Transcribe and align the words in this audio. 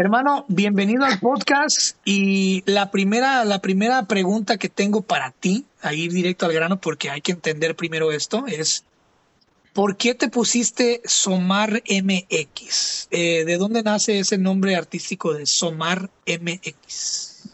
Hermano, 0.00 0.46
bienvenido 0.48 1.04
al 1.04 1.20
podcast 1.20 1.94
y 2.06 2.62
la 2.64 2.90
primera, 2.90 3.44
la 3.44 3.58
primera 3.58 4.06
pregunta 4.06 4.56
que 4.56 4.70
tengo 4.70 5.02
para 5.02 5.30
ti, 5.30 5.66
a 5.82 5.92
ir 5.92 6.10
directo 6.10 6.46
al 6.46 6.54
grano 6.54 6.80
porque 6.80 7.10
hay 7.10 7.20
que 7.20 7.32
entender 7.32 7.76
primero 7.76 8.10
esto, 8.10 8.46
es 8.46 8.86
¿por 9.74 9.98
qué 9.98 10.14
te 10.14 10.30
pusiste 10.30 11.02
Somar 11.04 11.82
MX? 11.86 13.08
Eh, 13.10 13.44
¿De 13.44 13.58
dónde 13.58 13.82
nace 13.82 14.20
ese 14.20 14.38
nombre 14.38 14.74
artístico 14.74 15.34
de 15.34 15.44
Somar 15.44 16.08
MX? 16.26 17.50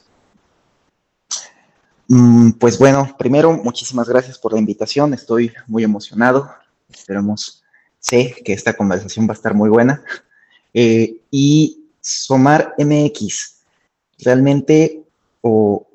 Mm, 2.07 2.53
pues 2.53 2.79
bueno, 2.79 3.17
primero, 3.19 3.55
muchísimas 3.55 4.09
gracias 4.09 4.39
por 4.39 4.53
la 4.53 4.61
invitación, 4.61 5.15
estoy 5.15 5.53
muy 5.67 5.83
emocionado, 5.83 6.49
esperemos, 6.89 7.65
sé 7.99 8.37
que 8.45 8.53
esta 8.53 8.77
conversación 8.77 9.27
va 9.27 9.33
a 9.33 9.35
estar 9.35 9.53
muy 9.53 9.69
buena. 9.69 10.05
Eh, 10.73 11.23
y 11.33 11.86
Somar 12.07 12.77
MX, 12.79 13.57
realmente, 14.21 15.03
o, 15.41 15.89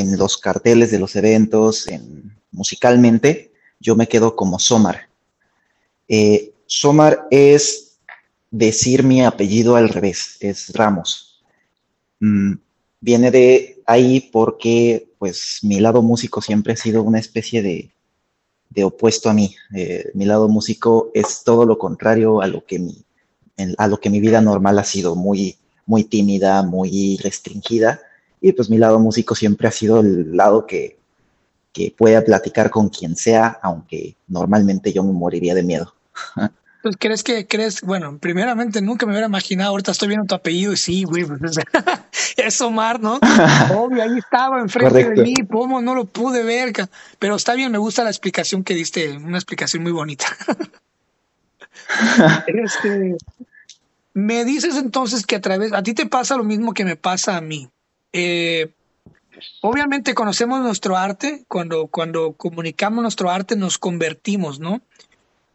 en 0.00 0.18
los 0.18 0.38
carteles 0.38 0.90
de 0.90 0.98
los 0.98 1.14
eventos, 1.14 1.86
en, 1.86 2.36
musicalmente, 2.50 3.52
yo 3.78 3.94
me 3.94 4.08
quedo 4.08 4.34
como 4.34 4.58
Somar. 4.58 5.08
Eh, 6.08 6.52
Somar 6.66 7.28
es 7.30 7.98
decir 8.50 9.04
mi 9.04 9.24
apellido 9.24 9.76
al 9.76 9.88
revés, 9.88 10.36
es 10.40 10.72
Ramos. 10.74 11.40
Mm, 12.18 12.54
viene 13.00 13.30
de 13.30 13.80
ahí 13.86 14.28
porque, 14.32 15.12
pues, 15.16 15.60
mi 15.62 15.78
lado 15.78 16.02
músico 16.02 16.42
siempre 16.42 16.72
ha 16.72 16.76
sido 16.76 17.04
una 17.04 17.20
especie 17.20 17.62
de, 17.62 17.92
opuesto 18.82 19.30
a 19.30 19.32
mí. 19.32 19.54
Eh, 19.76 20.10
mi 20.14 20.24
lado 20.24 20.48
músico 20.48 21.12
es 21.14 21.44
todo 21.44 21.64
lo 21.64 21.78
contrario 21.78 22.42
a 22.42 22.48
lo 22.48 22.64
que 22.66 22.80
mi 22.80 23.05
a 23.78 23.88
lo 23.88 24.00
que 24.00 24.10
mi 24.10 24.20
vida 24.20 24.40
normal 24.40 24.78
ha 24.78 24.84
sido 24.84 25.14
muy, 25.14 25.56
muy 25.86 26.04
tímida, 26.04 26.62
muy 26.62 27.18
restringida. 27.22 28.00
Y 28.40 28.52
pues 28.52 28.68
mi 28.70 28.78
lado 28.78 28.98
músico 28.98 29.34
siempre 29.34 29.68
ha 29.68 29.72
sido 29.72 30.00
el 30.00 30.36
lado 30.36 30.66
que, 30.66 30.98
que 31.72 31.94
pueda 31.96 32.22
platicar 32.24 32.70
con 32.70 32.88
quien 32.88 33.16
sea, 33.16 33.58
aunque 33.62 34.16
normalmente 34.28 34.92
yo 34.92 35.02
me 35.02 35.12
moriría 35.12 35.54
de 35.54 35.62
miedo. 35.62 35.94
Pues 36.86 36.94
crees 37.00 37.24
que 37.24 37.48
crees, 37.48 37.80
bueno, 37.80 38.16
primeramente 38.18 38.80
nunca 38.80 39.06
me 39.06 39.10
hubiera 39.10 39.26
imaginado, 39.26 39.70
ahorita 39.70 39.90
estoy 39.90 40.06
viendo 40.06 40.24
tu 40.24 40.36
apellido 40.36 40.72
y 40.72 40.76
sí, 40.76 41.02
güey, 41.02 41.24
pues, 41.24 41.58
es 42.36 42.60
Omar, 42.60 43.00
¿no? 43.00 43.18
Obvio, 43.74 44.04
ahí 44.04 44.16
estaba 44.16 44.60
enfrente 44.60 45.10
de 45.10 45.20
mí, 45.20 45.34
¿cómo 45.50 45.82
no 45.82 45.96
lo 45.96 46.04
pude 46.04 46.44
ver? 46.44 46.72
Pero 47.18 47.34
está 47.34 47.54
bien, 47.54 47.72
me 47.72 47.78
gusta 47.78 48.04
la 48.04 48.10
explicación 48.10 48.62
que 48.62 48.74
diste, 48.74 49.16
una 49.16 49.36
explicación 49.36 49.82
muy 49.82 49.90
bonita. 49.90 50.26
este, 52.46 53.16
me 54.14 54.44
dices 54.44 54.76
entonces 54.76 55.26
que 55.26 55.36
a 55.36 55.40
través, 55.40 55.72
a 55.72 55.82
ti 55.82 55.94
te 55.94 56.06
pasa 56.06 56.36
lo 56.36 56.44
mismo 56.44 56.72
que 56.72 56.84
me 56.84 56.96
pasa 56.96 57.36
a 57.36 57.40
mí. 57.40 57.68
Eh, 58.12 58.72
obviamente 59.60 60.14
conocemos 60.14 60.60
nuestro 60.60 60.96
arte, 60.96 61.44
cuando, 61.48 61.86
cuando 61.88 62.32
comunicamos 62.32 63.02
nuestro 63.02 63.30
arte 63.30 63.56
nos 63.56 63.78
convertimos, 63.78 64.58
¿no? 64.58 64.80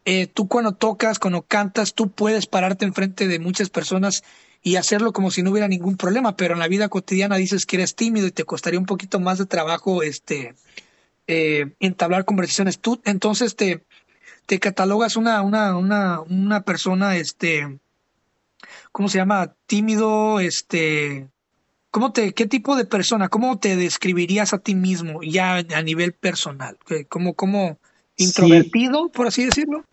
Eh, 0.04 0.26
tú 0.26 0.48
cuando 0.48 0.72
tocas, 0.72 1.18
cuando 1.18 1.42
cantas, 1.42 1.94
tú 1.94 2.10
puedes 2.10 2.46
pararte 2.46 2.84
enfrente 2.84 3.28
de 3.28 3.38
muchas 3.38 3.70
personas 3.70 4.24
y 4.62 4.76
hacerlo 4.76 5.12
como 5.12 5.30
si 5.30 5.42
no 5.42 5.50
hubiera 5.50 5.68
ningún 5.68 5.96
problema, 5.96 6.36
pero 6.36 6.54
en 6.54 6.60
la 6.60 6.68
vida 6.68 6.88
cotidiana 6.88 7.36
dices 7.36 7.66
que 7.66 7.76
eres 7.76 7.94
tímido 7.94 8.26
y 8.26 8.32
te 8.32 8.44
costaría 8.44 8.78
un 8.78 8.86
poquito 8.86 9.18
más 9.20 9.38
de 9.38 9.46
trabajo 9.46 10.02
este, 10.02 10.54
eh, 11.26 11.72
entablar 11.80 12.24
conversaciones. 12.24 12.78
Tú 12.78 13.00
entonces 13.04 13.56
te, 13.56 13.82
te 14.46 14.60
catalogas 14.60 15.16
una, 15.16 15.42
una, 15.42 15.76
una, 15.76 16.20
una 16.20 16.62
persona, 16.62 17.16
este, 17.16 17.78
¿cómo 18.90 19.08
se 19.08 19.18
llama? 19.18 19.54
Tímido, 19.66 20.40
este, 20.40 21.28
¿cómo 21.90 22.12
te, 22.12 22.34
qué 22.34 22.46
tipo 22.46 22.76
de 22.76 22.84
persona, 22.84 23.28
cómo 23.28 23.58
te 23.58 23.76
describirías 23.76 24.52
a 24.52 24.58
ti 24.58 24.74
mismo 24.74 25.22
ya 25.22 25.56
a 25.56 25.82
nivel 25.82 26.12
personal? 26.12 26.76
¿Cómo, 27.08 27.34
cómo 27.34 27.78
introvertido, 28.16 29.08
por 29.08 29.26
así 29.26 29.44
decirlo? 29.44 29.84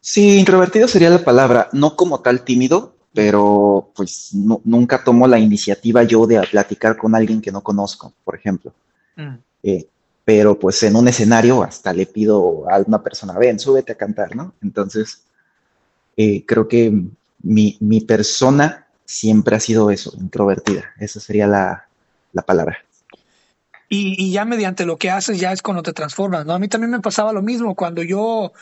Sí, 0.00 0.38
introvertido 0.38 0.88
sería 0.88 1.10
la 1.10 1.24
palabra, 1.24 1.68
no 1.72 1.94
como 1.94 2.20
tal 2.20 2.42
tímido, 2.42 2.96
pero 3.14 3.92
pues 3.94 4.30
nunca 4.34 5.04
tomo 5.04 5.26
la 5.26 5.38
iniciativa 5.38 6.02
yo 6.02 6.26
de 6.26 6.42
platicar 6.50 6.96
con 6.96 7.14
alguien 7.14 7.40
que 7.40 7.52
no 7.52 7.62
conozco, 7.62 8.12
por 8.24 8.34
ejemplo. 8.34 8.72
Mm. 9.16 9.34
Eh, 9.62 9.86
pero 10.24 10.58
pues 10.58 10.82
en 10.82 10.96
un 10.96 11.08
escenario 11.08 11.62
hasta 11.62 11.92
le 11.92 12.06
pido 12.06 12.64
a 12.70 12.78
una 12.78 13.02
persona, 13.02 13.38
ven, 13.38 13.58
súbete 13.58 13.92
a 13.92 13.96
cantar, 13.96 14.36
¿no? 14.36 14.54
Entonces, 14.62 15.24
eh, 16.16 16.44
creo 16.46 16.68
que 16.68 16.92
mi, 17.42 17.76
mi, 17.80 18.00
persona 18.00 18.86
siempre 19.04 19.56
ha 19.56 19.60
sido 19.60 19.90
eso, 19.90 20.12
introvertida, 20.18 20.92
esa 21.00 21.18
sería 21.18 21.46
la, 21.46 21.88
la 22.32 22.42
palabra. 22.42 22.78
Y, 23.88 24.14
y, 24.16 24.32
ya 24.32 24.44
mediante 24.44 24.86
lo 24.86 24.96
que 24.96 25.10
haces 25.10 25.38
ya 25.40 25.52
es 25.52 25.60
cuando 25.60 25.82
te 25.82 25.92
transformas, 25.92 26.46
¿no? 26.46 26.54
A 26.54 26.58
mí 26.58 26.68
también 26.68 26.92
me 26.92 27.00
pasaba 27.00 27.32
lo 27.32 27.42
mismo 27.42 27.74
cuando 27.74 28.02
yo, 28.02 28.52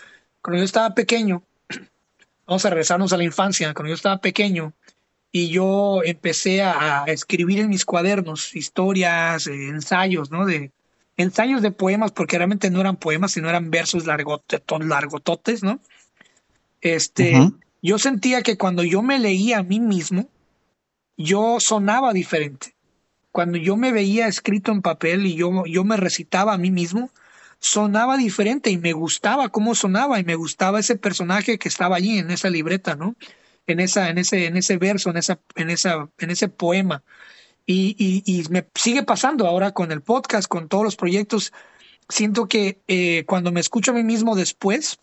cuando 0.42 0.58
yo 0.58 0.64
estaba 0.64 0.94
pequeño, 0.94 1.42
vamos 2.46 2.64
a 2.64 2.70
regresarnos 2.70 3.12
a 3.12 3.16
la 3.16 3.24
infancia, 3.24 3.74
cuando 3.74 3.90
yo 3.90 3.94
estaba 3.94 4.18
pequeño 4.18 4.72
y 5.30 5.50
yo 5.50 6.00
empecé 6.04 6.62
a, 6.62 7.04
escribir 7.06 7.60
en 7.60 7.68
mis 7.68 7.84
cuadernos 7.84 8.56
historias, 8.56 9.46
eh, 9.46 9.68
ensayos, 9.68 10.30
¿no? 10.30 10.46
De, 10.46 10.72
ensayos 11.20 11.62
de 11.62 11.70
poemas, 11.70 12.12
porque 12.12 12.38
realmente 12.38 12.70
no 12.70 12.80
eran 12.80 12.96
poemas, 12.96 13.32
sino 13.32 13.48
eran 13.48 13.70
versos 13.70 14.06
largototes, 14.06 15.62
¿no? 15.62 15.80
Este, 16.80 17.50
yo 17.82 17.98
sentía 17.98 18.42
que 18.42 18.56
cuando 18.56 18.84
yo 18.84 19.02
me 19.02 19.18
leía 19.18 19.58
a 19.58 19.62
mí 19.62 19.80
mismo, 19.80 20.28
yo 21.16 21.58
sonaba 21.60 22.12
diferente. 22.12 22.74
Cuando 23.32 23.58
yo 23.58 23.76
me 23.76 23.92
veía 23.92 24.26
escrito 24.26 24.72
en 24.72 24.82
papel 24.82 25.26
y 25.26 25.34
yo, 25.34 25.64
yo 25.66 25.84
me 25.84 25.96
recitaba 25.96 26.54
a 26.54 26.58
mí 26.58 26.70
mismo, 26.70 27.10
sonaba 27.58 28.16
diferente 28.16 28.70
y 28.70 28.78
me 28.78 28.92
gustaba 28.92 29.50
cómo 29.50 29.74
sonaba 29.74 30.18
y 30.18 30.24
me 30.24 30.34
gustaba 30.34 30.80
ese 30.80 30.96
personaje 30.96 31.58
que 31.58 31.68
estaba 31.68 31.96
allí 31.96 32.18
en 32.18 32.30
esa 32.30 32.50
libreta, 32.50 32.96
¿no? 32.96 33.16
En 33.66 33.78
esa, 33.78 34.08
en 34.08 34.18
ese, 34.18 34.46
en 34.46 34.56
ese 34.56 34.78
verso, 34.78 35.10
en 35.10 35.18
esa, 35.18 35.38
en 35.54 35.70
esa, 35.70 36.08
en 36.18 36.30
ese 36.30 36.48
poema. 36.48 37.02
Y, 37.72 38.44
me 38.50 38.66
sigue 38.74 39.02
pasando 39.04 39.46
ahora 39.46 39.72
con 39.72 39.92
el 39.92 40.02
podcast, 40.02 40.48
con 40.48 40.68
todos 40.68 40.84
los 40.84 40.96
proyectos. 40.96 41.52
Siento 42.08 42.46
que 42.46 42.80
eh, 42.88 43.24
cuando 43.26 43.52
me 43.52 43.60
escucho 43.60 43.92
a 43.92 43.94
mí 43.94 44.02
mismo 44.02 44.34
después, 44.34 44.98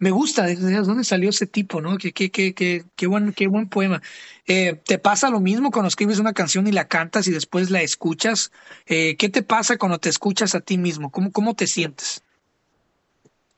me 0.00 0.10
gusta, 0.10 0.46
¿de 0.46 0.56
dónde 0.56 1.04
salió 1.04 1.28
ese 1.28 1.46
tipo? 1.46 1.80
¿no? 1.80 1.98
Qué, 1.98 2.12
qué, 2.12 2.30
qué, 2.30 2.54
qué, 2.54 2.84
qué 2.96 3.06
buen, 3.06 3.32
qué 3.34 3.46
buen 3.46 3.68
poema. 3.68 4.02
Eh, 4.46 4.80
¿Te 4.84 4.98
pasa 4.98 5.30
lo 5.30 5.40
mismo 5.40 5.70
cuando 5.70 5.88
escribes 5.88 6.18
una 6.18 6.32
canción 6.32 6.66
y 6.66 6.72
la 6.72 6.88
cantas 6.88 7.28
y 7.28 7.30
después 7.30 7.70
la 7.70 7.82
escuchas? 7.82 8.50
Eh, 8.86 9.16
¿Qué 9.16 9.28
te 9.28 9.42
pasa 9.42 9.76
cuando 9.76 9.98
te 9.98 10.08
escuchas 10.08 10.54
a 10.54 10.60
ti 10.60 10.78
mismo? 10.78 11.10
¿Cómo, 11.10 11.30
cómo 11.30 11.54
te 11.54 11.66
sientes? 11.66 12.22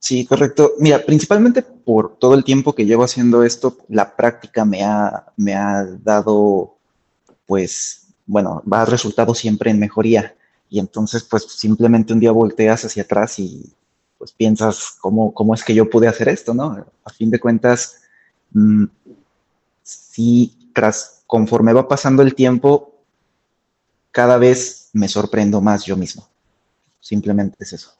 Sí, 0.00 0.26
correcto. 0.26 0.72
Mira, 0.80 1.04
principalmente 1.06 1.62
por 1.62 2.16
todo 2.18 2.34
el 2.34 2.42
tiempo 2.42 2.74
que 2.74 2.86
llevo 2.86 3.04
haciendo 3.04 3.44
esto, 3.44 3.78
la 3.88 4.16
práctica 4.16 4.64
me 4.64 4.82
ha, 4.82 5.26
me 5.36 5.54
ha 5.54 5.84
dado, 6.02 6.76
pues, 7.46 8.01
bueno, 8.27 8.62
va 8.71 8.83
a 8.83 8.87
resultado 8.87 9.34
siempre 9.34 9.71
en 9.71 9.78
mejoría. 9.78 10.34
Y 10.69 10.78
entonces, 10.78 11.22
pues 11.25 11.44
simplemente 11.44 12.12
un 12.12 12.21
día 12.21 12.33
volteas 12.33 12.84
hacia 12.84 13.03
atrás 13.03 13.38
y 13.38 13.72
pues 14.19 14.33
piensas, 14.33 14.97
¿cómo, 15.00 15.34
cómo 15.34 15.55
es 15.55 15.65
que 15.65 15.75
yo 15.75 15.91
pude 15.91 16.09
hacer 16.09 16.28
esto, 16.28 16.55
no? 16.55 16.87
A 17.05 17.10
fin 17.10 17.31
de 17.31 17.41
cuentas, 17.41 18.03
mm, 18.53 18.84
sí, 19.83 20.71
tras, 20.72 21.25
conforme 21.27 21.72
va 21.72 21.88
pasando 21.88 22.22
el 22.22 22.34
tiempo, 22.34 22.94
cada 24.12 24.39
vez 24.39 24.91
me 24.93 25.09
sorprendo 25.09 25.60
más 25.60 25.84
yo 25.84 25.97
mismo. 25.97 26.28
Simplemente 27.00 27.56
es 27.60 27.72
eso. 27.72 27.94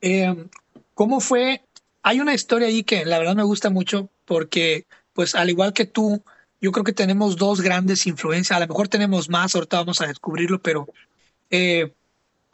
Eh, 0.00 0.48
¿Cómo 0.94 1.20
fue? 1.20 1.62
Hay 2.02 2.20
una 2.20 2.34
historia 2.34 2.66
ahí 2.66 2.82
que 2.82 3.04
la 3.04 3.18
verdad 3.18 3.36
me 3.36 3.44
gusta 3.44 3.70
mucho 3.70 4.08
porque, 4.24 4.86
pues 5.12 5.34
al 5.34 5.50
igual 5.50 5.72
que 5.72 5.86
tú, 5.86 6.22
yo 6.62 6.70
creo 6.70 6.84
que 6.84 6.92
tenemos 6.92 7.36
dos 7.36 7.60
grandes 7.60 8.06
influencias, 8.06 8.56
a 8.56 8.60
lo 8.60 8.68
mejor 8.68 8.86
tenemos 8.86 9.28
más, 9.28 9.54
ahorita 9.54 9.78
vamos 9.78 10.00
a 10.00 10.06
descubrirlo, 10.06 10.62
pero 10.62 10.86
eh, 11.50 11.92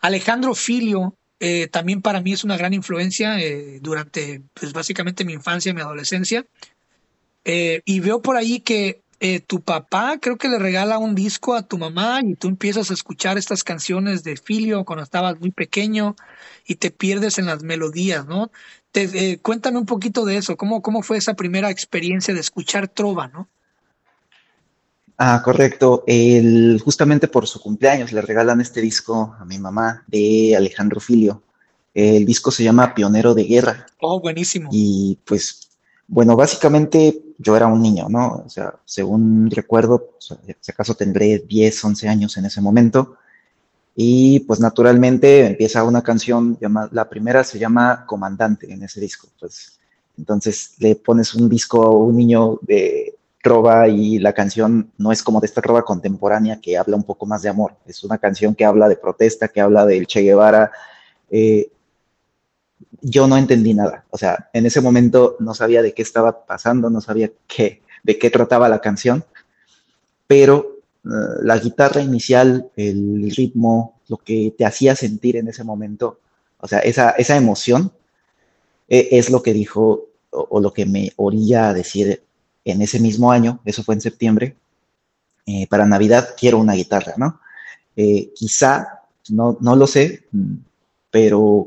Alejandro 0.01 0.55
Filio 0.55 1.15
eh, 1.39 1.69
también 1.69 2.01
para 2.01 2.23
mí 2.23 2.33
es 2.33 2.43
una 2.43 2.57
gran 2.57 2.73
influencia 2.73 3.39
eh, 3.39 3.81
durante, 3.83 4.43
pues 4.55 4.73
básicamente 4.73 5.27
mi 5.27 5.35
infancia, 5.35 5.75
mi 5.75 5.83
adolescencia. 5.83 6.47
y 7.45 8.01
veo 8.01 8.21
por 8.21 8.37
ahí 8.37 8.61
que 8.61 9.03
tu 9.47 9.61
papá 9.61 10.19
creo 10.21 10.37
que 10.39 10.49
le 10.49 10.59
regala 10.59 10.99
un 10.99 11.15
disco 11.15 11.55
a 11.55 11.63
tu 11.63 11.77
mamá 11.77 12.21
y 12.23 12.35
tú 12.35 12.49
empiezas 12.49 12.91
a 12.91 12.95
escuchar 12.95 13.37
estas 13.37 13.63
canciones 13.65 14.23
de 14.25 14.37
Filio 14.37 14.85
cuando 14.85 15.03
estabas 15.03 15.39
muy 15.41 15.51
pequeño 15.51 16.17
y 16.67 16.77
te 16.77 16.91
pierdes 16.91 17.39
en 17.39 17.47
las 17.47 17.63
melodías, 17.63 18.27
¿no? 18.27 18.51
Te, 18.93 19.39
cuéntame 19.41 19.79
un 19.79 19.87
poquito 19.87 20.25
de 20.25 20.37
eso, 20.39 20.57
¿cómo, 20.57 20.83
cómo 20.83 21.03
fue 21.03 21.19
esa 21.19 21.35
primera 21.35 21.71
experiencia 21.71 22.33
de 22.33 22.41
escuchar 22.41 22.89
trova, 22.89 23.29
¿no? 23.29 23.49
Ah, 25.19 25.43
correcto. 25.44 26.05
El, 26.06 26.81
justamente 26.82 27.26
por 27.26 27.49
su 27.49 27.61
cumpleaños 27.61 28.12
le 28.12 28.23
regalan 28.23 28.61
este 28.61 28.81
disco 28.81 29.35
a 29.38 29.44
mi 29.44 29.59
mamá 29.59 30.05
de 30.06 30.55
Alejandro 30.56 31.00
Filio. 31.00 31.43
El 31.93 32.25
disco 32.25 32.53
se 32.53 32.62
llama 32.62 32.94
Pionero 32.94 33.35
de 33.35 33.43
Guerra. 33.43 33.87
Oh, 34.00 34.20
buenísimo. 34.20 34.70
Y 34.73 35.19
pues, 35.25 35.70
bueno, 36.06 36.37
básicamente 36.37 37.20
yo 37.37 37.56
era 37.56 37.67
un 37.67 37.82
niño, 37.82 38.09
¿no? 38.09 38.44
O 38.47 38.49
sea, 38.49 38.76
según 38.85 39.50
recuerdo, 39.50 40.11
si 40.19 40.70
acaso 40.70 40.94
tendré 40.94 41.41
10, 41.41 41.85
11 41.85 42.09
años 42.09 42.37
en 42.37 42.44
ese 42.44 42.61
momento. 42.61 43.17
Y 43.97 44.38
pues 44.41 44.61
naturalmente 44.61 45.44
empieza 45.44 45.82
una 45.82 46.03
canción, 46.03 46.56
la 46.93 47.09
primera 47.09 47.43
se 47.43 47.59
llama 47.59 48.05
Comandante 48.06 48.73
en 48.73 48.85
ese 48.85 49.00
disco. 49.00 49.26
Pues, 49.41 49.81
entonces 50.17 50.75
le 50.79 50.94
pones 50.94 51.35
un 51.35 51.49
disco 51.49 51.82
a 51.82 51.91
un 51.91 52.17
niño 52.17 52.61
de 52.62 53.18
trova 53.43 53.88
y 53.88 54.19
la 54.19 54.32
canción 54.32 54.90
no 54.99 55.12
es 55.12 55.23
como 55.23 55.40
de 55.40 55.46
esta 55.46 55.62
trova 55.62 55.82
contemporánea 55.82 56.61
que 56.61 56.76
habla 56.76 56.96
un 56.96 57.05
poco 57.05 57.26
más 57.26 57.43
de 57.43 57.49
amor. 57.49 57.76
Es 57.87 58.02
una 58.05 58.19
canción 58.19 58.55
que 58.55 58.64
habla 58.64 58.88
de 58.88 58.96
protesta, 58.96 59.49
que 59.49 59.61
habla 59.61 59.87
del 59.87 60.06
Che 60.06 60.23
Guevara. 60.23 60.70
Eh, 61.31 61.70
yo 63.00 63.26
no 63.26 63.37
entendí 63.37 63.75
nada. 63.75 64.05
O 64.11 64.19
sea, 64.19 64.50
en 64.52 64.67
ese 64.67 64.81
momento 64.81 65.37
no 65.38 65.55
sabía 65.55 65.82
de 65.82 65.94
qué 65.94 66.02
estaba 66.02 66.46
pasando, 66.46 66.90
no 66.90 67.00
sabía 67.00 67.31
qué, 67.46 67.82
de 68.02 68.19
qué 68.19 68.31
trataba 68.31 68.69
la 68.69 68.81
canción, 68.81 69.25
pero 70.26 70.79
eh, 71.05 71.08
la 71.43 71.58
guitarra 71.58 72.00
inicial, 72.00 72.70
el 72.76 73.32
ritmo, 73.37 74.00
lo 74.08 74.17
que 74.19 74.55
te 74.56 74.64
hacía 74.64 74.96
sentir 74.96 75.37
en 75.37 75.49
ese 75.49 75.64
momento, 75.64 76.20
o 76.61 76.67
sea, 76.67 76.81
esa, 76.81 77.11
esa 77.11 77.37
emoción 77.37 77.93
eh, 78.88 79.08
es 79.12 79.31
lo 79.31 79.43
que 79.43 79.52
dijo 79.52 80.06
o, 80.31 80.61
lo 80.61 80.73
que 80.73 80.87
me 80.87 81.12
orilla 81.17 81.69
a 81.69 81.75
decir 81.75 82.23
en 82.73 82.82
ese 82.82 83.00
mismo 83.00 83.32
año, 83.32 83.61
eso 83.65 83.82
fue 83.82 83.94
en 83.94 84.00
septiembre, 84.00 84.56
eh, 85.47 85.67
para 85.67 85.87
Navidad 85.87 86.35
quiero 86.38 86.59
una 86.59 86.75
guitarra, 86.75 87.15
¿no? 87.17 87.41
quizá, 88.37 89.00
no, 89.31 89.59
no 89.61 89.75
lo 89.75 89.88
sé, 89.88 90.29
mm, 90.31 90.55
pero 91.11 91.67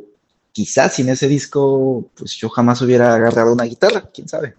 quizás 0.54 0.96
sin 0.96 1.10
ese 1.10 1.28
disco, 1.28 2.10
pues 2.16 2.36
yo 2.38 2.50
jamás 2.50 2.82
hubiera 2.82 3.16
agarrado 3.16 3.54
una 3.54 3.66
guitarra, 3.66 4.10
quién 4.14 4.30
sabe. 4.30 4.56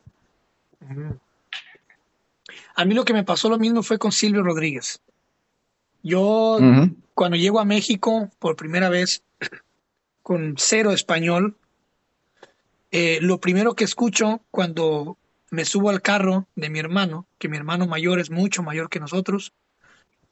A 2.74 2.84
mí 2.84 2.94
lo 2.94 3.04
que 3.04 3.12
me 3.12 3.24
pasó 3.24 3.48
lo 3.48 3.58
mismo 3.58 3.82
fue 3.82 3.98
con 3.98 4.12
Silvio 4.12 4.42
Rodríguez. 4.42 5.00
Yo, 6.02 6.58
cuando 7.14 7.36
llego 7.36 7.60
a 7.60 7.64
México 7.64 8.28
por 8.38 8.56
primera 8.56 8.88
vez, 8.88 9.22
con 10.22 10.54
cero 10.58 10.92
español, 10.92 11.56
eh, 12.90 13.18
lo 13.20 13.38
primero 13.38 13.74
que 13.74 13.84
escucho 13.84 14.40
cuando 14.50 15.16
me 15.52 15.66
subo 15.66 15.90
al 15.90 16.00
carro 16.00 16.49
de 16.56 16.70
mi 16.70 16.78
hermano, 16.78 17.26
que 17.38 17.50
mi 17.50 17.58
hermano 17.58 17.87
mayor 17.87 18.19
es 18.19 18.31
mucho 18.31 18.62
mayor 18.62 18.88
que 18.88 19.00
nosotros, 19.00 19.52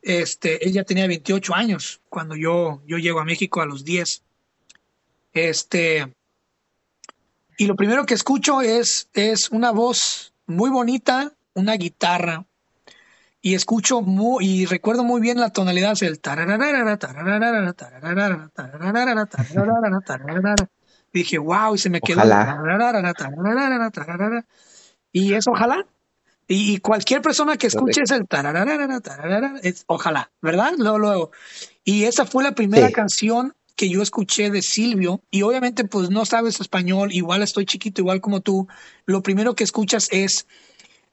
este, 0.00 0.66
ella 0.66 0.82
tenía 0.82 1.06
28 1.06 1.54
años 1.54 2.00
cuando 2.08 2.36
yo, 2.36 2.80
yo 2.86 2.96
llego 2.96 3.20
a 3.20 3.26
México 3.26 3.60
a 3.60 3.66
los 3.66 3.84
10. 3.84 4.22
Este, 5.34 6.14
y 7.58 7.66
lo 7.66 7.76
primero 7.76 8.06
que 8.06 8.14
escucho 8.14 8.62
es, 8.62 9.10
es 9.12 9.50
una 9.50 9.72
voz 9.72 10.32
muy 10.46 10.70
bonita, 10.70 11.34
una 11.52 11.74
guitarra. 11.74 12.46
Y 13.42 13.54
escucho 13.54 14.00
muy, 14.00 14.46
y 14.46 14.64
recuerdo 14.64 15.04
muy 15.04 15.20
bien 15.20 15.38
la 15.38 15.50
tonalidad 15.50 15.98
del 15.98 16.18
Dije, 21.12 21.36
wow, 21.36 21.74
y 21.74 21.78
se 21.78 21.90
me 21.90 22.00
quedó. 22.00 22.20
Y 25.12 25.34
es 25.34 25.46
ojalá. 25.46 25.86
Y 26.46 26.78
cualquier 26.78 27.22
persona 27.22 27.56
que 27.56 27.68
escuche 27.68 28.02
es 28.02 28.10
el 28.10 28.26
es 29.62 29.84
ojalá, 29.86 30.32
¿verdad? 30.42 30.72
Luego, 30.76 30.98
luego. 30.98 31.30
Y 31.84 32.04
esa 32.04 32.24
fue 32.26 32.42
la 32.42 32.56
primera 32.56 32.90
canción 32.90 33.54
que 33.76 33.88
yo 33.88 34.02
escuché 34.02 34.50
de 34.50 34.60
Silvio, 34.60 35.22
y 35.30 35.42
obviamente 35.42 35.84
pues 35.84 36.10
no 36.10 36.26
sabes 36.26 36.60
español, 36.60 37.12
igual 37.12 37.42
estoy 37.42 37.64
chiquito, 37.64 38.02
igual 38.02 38.20
como 38.20 38.40
tú, 38.40 38.68
lo 39.06 39.22
primero 39.22 39.54
que 39.54 39.64
escuchas 39.64 40.08
es 40.10 40.46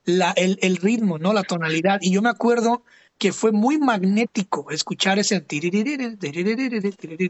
la, 0.03 0.31
el, 0.31 0.57
el 0.61 0.77
ritmo, 0.77 1.17
¿no? 1.17 1.33
La 1.33 1.43
tonalidad. 1.43 1.99
Y 2.01 2.11
yo 2.11 2.21
me 2.21 2.29
acuerdo 2.29 2.83
que 3.17 3.31
fue 3.31 3.51
muy 3.51 3.77
magnético 3.77 4.69
escuchar 4.71 5.19
ese 5.19 5.35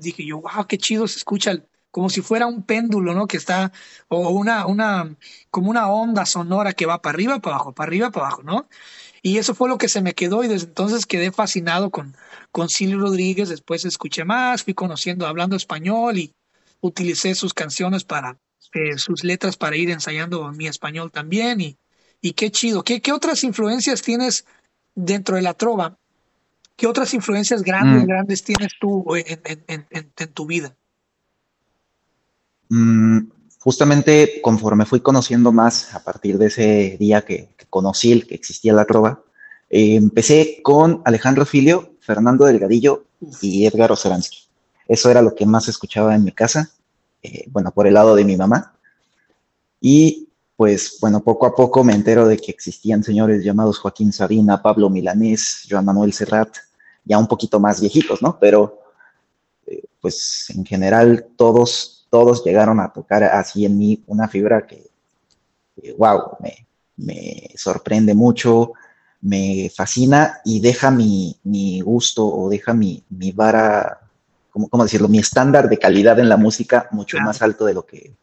dije 0.02 0.26
yo, 0.26 0.42
wow, 0.42 0.66
qué 0.68 0.78
chido 0.78 1.08
se 1.08 1.18
escucha 1.18 1.52
como 1.92 2.10
si 2.10 2.22
fuera 2.22 2.48
un 2.48 2.64
péndulo, 2.64 3.14
¿no? 3.14 3.28
Que 3.28 3.38
está, 3.38 3.72
o 4.08 4.30
una, 4.30 4.66
una, 4.66 5.16
como 5.50 5.70
una 5.70 5.90
onda 5.90 6.26
sonora 6.26 6.74
que 6.74 6.86
va 6.86 7.02
para 7.02 7.16
arriba, 7.16 7.40
para 7.40 7.56
abajo, 7.56 7.74
para 7.74 7.88
arriba, 7.88 8.12
para 8.12 8.28
abajo, 8.28 8.44
¿no? 8.44 8.68
Y 9.22 9.38
eso 9.40 9.56
fue 9.56 9.70
lo 9.70 9.78
que 9.78 9.90
se 9.90 10.02
me 10.02 10.14
quedó 10.14 10.44
y 10.44 10.48
desde 10.48 10.68
entonces 10.68 11.06
quedé 11.06 11.32
fascinado 11.32 11.90
con, 11.90 12.16
con 12.52 12.70
Silvio 12.70 13.00
Rodríguez. 13.00 13.50
Después 13.50 13.84
escuché 13.86 14.26
más, 14.26 14.64
fui 14.64 14.74
conociendo, 14.74 15.28
hablando 15.28 15.56
español 15.56 16.18
y 16.18 16.34
utilicé 16.82 17.36
sus 17.36 17.54
canciones 17.54 18.04
para, 18.04 18.38
eh, 18.74 18.98
sus 18.98 19.24
letras 19.24 19.58
para 19.58 19.76
ir 19.76 19.90
ensayando 19.90 20.52
mi 20.52 20.68
español 20.68 21.12
también. 21.12 21.62
Y, 21.62 21.78
y 22.22 22.34
qué 22.34 22.52
chido. 22.52 22.84
¿Qué, 22.84 23.02
¿Qué 23.02 23.12
otras 23.12 23.44
influencias 23.44 24.02
tienes 24.02 24.46
dentro 24.96 25.36
de 25.36 25.42
la 25.42 25.54
trova? 25.54 25.98
¿Qué 26.76 26.86
otras 26.86 27.14
influencias 27.14 27.64
grandes, 27.64 28.04
mm. 28.04 28.08
grandes 28.08 28.44
tienes 28.44 28.74
tú 28.80 29.04
en, 29.16 29.42
en, 29.68 29.88
en, 29.90 30.34
tu 30.34 30.46
vida? 30.46 30.76
Mm, 32.70 33.30
justamente 33.60 34.42
conforme 34.42 34.86
fui 34.86 35.02
conociendo 35.02 35.52
más 35.52 35.94
a 35.94 36.04
partir 36.04 36.38
de 36.38 36.48
ese 36.48 36.98
día 37.00 37.24
que, 37.24 37.50
conocí 37.70 38.22
que 38.22 38.36
existía 38.36 38.74
la 38.74 38.86
trova, 38.86 39.24
eh, 39.70 39.96
empecé 39.96 40.62
con 40.64 41.02
Alejandro 41.06 41.46
Filio, 41.46 41.96
Fernando 42.00 42.46
Delgadillo 42.46 43.06
y 43.42 43.66
Edgar 43.66 43.92
Oceransky. 43.92 44.38
Eso 44.88 45.10
era 45.12 45.22
lo 45.22 45.36
que 45.36 45.46
más 45.46 45.68
escuchaba 45.68 46.16
en 46.16 46.24
mi 46.24 46.32
casa, 46.32 46.72
eh, 47.22 47.46
bueno, 47.50 47.72
por 47.72 47.88
el 47.88 47.94
lado 47.94 48.16
de 48.16 48.24
mi 48.24 48.38
mamá. 48.38 48.74
Y 49.82 50.30
pues, 50.58 50.98
bueno, 51.00 51.24
poco 51.24 51.46
a 51.46 51.54
poco 51.54 51.84
me 51.84 51.94
entero 51.94 52.28
de 52.28 52.38
que 52.38 52.52
existían 52.52 53.04
señores 53.04 53.44
llamados 53.44 53.78
Joaquín 53.78 54.12
Sabina, 54.12 54.62
Pablo 54.62 54.90
Milanés, 54.90 55.68
Joan 55.70 55.86
Manuel 55.86 56.14
Serrat, 56.14 56.50
ya 57.06 57.20
un 57.20 57.28
poquito 57.28 57.60
más 57.60 57.80
viejitos, 57.80 58.24
¿no? 58.24 58.40
Pero, 58.40 58.80
eh, 59.68 59.84
pues, 60.02 60.50
en 60.50 60.66
general, 60.66 61.28
todos, 61.36 61.97
todos 62.10 62.44
llegaron 62.44 62.80
a 62.80 62.92
tocar 62.92 63.24
así 63.24 63.66
en 63.66 63.78
mí 63.78 64.04
una 64.08 64.28
fibra 64.28 64.66
que, 64.66 64.90
wow, 65.98 66.38
me, 66.40 66.68
me 66.98 67.50
sorprende 67.56 68.14
mucho, 68.14 68.74
me 69.22 69.72
fascina 69.76 70.40
y 70.46 70.60
deja 70.60 70.92
mi, 70.92 71.82
gusto 71.84 72.26
o 72.26 72.50
deja 72.50 72.74
mi, 72.74 73.04
mi 73.10 73.32
vara, 73.32 74.02
¿cómo, 74.52 74.70
¿cómo, 74.70 74.84
decirlo? 74.84 75.08
Mi 75.08 75.20
estándar 75.20 75.70
de 75.70 75.78
calidad 75.78 76.20
en 76.20 76.30
la 76.30 76.38
música 76.38 76.88
mucho 76.92 77.18
más 77.20 77.42
alto 77.42 77.66
de 77.66 77.74
lo 77.74 77.86
que 77.86 78.14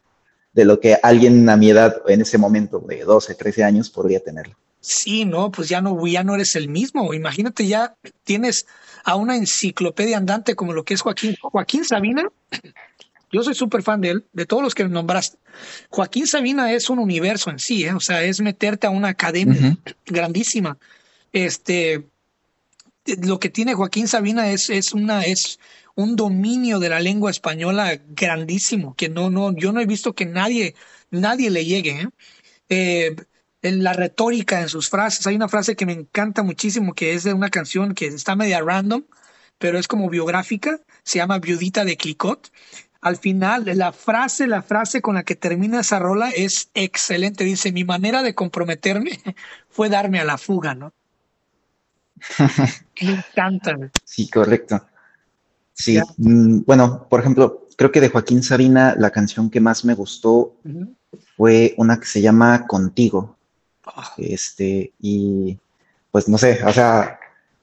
de 0.55 0.65
lo 0.65 0.79
que 0.79 0.97
alguien 1.03 1.49
a 1.49 1.57
mi 1.57 1.71
edad 1.71 1.97
en 2.07 2.21
ese 2.21 2.39
momento 2.39 2.79
de 2.79 3.03
12, 3.03 3.35
13 3.35 3.65
años 3.65 3.91
podría 3.91 4.21
tenerlo. 4.21 4.55
Sí, 4.81 5.25
no, 5.25 5.51
pues 5.51 5.69
ya 5.69 5.81
no, 5.81 6.07
ya 6.07 6.23
no 6.23 6.35
eres 6.35 6.55
el 6.55 6.69
mismo. 6.69 7.13
Imagínate, 7.13 7.67
ya 7.67 7.97
tienes 8.23 8.67
a 9.03 9.17
una 9.17 9.37
enciclopedia 9.37 10.17
andante 10.17 10.55
como 10.55 10.73
lo 10.73 10.85
que 10.85 10.95
es 10.95 11.01
Joaquín. 11.01 11.37
Joaquín 11.41 11.85
Sabina 11.85 12.31
yo 13.35 13.43
soy 13.43 13.55
súper 13.55 13.83
fan 13.83 14.01
de 14.01 14.11
él, 14.11 14.25
de 14.33 14.47
todos 14.47 14.63
los 14.63 14.75
que 14.75 14.85
nombraste. 14.85 15.39
Joaquín 15.91 16.27
Sabina 16.27 16.73
es 16.73 16.89
un 16.89 17.01
universo 17.01 17.51
en 17.51 17.59
sí, 17.59 17.85
¿eh? 17.85 17.93
o 17.93 18.01
sea, 18.01 18.23
es 18.23 18.41
meterte 18.41 18.87
a 18.87 18.91
una 18.91 19.09
academia 19.09 19.77
grandísima. 20.07 20.79
Este, 21.33 22.07
lo 23.23 23.41
que 23.41 23.51
tiene 23.51 23.75
Joaquín 23.75 24.07
Sabina 24.07 24.51
es, 24.51 24.71
es, 24.71 24.93
una, 24.93 25.23
es 25.23 25.59
un 25.97 26.15
dominio 26.15 26.79
de 26.79 26.89
la 26.91 27.01
lengua 27.01 27.33
española 27.33 28.01
grandísimo, 28.09 28.95
que 28.95 29.09
no, 29.09 29.31
no, 29.31 29.53
yo 29.53 29.73
no 29.73 29.81
he 29.81 29.87
visto 29.87 30.15
que 30.15 30.27
nadie, 30.27 30.77
nadie 31.11 31.51
le 31.51 31.65
llegue. 31.65 32.03
¿eh? 32.03 32.09
Eh, 32.69 33.17
en 33.63 33.83
la 33.83 33.95
retórica 33.95 34.61
en 34.61 34.69
sus 34.69 34.91
frases, 34.91 35.27
hay 35.27 35.35
una 35.35 35.49
frase 35.49 35.75
que 35.75 35.87
me 35.87 35.95
encanta 35.95 36.43
muchísimo, 36.43 36.95
que 36.95 37.15
es 37.15 37.25
de 37.25 37.33
una 37.33 37.49
canción 37.49 37.95
que 37.95 38.07
está 38.07 38.37
media 38.37 38.61
random, 38.61 39.05
pero 39.59 39.79
es 39.79 39.89
como 39.89 40.11
biográfica, 40.11 40.81
se 41.03 41.19
llama 41.19 41.39
Viudita 41.39 41.85
de 41.85 41.97
Clicot, 41.97 42.51
al 43.05 43.19
final, 43.19 43.65
la 43.67 43.93
frase, 43.93 44.47
la 44.47 44.63
frase 44.63 45.03
con 45.03 45.17
la 45.17 45.25
que 45.25 45.37
termina 45.37 45.81
esa 45.81 45.99
rola 45.99 46.31
es 46.31 46.71
excelente. 46.73 47.45
Dice, 47.45 47.71
mi 47.71 47.85
manera 47.85 48.23
de 48.23 48.35
comprometerme 48.35 49.21
fue 49.69 49.91
darme 49.91 50.21
a 50.21 50.25
la 50.25 50.39
fuga, 50.39 50.75
¿no? 50.75 50.91
Me 53.03 53.11
encanta. 53.11 53.77
Sí, 54.05 54.31
correcto. 54.31 54.87
Sí, 55.75 56.01
mm, 56.17 56.61
bueno, 56.65 57.07
por 57.11 57.21
ejemplo, 57.21 57.67
creo 57.77 57.93
que 57.93 58.01
de 58.01 58.09
Joaquín 58.09 58.43
Sabina 58.43 58.95
la 58.97 59.11
canción 59.11 59.51
que 59.51 59.61
más 59.61 59.85
me 59.85 59.93
gustó 59.93 60.57
fue 61.37 61.75
una 61.77 62.01
que 62.01 62.07
se 62.07 62.23
llama 62.23 62.67
Contigo. 62.67 63.37
Ah. 63.85 64.15
Este, 64.17 64.95
y 64.99 65.59
pues 66.11 66.27
no 66.27 66.39
sé, 66.39 66.65
o 66.65 66.73
sea, 66.73 67.19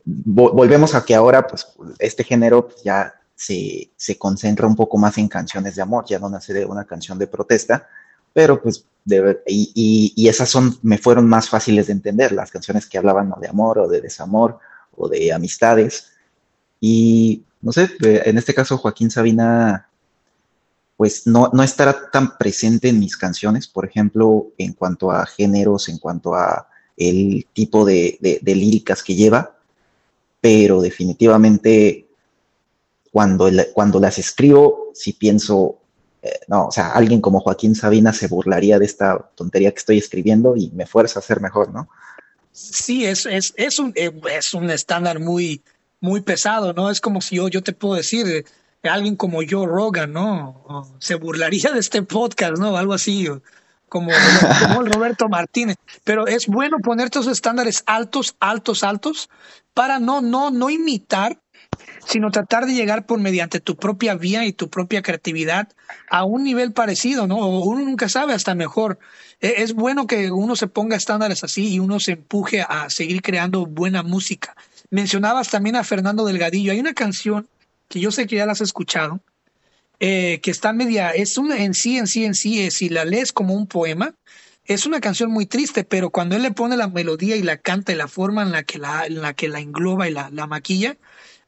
volvemos 0.06 0.94
a 0.94 1.04
que 1.04 1.16
ahora, 1.16 1.48
pues, 1.48 1.68
este 1.98 2.24
género 2.24 2.68
pues, 2.68 2.84
ya 2.84 3.16
se, 3.42 4.18
concentra 4.18 4.68
un 4.68 4.76
poco 4.76 4.98
más 4.98 5.18
en 5.18 5.28
canciones 5.28 5.76
de 5.76 5.82
amor, 5.82 6.06
ya 6.08 6.20
no 6.20 6.30
nace 6.30 6.54
de 6.54 6.66
una 6.66 6.86
canción 6.86 7.18
de 7.18 7.28
protesta, 7.28 7.88
pero 8.34 8.62
pues, 8.62 8.86
de, 9.04 9.42
y, 9.48 10.14
y, 10.16 10.28
esas 10.28 10.50
son, 10.50 10.78
me 10.84 10.98
fueron 10.98 11.28
más 11.28 11.50
fáciles 11.50 11.88
de 11.88 11.94
entender, 11.94 12.32
las 12.32 12.52
canciones 12.52 12.86
que 12.86 12.98
hablaban 12.98 13.34
de 13.42 13.48
amor 13.48 13.80
o 13.80 13.88
de 13.88 14.02
desamor 14.02 14.60
o 14.96 15.10
de 15.10 15.34
amistades. 15.34 16.12
Y 16.80 17.44
no 17.62 17.72
sé, 17.72 17.90
en 18.00 18.38
este 18.38 18.54
caso 18.54 18.78
Joaquín 18.78 19.10
Sabina, 19.10 19.88
pues 20.98 21.26
no, 21.26 21.50
no 21.52 21.64
estará 21.64 22.12
tan 22.12 22.38
presente 22.38 22.90
en 22.90 23.00
mis 23.00 23.18
canciones, 23.18 23.68
por 23.68 23.86
ejemplo, 23.86 24.48
en 24.58 24.74
cuanto 24.74 25.12
a 25.12 25.26
géneros, 25.26 25.90
en 25.90 25.98
cuanto 25.98 26.36
a 26.36 26.68
el 26.96 27.48
tipo 27.54 27.86
de, 27.86 28.20
líricas 28.44 29.02
que 29.02 29.16
lleva, 29.16 29.58
pero 30.40 30.82
definitivamente 30.82 32.08
cuando, 33.12 33.50
cuando 33.74 34.00
las 34.00 34.18
escribo, 34.18 34.92
si 34.94 35.14
pienso, 35.14 35.80
eh, 36.22 36.40
no, 36.48 36.68
o 36.68 36.72
sea, 36.72 36.92
alguien 36.92 37.22
como 37.22 37.42
Joaquín 37.42 37.76
Sabina 37.76 38.14
se 38.14 38.28
burlaría 38.28 38.80
de 38.80 38.86
esta 38.86 39.30
tontería 39.36 39.72
que 39.72 39.80
estoy 39.80 39.98
escribiendo 39.98 40.56
y 40.56 40.72
me 40.72 40.86
fuerza 40.86 41.20
a 41.20 41.24
ser 41.24 41.42
mejor, 41.42 41.74
¿no? 41.74 41.90
Sí, 42.54 43.06
es, 43.06 43.26
es, 43.26 43.54
es, 43.58 43.80
un, 43.80 43.94
eh, 43.96 44.12
es 44.32 44.54
un 44.54 44.70
estándar 44.70 45.20
muy, 45.20 45.62
muy 46.00 46.22
pesado, 46.22 46.74
¿no? 46.74 46.90
Es 46.90 47.02
como 47.02 47.22
si 47.22 47.36
yo, 47.36 47.48
yo 47.50 47.62
te 47.62 47.74
puedo 47.74 47.96
decir, 47.96 48.46
alguien 48.84 49.16
como 49.16 49.40
Joe 49.48 49.68
Rogan, 49.68 50.14
¿no? 50.14 50.96
se 51.00 51.16
burlaría 51.16 51.72
de 51.72 51.80
este 51.80 52.02
podcast, 52.02 52.58
¿no? 52.58 52.76
Algo 52.78 52.94
así, 52.94 53.28
como, 53.88 54.10
como 54.62 54.82
el 54.82 54.92
Roberto 54.92 55.30
Martínez. 55.30 55.78
Pero 56.04 56.28
es 56.28 56.48
bueno 56.48 56.78
poner 56.80 57.06
estos 57.06 57.28
estándares 57.28 57.84
altos, 57.86 58.36
altos, 58.40 58.84
altos, 58.84 59.30
para 59.74 60.00
no, 60.00 60.22
no, 60.22 60.50
no 60.50 60.70
imitar, 60.70 61.41
sino 62.06 62.32
tratar 62.32 62.66
de 62.66 62.74
llegar 62.74 63.06
por 63.06 63.20
mediante 63.20 63.60
tu 63.60 63.76
propia 63.76 64.16
vía 64.16 64.46
y 64.46 64.54
tu 64.54 64.70
propia 64.70 65.02
creatividad 65.02 65.70
a 66.10 66.24
un 66.24 66.44
nivel 66.44 66.74
parecido, 66.74 67.28
¿no? 67.28 67.48
Uno 67.48 67.86
nunca 67.86 68.10
sabe, 68.10 68.34
hasta 68.34 68.56
mejor. 68.56 69.00
E, 69.40 69.56
es 69.58 69.74
bueno 69.74 70.08
que 70.08 70.32
uno 70.32 70.56
se 70.56 70.68
ponga 70.68 70.96
estándares 70.96 71.44
así 71.44 71.74
y 71.74 71.80
uno 71.80 72.00
se 72.00 72.14
empuje 72.14 72.62
a 72.62 72.90
seguir 72.90 73.22
creando 73.22 73.66
buena 73.66 74.04
música. 74.04 74.56
Mencionabas 74.90 75.50
también 75.50 75.76
a 75.76 75.84
Fernando 75.84 76.26
Delgadillo. 76.26 76.72
Hay 76.72 76.80
una 76.80 76.94
canción 76.94 77.48
que 77.88 78.00
yo 78.00 78.12
sé 78.12 78.28
que 78.28 78.38
ya 78.38 78.46
las 78.46 78.62
has 78.62 78.70
escuchado, 78.70 79.22
eh, 80.00 80.40
que 80.42 80.52
está 80.52 80.74
media, 80.74 81.12
es 81.12 81.38
una 81.38 81.64
en 81.64 81.74
sí, 81.74 81.98
en 81.98 82.08
sí, 82.08 82.26
en 82.26 82.34
sí, 82.34 82.62
eh, 82.62 82.72
si 82.72 82.90
la 82.90 83.06
lees 83.06 83.32
como 83.32 83.54
un 83.54 83.68
poema, 83.68 84.16
es 84.66 84.86
una 84.86 85.02
canción 85.02 85.32
muy 85.32 85.46
triste, 85.46 85.84
pero 85.84 86.10
cuando 86.10 86.36
él 86.36 86.42
le 86.42 86.52
pone 86.52 86.78
la 86.78 86.88
melodía 86.88 87.36
y 87.36 87.44
la 87.44 87.58
canta 87.58 87.92
y 87.92 87.96
la 87.96 88.08
forma 88.08 88.42
en 88.42 88.52
la 88.52 88.64
que 88.64 88.80
la, 88.80 89.06
en 89.06 89.22
la, 89.22 89.34
que 89.34 89.50
la 89.50 89.60
engloba 89.60 90.08
y 90.08 90.12
la, 90.12 90.30
la 90.32 90.48
maquilla, 90.48 90.98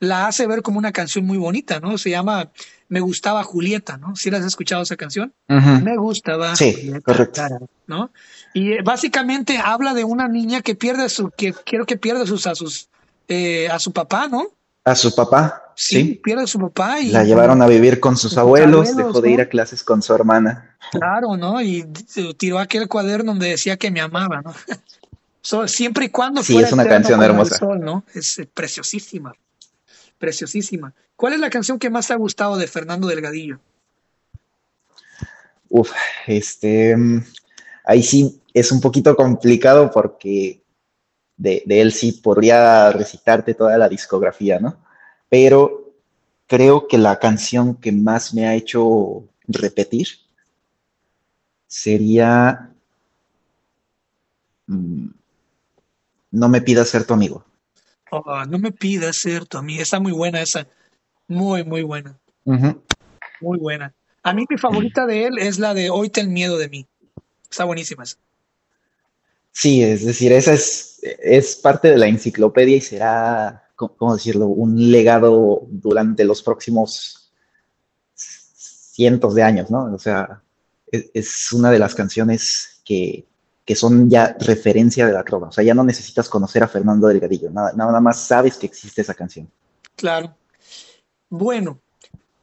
la 0.03 0.27
hace 0.27 0.47
ver 0.47 0.61
como 0.61 0.77
una 0.77 0.91
canción 0.91 1.25
muy 1.25 1.37
bonita, 1.37 1.79
¿no? 1.79 1.97
Se 1.97 2.09
llama 2.09 2.51
Me 2.89 2.99
gustaba 2.99 3.43
Julieta, 3.43 3.97
¿no? 3.97 4.15
¿Sí 4.15 4.29
la 4.29 4.37
has 4.37 4.45
escuchado 4.45 4.83
esa 4.83 4.95
canción? 4.95 5.33
Me 5.47 5.97
gustaba 5.97 6.55
sí, 6.55 6.91
correcto. 7.03 7.41
¿no? 7.87 8.11
Y 8.53 8.73
eh, 8.73 8.79
básicamente 8.83 9.57
habla 9.57 9.93
de 9.93 10.03
una 10.03 10.27
niña 10.27 10.61
que 10.61 10.75
pierde 10.75 11.09
su, 11.09 11.29
que 11.31 11.53
quiero 11.53 11.85
que 11.85 11.97
pierda 11.97 12.25
sus, 12.25 12.47
a 12.47 12.55
sus, 12.55 12.89
a 13.71 13.79
su 13.79 13.91
papá, 13.91 14.27
¿no? 14.27 14.47
A 14.85 14.95
su 14.95 15.15
papá. 15.15 15.61
Sí, 15.75 16.19
pierde 16.23 16.43
a 16.43 16.47
su 16.47 16.59
papá. 16.59 16.99
Y, 16.99 17.09
la 17.09 17.23
llevaron 17.23 17.61
a 17.61 17.67
vivir 17.67 17.99
con 17.99 18.17
sus, 18.17 18.37
abuelos, 18.37 18.95
dejó 18.95 19.21
de 19.21 19.31
ir 19.31 19.41
a 19.41 19.49
clases 19.49 19.83
con 19.83 20.01
su 20.01 20.13
hermana. 20.13 20.75
Claro, 20.91 21.37
¿no? 21.37 21.61
Y 21.61 21.83
tiró 22.37 22.59
aquel 22.59 22.87
cuaderno 22.87 23.31
donde 23.31 23.49
decía 23.49 23.77
que 23.77 23.89
me 23.89 24.01
amaba, 24.01 24.41
¿no? 24.41 24.53
siempre 25.67 26.05
y 26.05 26.09
cuando 26.09 26.43
sí, 26.43 26.57
es 26.57 26.71
una 26.71 26.85
canción 26.85 27.21
hermosa. 27.21 27.59
¿no? 27.79 28.03
Es 28.13 28.39
eh, 28.39 28.49
preciosísima, 28.51 29.33
preciosísima. 30.23 30.93
¿Cuál 31.17 31.33
es 31.33 31.41
la 31.41 31.49
canción 31.49 31.77
que 31.77 31.89
más 31.89 32.07
te 32.07 32.13
ha 32.13 32.15
gustado 32.15 32.55
de 32.55 32.65
Fernando 32.65 33.09
Delgadillo? 33.09 33.59
Uf, 35.67 35.91
este, 36.27 36.95
mm, 36.95 37.25
ahí 37.83 38.01
sí 38.01 38.41
es 38.53 38.71
un 38.71 38.79
poquito 38.79 39.17
complicado 39.17 39.91
porque 39.91 40.63
de, 41.35 41.61
él 41.67 41.91
sí 41.91 42.13
podría 42.13 42.89
recitarte 42.91 43.53
toda 43.53 43.77
la 43.77 43.89
discografía, 43.89 44.61
¿no? 44.61 44.77
Pero 45.27 45.93
creo 46.47 46.87
que 46.87 46.97
la 46.97 47.19
canción 47.19 47.75
que 47.75 47.91
más 47.91 48.33
me 48.33 48.47
ha 48.47 48.55
hecho 48.55 49.25
repetir 49.45 50.07
sería 51.67 52.71
mm, 54.67 55.07
No 56.31 56.47
me 56.47 56.61
pidas 56.61 56.87
ser 56.87 57.03
tu 57.03 57.13
amigo. 57.13 57.43
Oh, 58.15 58.45
no 58.45 58.59
me 58.59 58.71
pidas 58.71 59.17
ser 59.17 59.47
tu 59.47 59.57
amigo. 59.57 59.81
Está 59.81 59.99
muy 59.99 60.11
buena 60.11 60.41
esa. 60.41 60.67
Muy, 61.27 61.63
muy 61.63 61.81
buena. 61.81 62.15
Muy 62.45 63.57
buena. 63.57 63.91
A 64.21 64.33
mí 64.33 64.45
mi 64.47 64.57
favorita 64.57 65.07
de 65.07 65.25
él 65.25 65.39
es 65.39 65.57
la 65.57 65.73
de 65.73 65.89
Hoy 65.89 66.09
ten 66.09 66.31
miedo 66.31 66.59
de 66.59 66.69
mí. 66.69 66.85
Está 67.49 67.63
buenísima 67.63 68.03
esa. 68.03 68.17
Sí, 69.51 69.83
es 69.83 70.05
decir, 70.05 70.31
esa 70.31 70.53
es, 70.53 70.99
es 71.01 71.55
parte 71.55 71.89
de 71.89 71.97
la 71.97 72.07
enciclopedia 72.07 72.77
y 72.77 72.81
será, 72.81 73.63
¿cómo 73.75 74.15
decirlo?, 74.15 74.47
un 74.47 74.91
legado 74.91 75.65
durante 75.69 76.23
los 76.23 76.43
próximos 76.43 77.31
cientos 78.15 79.33
de 79.33 79.43
años, 79.43 79.71
¿no? 79.71 79.93
O 79.93 79.99
sea, 79.99 80.41
es, 80.91 81.51
una 81.51 81.71
de 81.71 81.79
las 81.79 81.95
canciones 81.95 82.81
que, 82.85 83.25
que, 83.65 83.75
son 83.75 84.09
ya 84.09 84.35
referencia 84.39 85.05
de 85.05 85.13
la 85.13 85.23
trova. 85.23 85.49
O 85.49 85.51
sea, 85.51 85.63
ya 85.63 85.73
no 85.73 85.83
necesitas 85.83 86.29
conocer 86.29 86.63
a 86.63 86.67
Fernando 86.67 87.07
Delgadillo, 87.07 87.49
nada, 87.49 87.73
nada 87.75 87.99
más 87.99 88.19
sabes 88.19 88.57
que 88.57 88.65
existe 88.65 89.01
esa 89.01 89.13
canción. 89.13 89.49
Claro. 89.95 90.35
Bueno, 91.29 91.79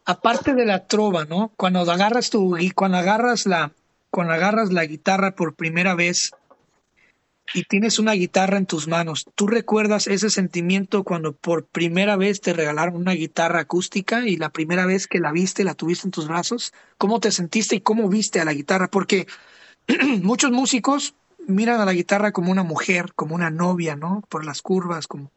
aparte 0.04 0.54
de 0.54 0.66
la 0.66 0.86
trova, 0.86 1.24
¿no? 1.24 1.52
Cuando 1.56 1.80
agarras 1.80 2.30
tu, 2.30 2.56
cuando 2.74 2.98
agarras 2.98 3.46
la, 3.46 3.72
cuando 4.10 4.32
agarras 4.32 4.72
la 4.72 4.84
guitarra 4.84 5.34
por 5.34 5.54
primera 5.54 5.94
vez, 5.94 6.32
y 7.52 7.64
tienes 7.64 7.98
una 7.98 8.12
guitarra 8.12 8.58
en 8.58 8.66
tus 8.66 8.86
manos, 8.86 9.26
¿tú 9.34 9.46
recuerdas 9.46 10.06
ese 10.06 10.30
sentimiento 10.30 11.04
cuando 11.04 11.32
por 11.32 11.66
primera 11.66 12.16
vez 12.16 12.40
te 12.40 12.52
regalaron 12.52 12.96
una 12.96 13.12
guitarra 13.12 13.60
acústica 13.60 14.26
y 14.26 14.36
la 14.36 14.50
primera 14.50 14.86
vez 14.86 15.06
que 15.06 15.18
la 15.18 15.32
viste, 15.32 15.64
la 15.64 15.74
tuviste 15.74 16.06
en 16.06 16.12
tus 16.12 16.28
brazos? 16.28 16.72
¿Cómo 16.98 17.20
te 17.20 17.32
sentiste 17.32 17.76
y 17.76 17.80
cómo 17.80 18.08
viste 18.08 18.40
a 18.40 18.44
la 18.44 18.52
guitarra? 18.52 18.88
Porque 18.88 19.26
muchos 20.22 20.50
músicos 20.50 21.14
miran 21.46 21.80
a 21.80 21.84
la 21.84 21.92
guitarra 21.92 22.32
como 22.32 22.50
una 22.50 22.62
mujer, 22.62 23.12
como 23.14 23.34
una 23.34 23.50
novia, 23.50 23.96
¿no? 23.96 24.22
Por 24.28 24.44
las 24.44 24.62
curvas, 24.62 25.06
como, 25.06 25.30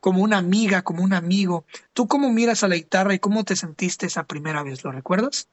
como 0.00 0.22
una 0.22 0.38
amiga, 0.38 0.82
como 0.82 1.02
un 1.02 1.12
amigo. 1.12 1.64
¿Tú 1.92 2.06
cómo 2.06 2.30
miras 2.30 2.62
a 2.64 2.68
la 2.68 2.76
guitarra 2.76 3.14
y 3.14 3.18
cómo 3.18 3.44
te 3.44 3.56
sentiste 3.56 4.06
esa 4.06 4.24
primera 4.24 4.62
vez? 4.62 4.84
¿Lo 4.84 4.92
recuerdas? 4.92 5.48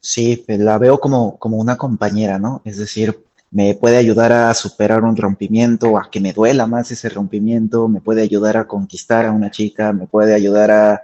Sí, 0.00 0.44
la 0.48 0.76
veo 0.78 1.00
como, 1.00 1.38
como 1.38 1.56
una 1.56 1.76
compañera, 1.76 2.38
¿no? 2.38 2.60
Es 2.64 2.76
decir, 2.76 3.24
me 3.50 3.74
puede 3.74 3.96
ayudar 3.96 4.32
a 4.32 4.52
superar 4.52 5.02
un 5.02 5.16
rompimiento, 5.16 5.96
a 5.96 6.10
que 6.10 6.20
me 6.20 6.32
duela 6.32 6.66
más 6.66 6.90
ese 6.90 7.08
rompimiento, 7.08 7.88
me 7.88 8.00
puede 8.00 8.20
ayudar 8.20 8.56
a 8.56 8.66
conquistar 8.66 9.24
a 9.26 9.32
una 9.32 9.50
chica, 9.50 9.92
me 9.92 10.06
puede 10.06 10.34
ayudar 10.34 10.70
a, 10.70 11.02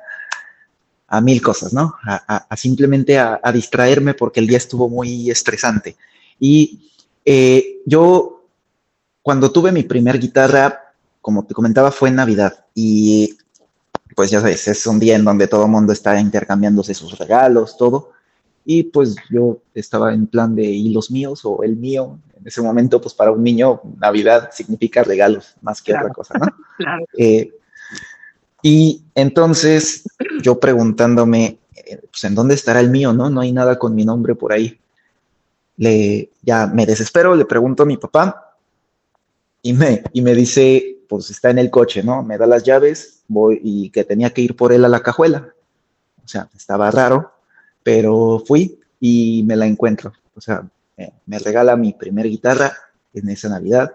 a 1.11 1.21
mil 1.21 1.43
cosas, 1.43 1.73
¿no? 1.73 1.95
A, 2.07 2.57
simplemente 2.57 3.19
a, 3.19 3.41
distraerme 3.53 4.15
porque 4.15 4.39
el 4.39 4.47
día 4.47 4.59
estuvo 4.59 4.89
muy 4.89 5.29
estresante. 5.29 5.97
Y 6.39 6.93
eh, 7.25 7.81
yo, 7.85 8.45
cuando 9.21 9.51
tuve 9.51 9.73
mi 9.73 9.83
primer 9.83 10.21
guitarra, 10.21 10.95
como 11.21 11.45
te 11.45 11.53
comentaba, 11.53 11.91
fue 11.91 12.11
en 12.11 12.15
Navidad. 12.15 12.65
Y 12.75 13.37
pues 14.15 14.31
ya 14.31 14.41
sabes, 14.41 14.69
es 14.69 14.87
un 14.87 15.01
día 15.01 15.17
en 15.17 15.25
donde 15.25 15.49
todo 15.49 15.65
el 15.65 15.71
mundo 15.71 15.93
está 15.93 16.19
intercambiándose 16.21 16.95
sus 16.95 17.19
regalos, 17.19 17.77
todo. 17.77 18.13
Y 18.65 18.85
pues 18.85 19.17
yo 19.31 19.59
estaba 19.75 20.15
en 20.15 20.29
plan 20.29 20.55
de, 20.55 20.63
¿y 20.63 20.91
los 20.91 21.11
míos 21.11 21.41
o 21.43 21.65
el 21.65 21.77
mío? 21.77 22.21
En 22.39 22.47
ese 22.47 22.63
momento, 22.63 23.01
pues 23.01 23.15
para 23.15 23.33
un 23.33 23.43
niño, 23.43 23.81
Navidad 23.99 24.51
significa 24.53 25.03
regalos 25.03 25.57
más 25.61 25.83
que 25.83 25.93
otra 25.93 26.11
cosa, 26.11 26.39
¿no? 26.39 26.47
claro. 26.79 27.05
Eh, 27.19 27.51
y 28.63 29.03
entonces 29.15 30.05
yo 30.43 30.61
preguntándome, 30.61 31.59
eh, 31.75 32.01
pues 32.11 32.25
en 32.25 32.35
dónde 32.35 32.55
estará 32.55 32.81
el 32.81 32.91
mío, 32.91 33.13
¿no? 33.13 33.31
No 33.31 33.41
hay 33.41 33.53
nada 33.53 33.79
con 33.79 33.95
mi 33.95 34.05
nombre 34.05 34.35
por 34.35 34.53
ahí. 34.53 34.79
Le, 35.77 36.31
ya 36.43 36.67
me 36.67 36.87
desespero, 36.87 37.35
le 37.35 37.45
pregunto 37.45 37.83
a 37.83 37.87
mi 37.87 37.97
papá 37.97 38.57
y 39.63 39.73
me, 39.73 40.03
y 40.13 40.23
me 40.23 40.35
dice, 40.35 40.99
pues 41.09 41.31
está 41.31 41.51
en 41.51 41.59
el 41.59 41.71
coche, 41.71 42.03
¿no? 42.03 42.23
Me 42.23 42.39
da 42.39 42.47
las 42.47 42.65
llaves, 42.65 43.23
voy 43.29 43.61
y 43.63 43.91
que 43.91 44.05
tenía 44.05 44.31
que 44.31 44.43
ir 44.43 44.57
por 44.57 44.73
él 44.73 44.85
a 44.85 44.89
la 44.89 45.03
cajuela. 45.03 45.55
O 46.25 46.29
sea, 46.29 46.49
estaba 46.55 46.91
raro 46.91 47.33
pero 47.83 48.43
fui 48.47 48.79
y 48.99 49.43
me 49.47 49.57
la 49.57 49.67
encuentro. 49.67 50.13
O 50.35 50.41
sea, 50.41 50.67
me, 51.27 51.39
regala 51.39 51.77
mi 51.77 51.93
primer 51.93 52.27
guitarra 52.29 52.73
en 53.13 53.29
esa 53.29 53.49
Navidad. 53.49 53.93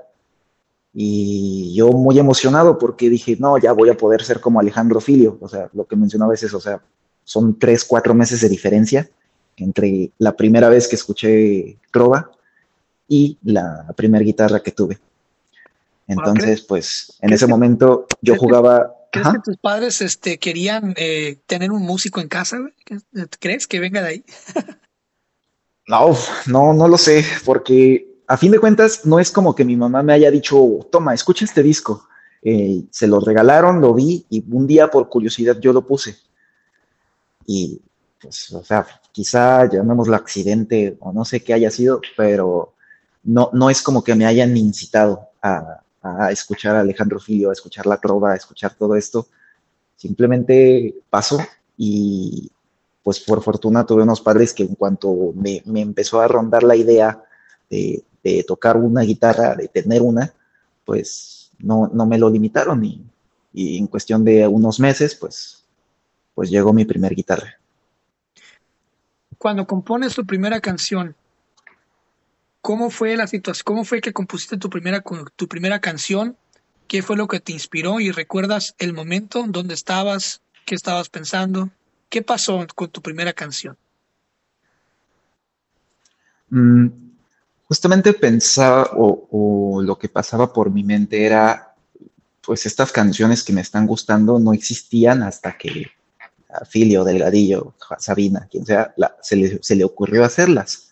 Y 0.98 1.74
yo 1.76 1.90
muy 1.90 2.18
emocionado 2.18 2.78
porque 2.78 3.10
dije, 3.10 3.36
no, 3.38 3.58
ya 3.58 3.74
voy 3.74 3.90
a 3.90 3.98
poder 3.98 4.24
ser 4.24 4.40
como 4.40 4.62
Alejandro 4.62 5.02
Filio. 5.02 5.38
O 5.42 5.50
sea, 5.50 5.70
lo 5.74 5.86
que 5.86 5.98
mencionaba 5.98 6.34
es 6.34 6.44
eso, 6.44 6.58
o 6.58 6.62
sea, 6.62 6.82
son 7.26 7.60
tres, 7.60 7.84
cuatro 7.84 8.14
meses 8.14 8.40
de 8.40 8.48
diferencia 8.48 9.10
entre 9.58 10.12
la 10.18 10.36
primera 10.38 10.70
vez 10.70 10.88
que 10.88 10.96
escuché 10.96 11.78
Trova 11.92 12.32
y 13.10 13.38
la 13.44 13.94
primera 13.98 14.24
guitarra 14.24 14.62
que 14.62 14.72
tuve. 14.72 14.98
Entonces, 16.08 16.62
pues, 16.62 17.18
en 17.20 17.34
ese 17.34 17.48
momento 17.48 18.08
yo 18.22 18.38
jugaba 18.38 18.94
¿Crees 19.12 19.28
que 19.30 19.52
tus 19.52 19.58
padres 19.58 20.02
este, 20.02 20.38
querían 20.38 20.94
eh, 20.98 21.38
tener 21.46 21.72
un 21.72 21.82
músico 21.82 22.20
en 22.20 22.28
casa? 22.28 22.58
¿Crees 23.40 23.68
que 23.68 23.80
venga 23.80 24.02
de 24.02 24.08
ahí? 24.10 24.26
no, 25.88 26.18
no, 26.48 26.74
no 26.74 26.88
lo 26.88 26.98
sé, 26.98 27.26
porque 27.46 28.15
a 28.28 28.38
fin 28.38 28.52
de 28.52 28.60
cuentas 28.60 29.06
no 29.06 29.20
es 29.20 29.32
como 29.32 29.54
que 29.56 29.66
mi 29.66 29.76
mamá 29.76 30.02
me 30.02 30.14
haya 30.14 30.32
dicho, 30.32 30.58
toma, 30.92 31.14
escucha 31.14 31.46
este 31.46 31.62
disco. 31.62 32.08
Eh, 32.42 32.84
se 32.92 33.08
lo 33.08 33.20
regalaron, 33.20 33.82
lo 33.82 33.94
vi 33.94 34.26
y 34.30 34.44
un 34.52 34.68
día 34.68 34.90
por 34.90 35.10
curiosidad 35.10 35.58
yo 35.60 35.74
lo 35.74 35.86
puse. 35.86 36.16
Y 37.46 37.82
pues, 38.22 38.52
o 38.54 38.64
sea, 38.64 38.86
quizá 39.12 39.70
llamémoslo 39.70 40.16
accidente 40.16 40.98
o 41.00 41.12
no 41.12 41.26
sé 41.26 41.44
qué 41.44 41.54
haya 41.54 41.72
sido, 41.72 42.02
pero 42.18 42.74
no, 43.24 43.50
no 43.54 43.70
es 43.70 43.82
como 43.82 44.04
que 44.04 44.16
me 44.16 44.26
hayan 44.26 44.56
incitado 44.58 45.30
a, 45.42 45.82
escuchar 46.30 46.76
a 46.76 46.82
Alejandro 46.82 47.20
Filio, 47.20 47.50
a 47.50 47.54
escuchar 47.54 47.88
la 47.88 47.98
trova, 47.98 48.34
a 48.34 48.36
escuchar 48.36 48.76
todo 48.76 48.96
esto. 48.96 49.28
Simplemente 49.96 50.94
pasó 51.10 51.40
y 51.78 52.52
pues 53.02 53.20
por 53.20 53.42
fortuna 53.42 53.88
tuve 53.88 54.04
unos 54.04 54.22
padres 54.22 54.54
que 54.54 54.64
en 54.64 54.76
cuanto 54.76 55.34
me, 55.36 55.64
me 55.66 55.82
empezó 55.82 56.22
a 56.22 56.28
rondar 56.28 56.62
la 56.62 56.76
idea 56.76 57.24
de, 57.72 58.04
de, 58.26 58.44
tocar 58.44 58.76
una 58.76 59.02
guitarra, 59.02 59.56
de 59.56 59.68
tener 59.68 60.02
una, 60.02 60.34
pues 60.84 61.52
no, 61.60 61.90
no 61.94 62.06
me 62.06 62.18
lo 62.18 62.30
limitaron 62.30 62.84
y, 62.84 63.06
y, 63.54 63.78
en 63.78 63.88
cuestión 63.88 64.26
de 64.26 64.48
unos 64.48 64.80
meses, 64.80 65.16
pues, 65.16 65.64
pues 66.34 66.50
llegó 66.50 66.74
mi 66.74 66.86
primer 66.86 67.16
guitarra. 67.16 67.60
Cuando 69.38 69.66
compones 69.66 70.16
tu 70.16 70.26
primera 70.26 70.60
canción, 70.60 71.16
¿Cómo 72.66 72.90
fue 72.90 73.16
la 73.16 73.28
situación? 73.28 73.64
¿Cómo 73.64 73.86
fue 73.86 74.02
que 74.02 74.12
compusiste 74.12 74.58
tu 74.58 74.72
primera, 74.72 75.04
tu 75.36 75.48
primera 75.48 75.80
canción? 75.82 76.36
¿Qué 76.88 77.04
fue 77.04 77.16
lo 77.16 77.28
que 77.28 77.40
te 77.40 77.52
inspiró? 77.52 78.00
¿Y 78.00 78.10
recuerdas 78.10 78.74
el 78.80 78.92
momento? 78.92 79.46
¿Dónde 79.48 79.76
estabas? 79.76 80.42
¿Qué 80.66 80.74
estabas 80.74 81.10
pensando? 81.10 81.70
¿Qué 82.10 82.24
pasó 82.24 82.66
con 82.74 82.90
tu 82.90 83.04
primera 83.04 83.34
canción? 83.34 83.78
Mm, 86.50 86.88
justamente 87.68 88.14
pensaba 88.14 88.90
o, 88.94 89.82
lo 89.82 89.98
que 89.98 90.10
pasaba 90.10 90.54
por 90.54 90.72
mi 90.72 90.84
mente 90.84 91.26
era, 91.26 91.76
pues 92.42 92.66
estas 92.66 92.92
canciones 92.92 93.44
que 93.44 93.54
me 93.54 93.62
están 93.62 93.86
gustando 93.86 94.40
no 94.40 94.54
existían 94.54 95.24
hasta 95.24 95.58
que 95.58 95.88
a 96.50 96.64
Filio, 96.64 97.04
Delgadillo, 97.04 97.74
Sabina, 98.00 98.48
quien 98.50 98.66
sea, 98.66 98.94
se, 99.22 99.36
le, 99.36 99.60
se 99.62 99.76
le 99.76 99.84
ocurrió 99.84 100.24
hacerlas. 100.24 100.92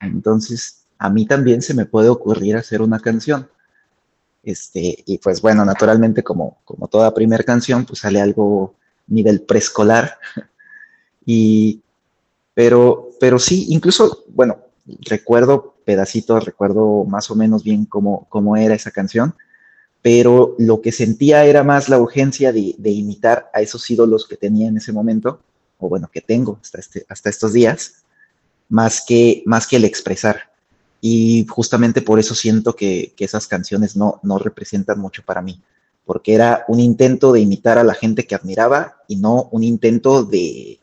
Entonces 0.00 0.86
a 0.98 1.10
mí 1.10 1.26
también 1.26 1.62
se 1.62 1.74
me 1.74 1.86
puede 1.86 2.08
ocurrir 2.08 2.56
hacer 2.56 2.82
una 2.82 3.00
canción. 3.00 3.48
Este, 4.42 5.02
y 5.06 5.18
pues 5.18 5.40
bueno, 5.42 5.64
naturalmente 5.64 6.22
como, 6.22 6.58
como 6.64 6.88
toda 6.88 7.12
primera 7.12 7.44
canción, 7.44 7.84
pues 7.84 8.00
sale 8.00 8.20
algo 8.20 8.74
nivel 9.06 9.42
preescolar. 9.42 10.18
Y, 11.28 11.82
pero, 12.54 13.10
pero 13.18 13.40
sí, 13.40 13.66
incluso, 13.70 14.22
bueno, 14.28 14.60
recuerdo 15.00 15.75
pedacitos, 15.86 16.44
recuerdo 16.44 17.04
más 17.04 17.30
o 17.30 17.36
menos 17.36 17.62
bien 17.62 17.86
cómo, 17.86 18.26
cómo 18.28 18.56
era 18.56 18.74
esa 18.74 18.90
canción, 18.90 19.34
pero 20.02 20.56
lo 20.58 20.82
que 20.82 20.92
sentía 20.92 21.44
era 21.44 21.62
más 21.62 21.88
la 21.88 21.98
urgencia 21.98 22.52
de, 22.52 22.74
imitar 22.90 23.48
a 23.54 23.60
esos 23.60 23.88
ídolos 23.88 24.26
que 24.28 24.36
tenía 24.36 24.68
en 24.68 24.76
ese 24.76 24.92
momento, 24.92 25.40
o 25.78 25.88
bueno, 25.88 26.10
que 26.12 26.20
tengo 26.20 26.58
hasta, 26.60 26.80
este, 26.80 27.06
hasta 27.08 27.30
estos 27.30 27.52
días, 27.52 28.04
más 28.68 29.04
que, 29.06 29.42
más 29.46 29.66
que 29.66 29.76
el 29.76 29.84
expresar. 29.84 30.50
Y 31.00 31.46
justamente 31.48 32.02
por 32.02 32.18
eso 32.18 32.34
siento 32.34 32.74
que, 32.74 33.14
que 33.16 33.24
esas 33.24 33.46
canciones 33.46 33.96
no, 33.96 34.18
no 34.24 34.38
representan 34.38 34.98
mucho 34.98 35.22
para 35.24 35.40
mí, 35.40 35.62
porque 36.04 36.34
era 36.34 36.64
un 36.66 36.80
intento 36.80 37.32
de 37.32 37.40
imitar 37.40 37.78
a 37.78 37.84
la 37.84 37.94
gente 37.94 38.26
que 38.26 38.34
admiraba 38.34 38.96
y 39.06 39.16
no 39.16 39.48
un 39.52 39.62
intento 39.62 40.24
de, 40.24 40.80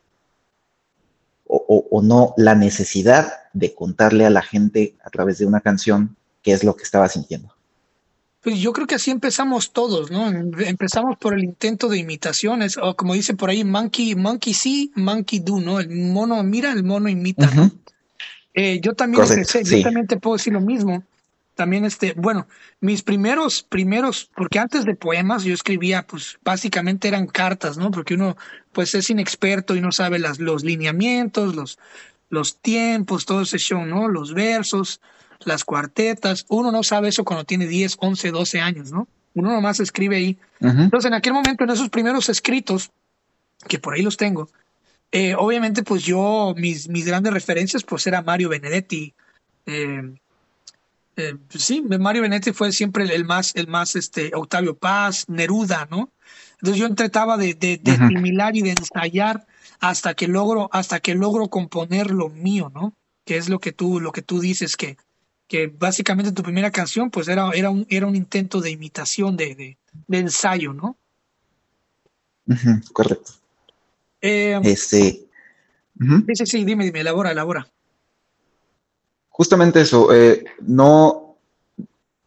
o, 1.54 1.66
o, 1.68 1.98
o, 1.98 2.02
no 2.02 2.34
la 2.36 2.56
necesidad 2.56 3.32
de 3.54 3.76
contarle 3.76 4.26
a 4.26 4.32
la 4.32 4.42
gente 4.42 4.96
a 5.04 5.12
través 5.12 5.38
de 5.38 5.46
una 5.46 5.62
canción 5.62 6.16
qué 6.42 6.52
es 6.52 6.64
lo 6.64 6.76
que 6.76 6.84
estaba 6.84 7.08
sintiendo. 7.08 7.54
Pues 8.42 8.60
yo 8.60 8.74
creo 8.74 8.88
que 8.88 8.96
así 8.96 9.12
empezamos 9.12 9.72
todos, 9.72 10.10
¿no? 10.10 10.28
Empezamos 10.28 11.16
por 11.18 11.36
el 11.36 11.44
intento 11.44 11.90
de 11.90 12.00
imitaciones, 12.00 12.78
o 12.78 12.96
como 12.96 13.14
dice 13.14 13.36
por 13.36 13.52
ahí, 13.52 13.64
monkey, 13.64 14.16
monkey 14.16 14.54
see, 14.54 14.92
monkey 14.96 15.40
do, 15.40 15.60
¿no? 15.60 15.80
El 15.80 15.90
mono 15.90 16.44
mira, 16.44 16.72
el 16.72 16.84
mono 16.84 17.08
imita. 17.08 17.46
Uh 17.46 17.56
-huh. 17.56 17.72
Eh, 18.56 18.82
yo 18.82 18.94
también 18.94 19.24
Correcto, 19.24 19.40
empecé, 19.40 19.64
sí. 19.64 19.78
yo 19.78 19.84
también 19.84 20.08
te 20.08 20.18
puedo 20.18 20.36
decir 20.36 20.54
lo 20.54 20.62
mismo. 20.62 21.04
También 21.56 21.86
este, 21.86 22.14
bueno, 22.18 22.48
mis 22.82 23.04
primeros, 23.04 23.64
primeros, 23.64 24.30
porque 24.36 24.60
antes 24.60 24.86
de 24.86 24.96
poemas 24.96 25.44
yo 25.44 25.54
escribía, 25.54 26.06
pues 26.08 26.39
básicamente 26.44 27.08
eran 27.08 27.28
cartas, 27.28 27.78
¿no? 27.78 27.92
Porque 27.92 28.16
uno, 28.16 28.36
pues 28.72 28.96
es 28.96 29.10
inexperto 29.10 29.76
y 29.76 29.82
no 29.82 29.92
sabe 29.92 30.18
las, 30.18 30.39
los 30.39 30.63
lineamientos, 30.63 31.56
los, 31.56 31.78
los 32.30 32.58
tiempos, 32.58 33.26
todo 33.26 33.42
ese 33.42 33.60
show, 33.60 33.86
¿no? 33.86 34.08
Los 34.08 34.34
versos, 34.34 35.00
las 35.46 35.63
cuartetas. 35.63 36.46
Uno 36.50 36.72
no 36.72 36.82
sabe 36.82 37.10
eso 37.10 37.24
cuando 37.24 37.44
tiene 37.44 37.68
10, 37.68 37.98
11, 38.00 38.32
12 38.32 38.60
años, 38.60 38.92
¿no? 38.92 39.08
Uno 39.36 39.52
nomás 39.52 39.80
escribe 39.80 40.16
ahí. 40.16 40.38
Uh 40.60 40.68
-huh. 40.68 40.84
Entonces, 40.86 41.08
en 41.08 41.13
aquel 41.13 41.34
momento, 41.34 41.63
en 41.63 41.70
esos 41.70 41.89
primeros 41.89 42.30
escritos, 42.30 42.92
que 43.68 43.78
por 43.78 43.94
ahí 43.94 44.02
los 44.02 44.18
tengo, 44.18 44.50
eh, 45.12 45.36
obviamente, 45.36 45.84
pues 45.84 46.04
yo, 46.04 46.56
mis, 46.58 46.89
mis 46.89 47.06
grandes 47.06 47.32
referencias, 47.32 47.84
pues 47.84 48.08
era 48.08 48.24
Mario 48.24 48.50
Benedetti. 48.50 49.13
Eh, 49.68 50.02
eh, 51.15 51.36
sí, 51.49 51.82
Mario 51.82 52.21
Benedetti 52.23 52.54
fue 52.54 52.71
siempre 52.71 53.04
el 53.04 53.26
más, 53.26 53.52
el 53.56 53.67
más, 53.67 53.95
este, 53.95 54.32
Octavio 54.34 54.78
Paz, 54.78 55.26
Neruda, 55.28 55.88
¿no? 55.89 56.12
Entonces 56.54 56.78
yo 56.78 56.93
trataba 56.95 57.38
de, 57.38 57.54
de, 57.54 57.78
de 57.78 57.91
asimilar 57.91 58.56
y 58.56 58.62
de 58.62 58.71
ensayar 58.71 59.45
hasta 59.80 60.13
que 60.13 60.28
logro, 60.28 60.69
hasta 60.71 60.99
que 61.02 61.13
logro 61.13 61.49
componer 61.49 62.12
lo 62.12 62.30
mío, 62.30 62.71
¿no? 62.73 62.95
Que 63.26 63.38
es 63.38 63.49
lo 63.49 63.60
que 63.60 63.71
tú, 63.73 63.99
lo 63.99 64.12
que 64.12 64.21
tú 64.21 64.39
dices 64.39 64.78
que, 64.78 64.97
que 65.47 65.67
básicamente 65.67 66.32
tu 66.32 66.41
primera 66.41 66.71
canción, 66.71 67.12
pues 67.12 67.28
era, 67.28 67.52
era 67.54 67.69
un, 67.69 67.86
era 67.89 68.08
un 68.08 68.15
intento 68.15 68.62
de 68.62 68.71
imitación, 68.71 69.36
de, 69.36 69.56
de, 69.56 69.78
de 70.08 70.17
ensayo, 70.17 70.73
¿no? 70.73 70.97
Uh 72.47 72.54
-huh, 72.56 72.91
correcto. 72.91 73.34
Eh, 74.21 74.60
este. 74.63 75.28
Uh 75.99 76.06
-huh. 76.06 76.36
Sí, 76.36 76.45
sí, 76.45 76.63
dime, 76.65 76.86
dime, 76.86 77.02
elabora, 77.02 77.32
elabora. 77.32 77.67
Justamente 79.36 79.82
eso, 79.82 80.13
eh, 80.13 80.43
no, 80.62 81.38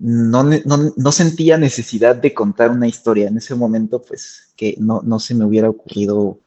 no, 0.00 0.42
no, 0.42 0.92
no, 0.96 1.12
sentía 1.12 1.56
necesidad 1.56 2.16
de 2.16 2.34
contar 2.34 2.72
una 2.72 2.88
historia 2.88 3.28
en 3.28 3.36
ese 3.36 3.54
momento, 3.54 4.02
pues 4.02 4.48
que 4.56 4.74
no, 4.80 5.02
no 5.04 5.20
se 5.20 5.36
me 5.36 5.44
hubiera 5.44 5.70
ocurrido 5.70 6.40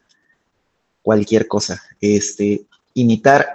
cualquier 1.02 1.48
cosa. 1.48 1.82
Este, 2.02 2.66
imitar 2.94 3.48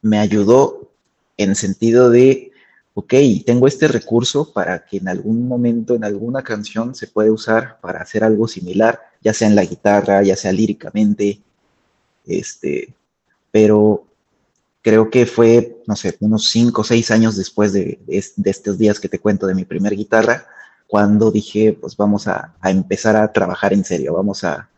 me 0.00 0.18
ayudó 0.18 0.90
en 1.36 1.54
sentido 1.54 2.10
de, 2.10 2.50
ok, 2.94 3.14
tengo 3.46 3.68
este 3.68 3.86
recurso 3.86 4.52
para 4.52 4.84
que 4.84 4.96
en 4.96 5.06
algún 5.06 5.46
momento, 5.46 5.94
en 5.94 6.02
alguna 6.02 6.42
canción, 6.42 6.96
se 6.96 7.06
puede 7.06 7.30
usar 7.30 7.78
para 7.80 8.00
hacer 8.00 8.24
algo 8.24 8.48
similar, 8.48 9.00
ya 9.20 9.32
sea 9.32 9.46
en 9.46 9.54
la 9.54 9.64
guitarra, 9.64 10.24
ya 10.24 10.34
sea 10.34 10.50
líricamente, 10.50 11.40
este, 12.26 12.92
pero 13.52 14.08
creo 14.82 15.10
que 15.10 15.26
fue, 15.26 15.82
no 15.86 15.96
sé, 15.96 16.16
unos 16.20 16.50
cinco 16.50 16.82
o 16.82 16.84
seis 16.84 17.10
años 17.10 17.36
después 17.36 17.72
de, 17.72 18.00
de, 18.06 18.50
estos 18.50 18.78
días 18.78 19.00
que 19.00 19.08
te 19.08 19.20
cuento 19.20 19.46
de 19.46 19.54
mi 19.54 19.64
primer 19.64 19.94
guitarra, 19.94 20.46
cuando 20.88 21.30
dije, 21.30 21.78
pues 21.80 21.96
vamos 21.96 22.28
a, 22.28 22.54
a 22.60 22.70
empezar 22.70 23.16
a 23.16 23.32
trabajar 23.32 23.72
en 23.72 23.84
serio, 23.84 24.14
vamos 24.14 24.44
a, 24.44 24.68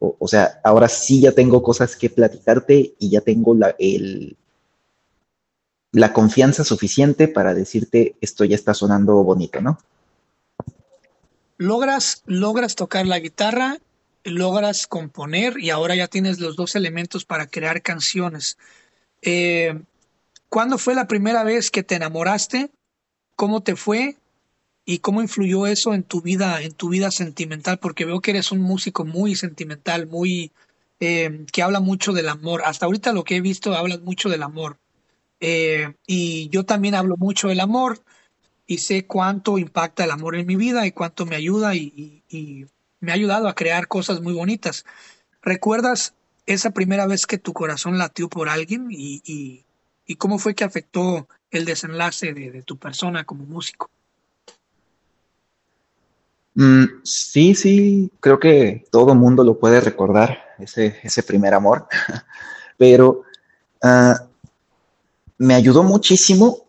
o, 0.00 0.16
o, 0.18 0.28
sea, 0.28 0.60
ahora 0.64 0.88
sí 0.88 1.20
ya 1.20 1.32
tengo 1.32 1.62
cosas 1.62 1.96
que 1.96 2.10
platicarte 2.10 2.94
y 2.98 3.10
ya 3.10 3.20
tengo 3.20 3.54
la, 3.54 3.74
el, 3.78 4.36
la 5.92 6.12
confianza 6.12 6.64
suficiente 6.64 7.28
para 7.28 7.54
decirte 7.54 8.16
esto 8.20 8.44
ya 8.44 8.54
está 8.54 8.74
sonando 8.74 9.22
bonito, 9.22 9.60
¿no? 9.60 9.78
Logras, 11.56 12.22
logras 12.26 12.74
tocar 12.74 13.06
la 13.06 13.18
guitarra, 13.18 13.78
logras 14.24 14.86
componer 14.86 15.58
y 15.58 15.70
ahora 15.70 15.94
ya 15.94 16.08
tienes 16.08 16.40
los 16.40 16.56
dos 16.56 16.74
elementos 16.74 17.24
para 17.24 17.46
crear 17.46 17.82
canciones. 17.82 18.56
Eh, 19.22 19.78
¿Cuándo 20.48 20.78
fue 20.78 20.94
la 20.94 21.06
primera 21.06 21.44
vez 21.44 21.70
que 21.70 21.82
te 21.82 21.94
enamoraste? 21.94 22.70
¿Cómo 23.36 23.62
te 23.62 23.76
fue? 23.76 24.16
¿Y 24.84 24.98
cómo 24.98 25.22
influyó 25.22 25.66
eso 25.66 25.94
en 25.94 26.02
tu 26.02 26.20
vida, 26.22 26.60
en 26.62 26.72
tu 26.72 26.88
vida 26.88 27.10
sentimental? 27.10 27.78
Porque 27.78 28.04
veo 28.04 28.20
que 28.20 28.32
eres 28.32 28.50
un 28.50 28.60
músico 28.60 29.04
muy 29.04 29.36
sentimental, 29.36 30.06
muy 30.08 30.50
eh, 30.98 31.46
que 31.52 31.62
habla 31.62 31.80
mucho 31.80 32.12
del 32.12 32.28
amor. 32.28 32.62
Hasta 32.64 32.86
ahorita 32.86 33.12
lo 33.12 33.24
que 33.24 33.36
he 33.36 33.40
visto 33.40 33.74
hablas 33.74 34.00
mucho 34.00 34.28
del 34.28 34.42
amor. 34.42 34.78
Eh, 35.40 35.94
y 36.06 36.48
yo 36.50 36.64
también 36.64 36.94
hablo 36.94 37.16
mucho 37.16 37.48
del 37.48 37.60
amor 37.60 38.02
y 38.66 38.78
sé 38.78 39.06
cuánto 39.06 39.58
impacta 39.58 40.04
el 40.04 40.10
amor 40.10 40.36
en 40.36 40.46
mi 40.46 40.56
vida 40.56 40.86
y 40.86 40.92
cuánto 40.92 41.26
me 41.26 41.36
ayuda 41.36 41.74
y, 41.74 42.22
me 43.00 43.12
ha 43.12 43.14
ayudado 43.14 43.48
a 43.48 43.54
crear 43.54 43.88
cosas 43.88 44.20
muy 44.20 44.34
bonitas. 44.34 44.84
¿Recuerdas 45.40 46.14
esa 46.54 46.70
primera 46.70 47.06
vez 47.06 47.26
que 47.26 47.38
tu 47.38 47.52
corazón 47.52 47.98
latió 47.98 48.28
por 48.28 48.48
alguien 48.48 48.88
y, 48.90 49.22
y, 49.24 49.64
cómo 50.16 50.38
fue 50.38 50.54
que 50.54 50.64
afectó 50.64 51.28
el 51.50 51.64
desenlace 51.64 52.34
de, 52.34 52.62
tu 52.62 52.76
persona 52.76 53.24
como 53.24 53.44
músico? 53.44 53.88
Mm, 56.54 56.84
sí, 57.04 57.54
sí, 57.54 58.10
creo 58.18 58.40
que 58.40 58.84
todo 58.90 59.14
mundo 59.14 59.44
lo 59.44 59.58
puede 59.58 59.80
recordar, 59.80 60.40
ese, 60.58 60.98
ese 61.04 61.22
primer 61.22 61.54
amor, 61.54 61.86
pero 62.76 63.22
uh, 63.82 64.14
me 65.38 65.54
ayudó 65.54 65.84
muchísimo 65.84 66.66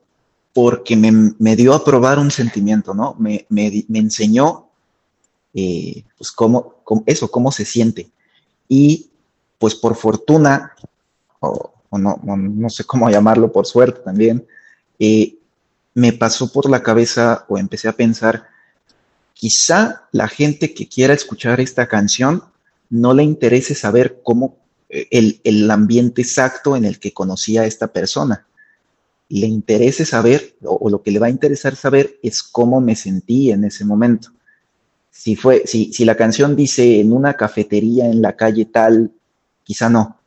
porque 0.54 0.96
me, 0.96 1.34
me, 1.40 1.56
dio 1.56 1.74
a 1.74 1.84
probar 1.84 2.20
un 2.20 2.30
sentimiento, 2.30 2.94
¿no? 2.94 3.16
Me, 3.18 3.46
me, 3.50 3.86
me 3.88 4.00
enseñó, 4.00 4.68
eh, 5.54 6.04
pues, 6.18 6.32
cómo, 6.32 6.76
cómo, 6.84 7.04
eso, 7.08 7.32
cómo 7.32 7.52
se 7.52 7.66
siente. 7.66 8.12
Y 8.68 9.11
pues 9.62 9.76
por 9.76 9.96
fortuna, 9.96 10.74
o, 11.40 11.72
no, 11.92 12.20
no, 12.26 12.70
sé 12.72 12.84
cómo 12.84 13.12
llamarlo, 13.12 13.52
por 13.52 13.68
suerte 13.68 14.02
también, 14.04 14.48
eh, 14.98 15.36
me 15.94 16.14
pasó 16.14 16.52
por 16.52 16.68
la 16.68 16.82
cabeza 16.82 17.46
o 17.48 17.60
empecé 17.60 17.88
a 17.88 17.92
pensar, 17.92 18.48
quizá 19.36 20.08
la 20.12 20.28
gente 20.28 20.74
que 20.74 20.90
quiera 20.90 21.14
escuchar 21.14 21.62
esta 21.62 21.88
canción 21.88 22.44
no 22.90 23.14
le 23.14 23.22
interese 23.22 23.76
saber 23.76 24.22
cómo 24.24 24.58
eh, 24.90 25.38
el, 25.44 25.70
ambiente 25.70 26.24
exacto 26.24 26.76
en 26.76 26.84
el 26.84 26.98
que 26.98 27.14
conocía 27.14 27.62
a 27.62 27.68
esta 27.68 27.94
persona. 27.94 28.48
Le 29.30 29.46
interese 29.46 30.06
saber, 30.06 30.56
o, 30.64 30.90
lo 30.90 31.04
que 31.04 31.12
le 31.12 31.20
va 31.20 31.28
a 31.28 31.30
interesar 31.38 31.76
saber 31.76 32.18
es 32.24 32.42
cómo 32.42 32.82
me 32.82 32.96
sentí 32.96 33.52
en 33.52 33.64
ese 33.64 33.86
momento. 33.86 34.30
Si, 35.12 35.36
fue, 35.36 35.68
si, 35.68 35.94
si 35.94 36.04
la 36.04 36.18
canción 36.18 36.56
dice 36.56 37.00
en 37.00 37.14
una 37.14 37.36
cafetería 37.36 38.08
en 38.08 38.24
la 38.24 38.36
calle 38.36 38.66
tal, 38.66 39.12
quizá 39.64 39.90
no. 39.90 40.18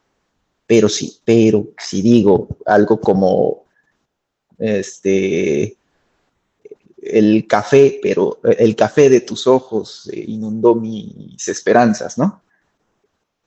Pero 0.67 0.89
sí, 0.89 1.19
pero 1.25 1.69
si 1.79 2.03
digo 2.03 2.49
algo 2.67 3.01
como 3.01 3.65
este 4.59 5.77
el 7.03 7.47
café, 7.47 8.01
pero 8.03 8.41
el 8.43 8.75
café 8.75 9.11
de 9.11 9.21
tus 9.21 9.47
ojos 9.47 10.09
eh, 10.11 10.25
inundó 10.27 10.75
mis 10.75 11.47
esperanzas, 11.49 12.17
¿no? 12.17 12.43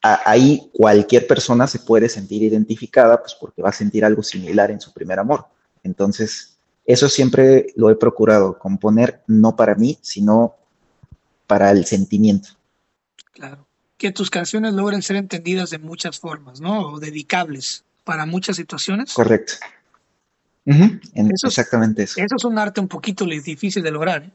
ahí 0.02 0.70
cualquier 0.74 1.28
persona 1.28 1.68
se 1.68 1.80
puede 1.80 2.10
sentir 2.10 2.44
identificada, 2.44 3.20
pues 3.20 3.36
porque 3.36 3.62
va 3.62 3.70
a 3.70 3.74
sentir 3.74 4.06
algo 4.06 4.24
similar 4.24 4.72
en 4.72 4.80
su 4.80 4.94
primer 4.94 5.20
amor. 5.20 5.46
Entonces, 5.84 6.58
eso 6.86 7.10
siempre 7.10 7.68
lo 7.76 7.90
he 7.90 7.96
procurado, 7.96 8.58
componer 8.58 9.24
no 9.28 9.56
para 9.56 9.76
mí, 9.76 9.98
sino 10.02 10.56
para 11.48 11.72
el 11.72 11.86
sentimiento. 11.86 12.50
Claro. 13.34 13.67
Que 13.98 14.12
tus 14.12 14.30
canciones 14.30 14.74
logren 14.74 15.02
ser 15.02 15.16
entendidas 15.16 15.70
de 15.70 15.80
muchas 15.80 16.20
formas, 16.20 16.62
¿no? 16.62 16.94
O 16.94 17.00
dedicables 17.00 17.84
para 18.04 18.26
muchas 18.26 18.56
situaciones. 18.56 19.14
Correcto. 19.14 19.54
exactamente 21.44 22.04
eso. 22.04 22.20
Eso 22.20 22.36
es 22.36 22.46
un 22.46 22.58
arte 22.58 22.80
un 22.80 22.88
poquito 22.88 23.26
difícil 23.26 23.84
de 23.84 23.92
lograr, 23.92 24.24
¿eh? 24.24 24.32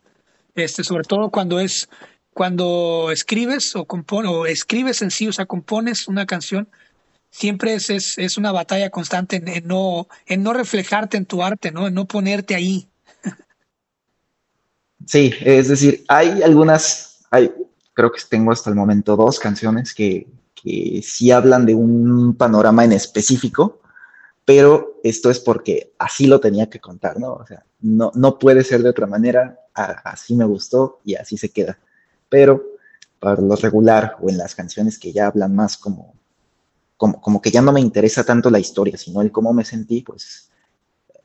este, 0.55 0.85
sobre 0.85 1.05
todo 1.05 1.31
cuando 1.31 1.61
es 1.61 1.89
cuando 2.35 3.11
escribes 3.13 3.77
o, 3.77 3.85
compones, 3.85 4.31
o 4.31 4.47
escribes 4.47 5.03
en 5.03 5.11
sí, 5.11 5.29
o 5.29 5.33
sea, 5.33 5.47
compones 5.47 6.09
una 6.09 6.27
canción, 6.27 6.69
siempre 7.31 7.75
es, 7.75 7.91
es, 7.91 8.39
una 8.39 8.53
batalla 8.53 8.91
constante 8.91 9.37
en, 9.37 9.67
no, 9.67 10.09
en 10.27 10.43
no 10.43 10.53
reflejarte 10.53 11.17
en 11.17 11.27
tu 11.27 11.43
arte, 11.43 11.73
¿no? 11.73 11.89
En 11.89 11.95
no 11.95 12.07
ponerte 12.07 12.55
ahí. 12.55 12.89
Sí, 15.07 15.35
es 15.41 15.69
decir, 15.69 16.05
hay 16.09 16.43
algunas, 16.43 17.19
hay, 17.31 17.53
creo 17.95 18.11
que 18.11 18.21
tengo 18.29 18.53
hasta 18.53 18.71
el 18.71 18.77
momento 18.77 19.17
dos 19.17 19.39
canciones 19.39 19.95
que, 19.95 20.27
que 20.55 21.01
sí 21.03 21.31
hablan 21.31 21.67
de 21.67 21.75
un 21.75 22.35
panorama 22.35 22.85
en 22.85 22.93
específico, 22.93 23.81
pero 24.45 25.01
esto 25.05 25.31
es 25.31 25.39
porque 25.39 25.93
así 25.99 26.27
lo 26.27 26.41
tenía 26.41 26.69
que 26.69 26.81
contar, 26.81 27.19
¿no? 27.19 27.35
O 27.35 27.47
sea, 27.47 27.65
no, 27.81 28.11
no 28.15 28.39
puede 28.39 28.65
ser 28.65 28.83
de 28.83 28.91
otra 28.91 29.07
manera, 29.07 29.59
así 29.75 30.35
me 30.35 30.45
gustó 30.45 31.01
y 31.05 31.15
así 31.15 31.37
se 31.37 31.51
queda 31.51 31.79
pero 32.33 32.65
para 33.21 33.43
lo 33.43 33.55
regular 33.57 34.17
o 34.23 34.31
en 34.31 34.39
las 34.39 34.55
canciones 34.55 34.99
que 34.99 35.13
ya 35.13 35.27
hablan 35.27 35.55
más 35.55 35.77
como, 35.77 36.15
como, 36.97 37.43
que 37.43 37.51
ya 37.51 37.61
no 37.61 37.73
me 37.73 37.81
interesa 37.81 38.25
tanto 38.25 38.49
la 38.49 38.59
historia, 38.59 38.97
sino 38.97 39.21
el 39.21 39.31
cómo 39.31 39.53
me 39.53 39.67
sentí, 39.67 40.01
pues 40.01 40.51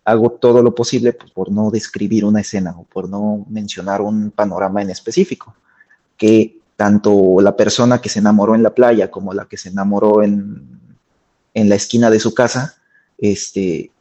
hago 0.04 0.32
todo 0.32 0.62
lo 0.62 0.76
posible 0.76 1.14
pues, 1.14 1.32
por 1.32 1.50
no 1.50 1.72
describir 1.72 2.26
una 2.26 2.42
escena 2.42 2.76
o 2.78 2.84
por 2.84 3.08
no 3.08 3.46
mencionar 3.50 4.02
un 4.02 4.32
panorama 4.32 4.82
en 4.82 4.90
específico, 4.90 5.56
que 6.18 6.58
tanto 6.76 7.42
la 7.42 7.56
persona 7.56 8.02
que 8.02 8.10
se 8.10 8.20
enamoró 8.20 8.56
en 8.56 8.64
la 8.64 8.74
playa 8.74 9.10
como 9.10 9.34
la 9.34 9.46
que 9.46 9.58
se 9.58 9.70
enamoró 9.70 10.24
en, 10.24 10.80
en 11.54 11.70
la 11.70 11.76
esquina 11.76 12.10
de 12.10 12.20
su 12.20 12.34
casa, 12.34 12.78
este, 13.18 13.92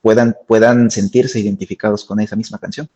puedan, 0.00 0.36
puedan 0.46 0.90
sentirse 0.90 1.40
identificados 1.40 2.04
con 2.04 2.20
esa 2.20 2.36
misma 2.36 2.58
canción. 2.58 2.88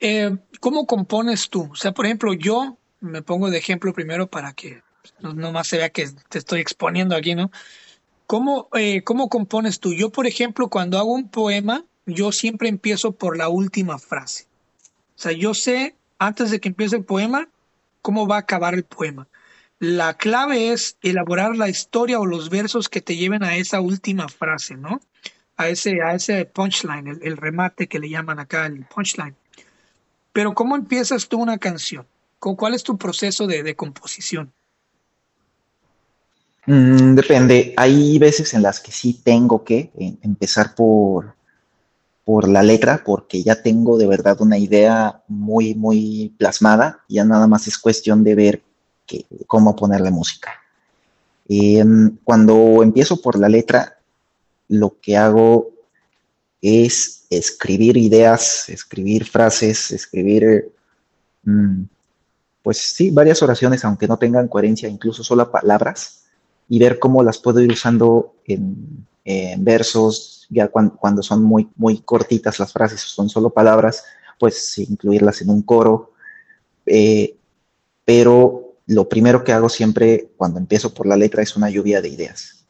Eh, 0.00 0.36
¿Cómo 0.60 0.86
compones 0.86 1.50
tú? 1.50 1.68
O 1.70 1.76
sea, 1.76 1.92
por 1.92 2.06
ejemplo, 2.06 2.32
yo 2.32 2.78
me 3.00 3.22
pongo 3.22 3.50
de 3.50 3.58
ejemplo 3.58 3.92
primero 3.92 4.26
para 4.26 4.52
que 4.52 4.82
no, 5.20 5.52
más 5.52 5.68
se 5.68 5.78
vea 5.78 5.90
que 5.90 6.08
te 6.28 6.38
estoy 6.38 6.60
exponiendo 6.60 7.14
aquí, 7.14 7.34
¿no? 7.34 7.50
¿Cómo, 8.26 8.68
eh, 8.74 9.02
¿Cómo 9.02 9.28
compones 9.28 9.80
tú? 9.80 9.92
Yo, 9.92 10.10
por 10.10 10.26
ejemplo, 10.26 10.68
cuando 10.68 10.98
hago 10.98 11.12
un 11.12 11.28
poema, 11.28 11.84
yo 12.06 12.32
siempre 12.32 12.68
empiezo 12.68 13.12
por 13.12 13.36
la 13.36 13.48
última 13.48 13.98
frase. 13.98 14.46
O 15.16 15.22
sea, 15.22 15.32
yo 15.32 15.52
sé, 15.52 15.96
antes 16.20 16.50
de 16.50 16.60
que 16.60 16.68
empiece 16.68 16.96
el 16.96 17.04
poema, 17.04 17.48
cómo 18.02 18.28
va 18.28 18.36
a 18.36 18.40
acabar 18.40 18.74
el 18.74 18.84
poema. 18.84 19.26
La 19.78 20.14
clave 20.14 20.72
es 20.72 20.98
elaborar 21.02 21.56
la 21.56 21.70
historia 21.70 22.20
o 22.20 22.26
los 22.26 22.50
versos 22.50 22.90
que 22.90 23.00
te 23.00 23.16
lleven 23.16 23.42
a 23.42 23.56
esa 23.56 23.80
última 23.80 24.28
frase, 24.28 24.76
¿no? 24.76 25.00
A 25.56 25.68
ese, 25.68 26.02
a 26.02 26.14
ese 26.14 26.44
punchline, 26.44 27.18
el, 27.22 27.36
remate 27.38 27.86
que 27.86 27.98
le 27.98 28.10
llaman 28.10 28.38
acá, 28.38 28.66
el 28.66 28.84
punchline. 28.84 29.34
Pero 30.34 30.52
¿cómo 30.52 30.76
empiezas 30.76 31.26
tú 31.26 31.40
una 31.40 31.56
canción? 31.56 32.06
¿Cuál 32.38 32.74
es 32.74 32.82
tu 32.82 32.98
proceso 32.98 33.46
de, 33.46 33.74
composición? 33.74 34.52
Mm, 36.66 37.14
depende. 37.14 37.72
Hay 37.78 38.18
veces 38.18 38.52
en 38.52 38.62
las 38.62 38.80
que 38.80 38.92
sí 38.92 39.22
tengo 39.24 39.64
que 39.64 39.90
eh, 39.98 40.16
empezar 40.22 40.74
por, 40.74 41.34
por 42.30 42.48
la 42.48 42.62
letra, 42.62 43.02
porque 43.04 43.42
ya 43.42 43.60
tengo 43.60 43.98
de 43.98 44.06
verdad 44.06 44.40
una 44.40 44.56
idea 44.56 45.20
muy, 45.26 45.74
muy 45.74 46.32
plasmada. 46.38 47.00
Ya 47.08 47.24
nada 47.24 47.48
más 47.48 47.66
es 47.66 47.76
cuestión 47.76 48.22
de 48.22 48.36
ver 48.36 48.62
cómo 49.48 49.74
ponerle 49.74 50.12
música. 50.12 50.52
Em, 51.48 52.18
cuando 52.22 52.84
empiezo 52.84 53.20
por 53.20 53.36
la 53.36 53.48
letra, 53.48 53.98
lo 54.68 54.96
que 55.00 55.16
hago 55.16 55.72
es 56.62 57.26
escribir 57.30 57.96
ideas, 57.96 58.68
escribir 58.68 59.24
frases, 59.24 59.90
escribir, 59.90 60.70
mm, 61.42 61.82
pues 62.62 62.78
sí, 62.78 63.10
varias 63.10 63.42
oraciones, 63.42 63.84
aunque 63.84 64.06
no 64.06 64.18
tengan 64.18 64.46
coherencia, 64.46 64.88
incluso 64.88 65.24
solo 65.24 65.50
palabras, 65.50 66.26
y 66.68 66.78
ver 66.78 67.00
cómo 67.00 67.24
las 67.24 67.38
puedo 67.38 67.58
ir 67.58 67.72
usando 67.72 68.36
en, 68.46 69.04
versos, 69.58 70.39
ya 70.50 70.68
cuando, 70.68 71.22
son 71.22 71.42
muy, 71.42 71.70
muy 71.76 72.00
cortitas 72.00 72.58
las 72.58 72.72
frases, 72.72 73.00
son 73.00 73.28
solo 73.28 73.50
palabras, 73.50 74.04
pues 74.38 74.76
incluirlas 74.78 75.40
en 75.42 75.50
un 75.50 75.62
coro. 75.62 76.12
Eh, 76.84 77.36
pero 78.04 78.74
lo 78.86 79.08
primero 79.08 79.44
que 79.44 79.52
hago 79.52 79.68
siempre 79.68 80.32
cuando 80.36 80.58
empiezo 80.58 80.92
por 80.92 81.06
la 81.06 81.16
letra 81.16 81.42
es 81.42 81.56
una 81.56 81.70
lluvia 81.70 82.02
de 82.02 82.08
ideas. 82.08 82.66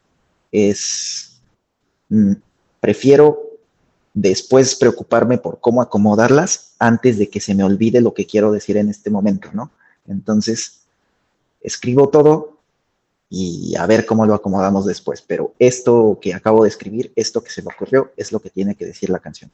Es, 0.51 1.41
mm, 2.09 2.33
prefiero 2.79 3.51
después 4.13 4.75
preocuparme 4.75 5.37
por 5.37 5.59
cómo 5.59 5.81
acomodarlas 5.81 6.75
antes 6.79 7.17
de 7.17 7.29
que 7.29 7.39
se 7.39 7.55
me 7.55 7.63
olvide 7.63 8.01
lo 8.01 8.13
que 8.13 8.25
quiero 8.25 8.51
decir 8.51 8.77
en 8.77 8.89
este 8.89 9.09
momento, 9.09 9.49
¿no? 9.53 9.71
Entonces, 10.07 10.81
escribo 11.61 12.09
todo 12.09 12.50
y 13.33 13.75
a 13.77 13.85
ver 13.87 14.05
cómo 14.05 14.25
lo 14.25 14.33
acomodamos 14.33 14.85
después, 14.85 15.21
pero 15.21 15.55
esto 15.57 16.19
que 16.21 16.33
acabo 16.33 16.63
de 16.63 16.69
escribir, 16.69 17.13
esto 17.15 17.41
que 17.41 17.49
se 17.49 17.61
me 17.61 17.71
ocurrió, 17.73 18.11
es 18.17 18.33
lo 18.33 18.41
que 18.41 18.49
tiene 18.49 18.75
que 18.75 18.85
decir 18.85 19.09
la 19.09 19.19
canción. 19.19 19.49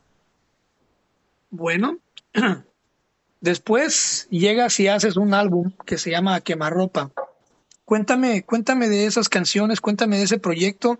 Bueno, 1.51 1.99
después 3.41 4.27
llegas 4.31 4.79
y 4.79 4.87
haces 4.87 5.15
un 5.15 5.35
álbum 5.35 5.73
que 5.85 5.99
se 5.99 6.09
llama 6.09 6.41
Quemarropa. 6.41 7.11
Cuéntame, 7.85 8.41
cuéntame 8.43 8.89
de 8.89 9.05
esas 9.05 9.29
canciones, 9.29 9.79
cuéntame 9.79 10.17
de 10.17 10.23
ese 10.23 10.39
proyecto, 10.39 10.99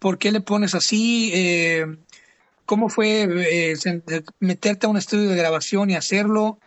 ¿por 0.00 0.18
qué 0.18 0.32
le 0.32 0.40
pones 0.40 0.74
así? 0.74 1.30
Eh, 1.32 1.86
cómo 2.66 2.88
fue 2.88 3.28
eh, 3.30 3.74
meterte 4.40 4.86
a 4.86 4.88
un 4.88 4.96
estudio 4.96 5.30
de 5.30 5.36
grabación 5.36 5.88
y 5.88 5.94
hacerlo. 5.94 6.58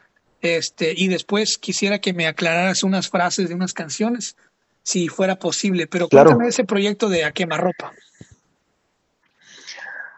Este, 0.42 0.94
y 0.96 1.10
después 1.10 1.58
quisiera 1.58 2.00
que 2.00 2.14
me 2.14 2.26
aclararas 2.26 2.84
unas 2.84 3.10
frases 3.10 3.50
de 3.50 3.56
unas 3.56 3.74
canciones, 3.74 4.38
si 4.86 5.08
fuera 5.08 5.36
posible. 5.36 5.88
Pero 5.88 6.08
cuéntame 6.08 6.48
ese 6.48 6.64
proyecto 6.64 7.10
de 7.10 7.26
A 7.26 7.32
Quemarropa. 7.32 7.92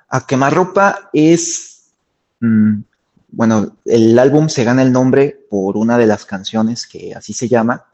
A 0.09 0.27
Quemarropa 0.27 1.09
es. 1.13 1.85
Mm, 2.41 2.81
bueno, 3.29 3.77
el 3.85 4.19
álbum 4.19 4.49
se 4.49 4.63
gana 4.63 4.81
el 4.81 4.91
nombre 4.91 5.39
por 5.49 5.77
una 5.77 5.97
de 5.97 6.05
las 6.05 6.25
canciones 6.25 6.85
que 6.85 7.13
así 7.13 7.33
se 7.33 7.47
llama, 7.47 7.85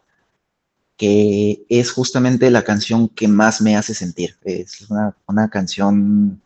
que 0.98 1.64
es 1.70 1.92
justamente 1.92 2.50
la 2.50 2.64
canción 2.64 3.10
que 3.10 3.28
más 3.28 3.62
me 3.62 3.76
hace 3.76 3.94
sentir. 3.94 4.38
Es 4.44 4.90
una, 4.90 5.16
una 5.28 5.50
canción 5.50 6.42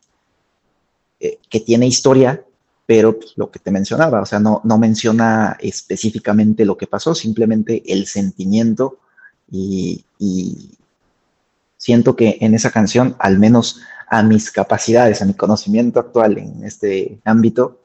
eh, 1.20 1.40
que 1.50 1.60
tiene 1.60 1.88
historia, 1.88 2.44
pero 2.86 3.18
pues, 3.18 3.34
lo 3.36 3.50
que 3.52 3.60
te 3.60 3.72
mencionaba, 3.72 4.22
o 4.22 4.26
sea, 4.26 4.40
no, 4.40 4.62
no 4.64 4.78
menciona 4.78 5.58
específicamente 5.60 6.66
lo 6.66 6.78
que 6.78 6.88
pasó, 6.88 7.14
simplemente 7.14 7.84
el 7.86 8.08
sentimiento 8.08 9.00
y, 9.52 10.04
siento 11.78 12.16
que 12.16 12.38
en 12.42 12.54
esa 12.54 12.72
canción, 12.72 13.16
al 13.20 13.40
menos 13.40 13.80
a 14.10 14.24
mis 14.24 14.52
capacidades, 14.52 15.22
a 15.22 15.26
mi 15.26 15.34
conocimiento 15.34 16.00
actual 16.00 16.38
en 16.38 16.64
este 16.64 17.20
ámbito, 17.24 17.80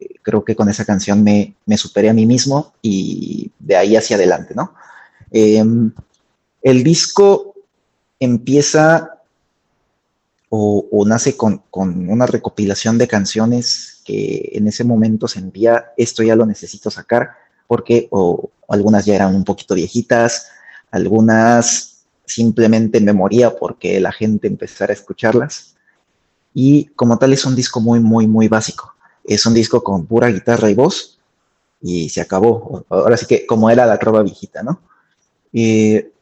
eh, 0.00 0.16
creo 0.22 0.44
que 0.44 0.56
con 0.56 0.68
esa 0.68 0.84
canción 0.84 1.22
me, 1.22 1.54
me, 1.64 1.78
superé 1.78 2.10
a 2.10 2.14
mí 2.14 2.26
mismo 2.26 2.74
y 2.82 3.50
de 3.58 3.76
ahí 3.76 3.96
hacia 3.96 4.16
adelante, 4.16 4.54
¿no? 4.54 4.74
Em, 5.30 5.92
El 6.62 6.84
disco 6.84 7.54
empieza 8.20 9.22
o, 10.54 11.04
nace 11.06 11.34
con, 11.34 11.62
una 11.72 12.26
recopilación 12.26 12.98
de 12.98 13.08
canciones 13.08 14.02
que 14.04 14.50
en 14.52 14.68
ese 14.68 14.84
momento 14.84 15.26
sentía, 15.26 15.92
esto 15.96 16.22
ya 16.22 16.36
lo 16.36 16.44
necesito 16.44 16.90
sacar, 16.90 17.30
porque 17.66 18.08
o, 18.10 18.50
algunas 18.68 19.06
ya 19.06 19.14
eran 19.14 19.34
un 19.34 19.44
poquito 19.44 19.74
viejitas, 19.74 20.48
algunas 20.92 22.04
simplemente 22.24 22.98
en 22.98 23.04
memoria 23.04 23.54
porque 23.56 23.98
la 24.00 24.12
gente 24.12 24.46
empezara 24.46 24.92
a 24.92 24.94
escucharlas. 24.94 25.74
Y 26.54 26.86
como 26.94 27.18
tal 27.18 27.32
es 27.32 27.44
un 27.44 27.56
disco 27.56 27.80
muy, 27.80 27.98
muy, 27.98 28.26
muy 28.26 28.46
básico. 28.48 28.94
Es 29.24 29.44
un 29.46 29.54
disco 29.54 29.82
con 29.82 30.06
pura 30.06 30.28
guitarra 30.28 30.70
y 30.70 30.74
voz 30.74 31.18
y 31.80 32.08
se 32.08 32.20
acabó. 32.20 32.84
Ahora 32.88 33.16
sí 33.16 33.26
que 33.26 33.46
como 33.46 33.70
era 33.70 33.86
la 33.86 33.98
trova 33.98 34.22
viejita, 34.22 34.62
¿no? 34.62 34.80
Eh, 35.52 36.12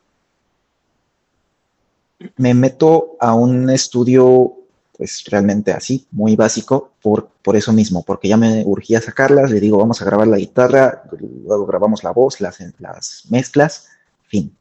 me 2.37 2.55
meto 2.55 3.17
a 3.19 3.35
un 3.35 3.71
estudio, 3.71 4.55
pues 4.97 5.25
realmente 5.27 5.73
así, 5.73 6.07
muy 6.11 6.37
básico, 6.37 6.93
por, 7.01 7.29
por 7.43 7.57
eso 7.57 7.73
mismo, 7.73 8.03
porque 8.03 8.29
ya 8.29 8.37
me 8.37 8.63
urgía 8.67 9.01
sacarlas, 9.01 9.51
le 9.51 9.61
digo, 9.61 9.79
vamos 9.79 10.03
a 10.03 10.05
grabar 10.05 10.29
la 10.29 10.37
guitarra, 10.37 11.05
luego 11.47 11.67
grabamos 11.67 12.05
la 12.05 12.11
voz, 12.11 12.41
las, 12.41 12.59
las 12.79 13.25
mezclas, 13.31 13.89
fin. 14.27 14.55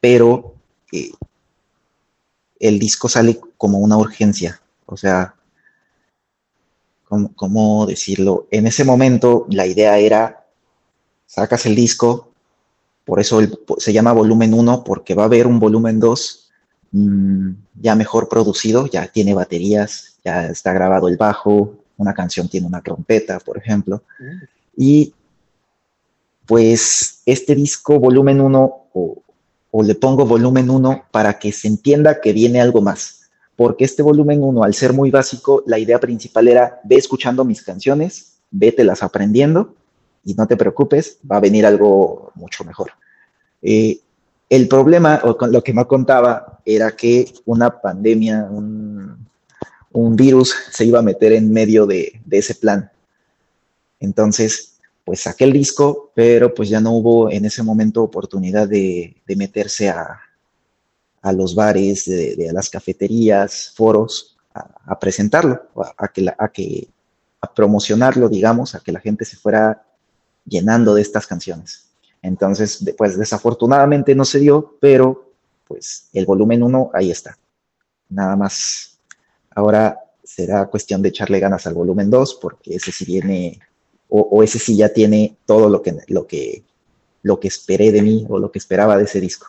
Pero 0.00 0.54
eh, 0.92 1.10
el 2.60 2.78
disco 2.78 3.08
sale 3.08 3.40
como 3.56 3.78
una 3.78 3.96
urgencia, 3.96 4.60
o 4.86 4.96
sea, 4.96 5.34
¿cómo, 7.04 7.86
decirlo? 7.86 8.46
En 8.50 8.66
ese 8.66 8.84
momento 8.84 9.46
la 9.50 9.66
idea 9.66 9.98
era, 9.98 10.44
sacas 11.26 11.66
el 11.66 11.74
disco, 11.74 12.32
por 13.04 13.20
eso 13.20 13.40
se 13.78 13.92
llama 13.92 14.12
volumen 14.12 14.54
1, 14.54 14.84
porque 14.84 15.14
va 15.14 15.24
a 15.24 15.26
haber 15.26 15.46
un 15.46 15.60
volumen 15.60 16.00
2 16.00 16.50
mm, 16.92 17.50
ya 17.80 17.94
mejor 17.94 18.28
producido, 18.28 18.86
ya 18.86 19.06
tiene 19.08 19.34
baterías, 19.34 20.16
ya 20.24 20.46
está 20.46 20.72
grabado 20.72 21.08
el 21.08 21.16
bajo, 21.16 21.74
una 21.96 22.14
canción 22.14 22.48
tiene 22.48 22.66
una 22.66 22.82
trompeta, 22.82 23.38
por 23.38 23.58
ejemplo. 23.58 24.02
Mm. 24.18 24.44
Y 24.76 25.14
pues 26.46 27.22
este 27.26 27.54
disco 27.54 27.98
volumen 27.98 28.40
1, 28.40 28.88
o, 28.92 29.22
o 29.70 29.82
le 29.82 29.94
pongo 29.94 30.24
volumen 30.24 30.70
1 30.70 31.06
para 31.10 31.38
que 31.38 31.52
se 31.52 31.68
entienda 31.68 32.20
que 32.20 32.32
viene 32.32 32.60
algo 32.60 32.80
más. 32.80 33.22
Porque 33.56 33.84
este 33.84 34.02
volumen 34.02 34.42
1, 34.42 34.62
al 34.62 34.74
ser 34.74 34.92
muy 34.92 35.10
básico, 35.10 35.62
la 35.66 35.78
idea 35.78 35.98
principal 35.98 36.48
era, 36.48 36.80
ve 36.84 36.96
escuchando 36.96 37.44
mis 37.44 37.62
canciones, 37.62 38.36
las 38.78 39.02
aprendiendo 39.02 39.74
y 40.24 40.34
no 40.34 40.46
te 40.46 40.56
preocupes, 40.56 41.18
va 41.30 41.36
a 41.36 41.40
venir 41.40 41.64
algo 41.64 42.32
mucho 42.34 42.64
mejor. 42.64 42.90
Eh, 43.62 44.00
el 44.48 44.68
problema, 44.68 45.20
o 45.24 45.36
con 45.36 45.52
lo 45.52 45.62
que 45.62 45.72
me 45.72 45.84
contaba, 45.86 46.60
era 46.64 46.92
que 46.92 47.32
una 47.44 47.80
pandemia, 47.80 48.48
un, 48.50 49.26
virus 50.16 50.54
se 50.70 50.84
iba 50.84 50.98
a 50.98 51.02
meter 51.02 51.32
en 51.32 51.52
medio 51.52 51.86
de, 51.86 52.20
ese 52.30 52.54
plan. 52.54 52.90
Entonces, 53.98 54.75
pues 55.06 55.20
saqué 55.20 55.44
el 55.44 55.52
disco, 55.52 56.10
pero 56.16 56.52
pues 56.52 56.68
ya 56.68 56.80
no 56.80 56.90
hubo 56.90 57.30
en 57.30 57.44
ese 57.44 57.62
momento 57.62 58.02
oportunidad 58.02 58.66
de, 58.66 59.22
meterse 59.36 59.88
a, 59.88 60.20
los 61.32 61.54
bares, 61.54 62.06
de, 62.06 62.48
a 62.50 62.52
las 62.52 62.68
cafeterías, 62.68 63.72
foros, 63.76 64.36
a, 64.52 64.98
presentarlo, 64.98 65.62
a, 65.96 66.08
que 66.08 66.26
que, 66.52 66.88
a 67.40 67.54
promocionarlo, 67.54 68.28
digamos, 68.28 68.74
a 68.74 68.80
que 68.80 68.90
la 68.90 68.98
gente 68.98 69.24
se 69.24 69.36
fuera 69.36 69.86
llenando 70.44 70.92
de 70.92 71.02
estas 71.02 71.24
canciones. 71.24 71.86
Entonces, 72.20 72.84
pues 72.98 73.16
desafortunadamente 73.16 74.12
no 74.16 74.24
se 74.24 74.40
dio, 74.40 74.76
pero 74.80 75.30
pues 75.68 76.08
el 76.14 76.26
volumen 76.26 76.64
1 76.64 76.90
ahí 76.92 77.12
está. 77.12 77.38
Nada 78.08 78.34
más. 78.34 78.98
Ahora 79.54 80.00
será 80.24 80.66
cuestión 80.66 81.00
de 81.00 81.10
echarle 81.10 81.38
ganas 81.38 81.64
al 81.68 81.74
volumen 81.74 82.10
2 82.10 82.38
porque 82.42 82.74
ese 82.74 82.90
sí 82.90 83.04
viene, 83.04 83.60
o, 84.08 84.42
ese 84.42 84.58
sí 84.58 84.76
ya 84.76 84.90
tiene 84.90 85.36
todo 85.46 85.68
lo 85.68 85.82
que, 85.82 85.96
lo, 86.08 86.26
que, 86.26 86.62
lo 87.22 87.40
que 87.40 87.48
esperé 87.48 87.92
de 87.92 88.02
mí 88.02 88.24
o 88.28 88.38
lo 88.38 88.52
que 88.52 88.58
esperaba 88.58 88.96
de 88.96 89.04
ese 89.04 89.20
disco. 89.20 89.48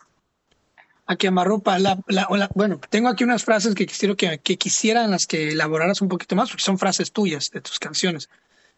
A 1.06 1.16
quemarropa, 1.16 1.78
la, 1.78 1.98
la, 2.08 2.28
bueno, 2.54 2.80
tengo 2.90 3.08
aquí 3.08 3.24
unas 3.24 3.44
frases 3.44 3.74
que 3.74 3.86
quisiera 3.86 4.14
que, 4.14 4.38
que 4.38 4.58
quisiera 4.58 5.06
las 5.06 5.26
que 5.26 5.52
elaboraras 5.52 6.02
un 6.02 6.08
poquito 6.08 6.36
más 6.36 6.50
porque 6.50 6.62
son 6.62 6.78
frases 6.78 7.12
tuyas 7.12 7.50
de 7.50 7.60
tus 7.60 7.78
canciones. 7.78 8.28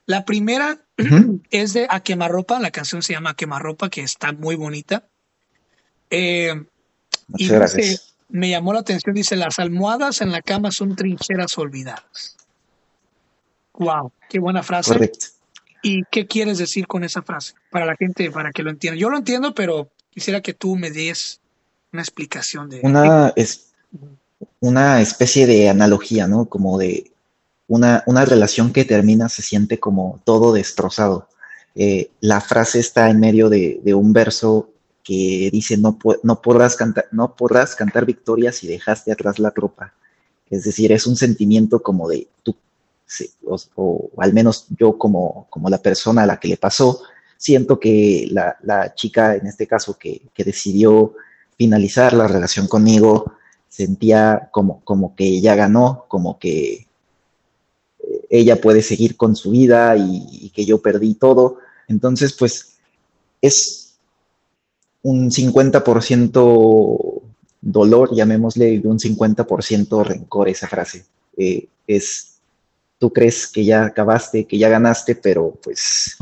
La 0.07 0.25
primera 0.25 0.79
es 1.51 1.73
de 1.73 1.87
A 1.90 2.01
Quemarropa, 2.01 2.61
la 2.61 2.71
canción 2.71 3.03
se 3.03 3.14
llama 3.14 3.31
A 3.31 3.35
Quemarropa, 3.35 3.90
que 3.90 4.03
está 4.03 4.33
muy 4.33 4.55
bonita. 4.55 5.09
Eh, 6.11 6.64
y 7.37 7.49
gracias. 7.49 8.14
me 8.29 8.51
llamó 8.51 8.73
la 8.73 8.81
atención, 8.81 9.14
dice, 9.14 9.35
las 9.37 9.59
almohadas 9.59 10.21
en 10.21 10.31
la 10.31 10.43
cama 10.43 10.71
son 10.71 10.95
trincheras 10.95 11.57
olvidadas. 11.59 12.37
Wow, 13.75 14.12
qué 14.29 14.38
buena 14.38 14.62
frase. 14.62 14.93
Correcto. 14.93 15.27
¿Y 15.83 16.05
qué 16.11 16.27
quieres 16.27 16.59
decir 16.59 16.87
con 16.87 17.05
esa 17.05 17.23
frase? 17.23 17.55
Para 17.71 17.87
la 17.87 17.97
gente, 17.97 18.31
para 18.31 18.53
que 18.53 18.62
lo 18.62 18.71
entienda. 18.71 18.99
Yo 18.99 19.11
lo 19.11 19.16
entiendo, 19.16 19.55
pero 19.55 19.88
quisiera 20.11 20.40
que 20.40 20.55
tú 20.55 20.77
me 20.77 20.90
des 20.90 21.40
una 21.93 22.03
explicación 22.03 22.69
de... 22.69 22.81
Una, 22.83 23.33
es, 23.37 23.71
una 24.61 25.01
especie 25.01 25.47
de 25.47 25.69
analogía, 25.69 26.27
¿no? 26.27 26.47
Como 26.47 26.79
de 26.79 27.11
una, 27.71 28.25
relación 28.25 28.73
que 28.73 28.85
termina 28.85 29.29
se 29.29 29.43
siente 29.43 29.79
como 29.79 30.21
todo 30.25 30.53
destrozado. 30.53 31.29
Eh, 31.75 32.11
la 32.21 32.40
frase 32.40 32.81
está 32.81 33.11
en 33.11 33.21
medio 33.21 33.49
de, 33.49 33.81
un 33.95 34.12
verso 34.12 34.71
que 35.05 35.51
dice 35.53 35.77
no, 35.77 35.99
no, 36.23 36.43
podrás 36.43 36.77
cantar, 36.77 37.07
no 37.12 37.35
podrás 37.37 37.77
cantar 37.77 38.05
victoria 38.05 38.53
si 38.53 38.66
dejaste 38.66 39.12
atrás 39.12 39.38
la 39.38 39.53
tropa. 39.53 39.95
Es 40.51 40.64
decir, 40.64 40.90
es 40.90 41.07
un 41.07 41.16
sentimiento 41.16 41.81
como 41.81 42.09
de 42.09 42.27
tú, 42.43 42.57
o, 43.77 44.11
al 44.18 44.33
menos 44.33 44.66
yo 44.79 44.99
como, 44.99 45.46
como 45.51 45.68
la 45.68 45.79
persona 45.79 46.23
a 46.23 46.27
la 46.27 46.38
que 46.38 46.49
le 46.49 46.57
pasó, 46.57 47.03
siento 47.37 47.81
que 47.81 48.29
la, 48.31 48.94
chica, 48.94 49.35
en 49.37 49.46
este 49.46 49.66
caso, 49.66 49.96
que, 49.99 50.23
que, 50.35 50.44
decidió 50.44 51.14
finalizar 51.57 52.12
la 52.12 52.29
relación 52.29 52.68
conmigo, 52.68 53.33
sentía 53.68 54.51
como, 54.53 54.81
como 54.85 55.14
que 55.14 55.40
ya 55.40 55.55
ganó, 55.55 56.05
como 56.09 56.38
que 56.38 56.87
ella 58.29 58.61
puede 58.61 58.83
seguir 58.83 59.16
con 59.16 59.37
su 59.37 59.51
vida 59.51 59.96
y, 59.96 60.51
que 60.51 60.64
yo 60.64 60.81
perdí 60.81 61.14
todo. 61.14 61.59
Entonces, 61.88 62.33
pues 62.33 62.77
es 63.40 63.94
un 65.03 65.31
50% 65.31 67.23
dolor, 67.61 68.14
llamémosle, 68.14 68.75
y 68.75 68.87
un 68.87 68.99
50% 68.99 70.05
rencor 70.05 70.49
esa 70.49 70.68
frase. 70.68 71.05
Eh, 71.37 71.68
es, 71.87 72.30
tú 73.00 73.12
crees 73.12 73.48
que 73.48 73.64
ya 73.64 73.86
acabaste, 73.86 74.46
que 74.46 74.58
ya 74.58 74.68
ganaste, 74.68 75.14
pero 75.14 75.58
pues 75.62 76.18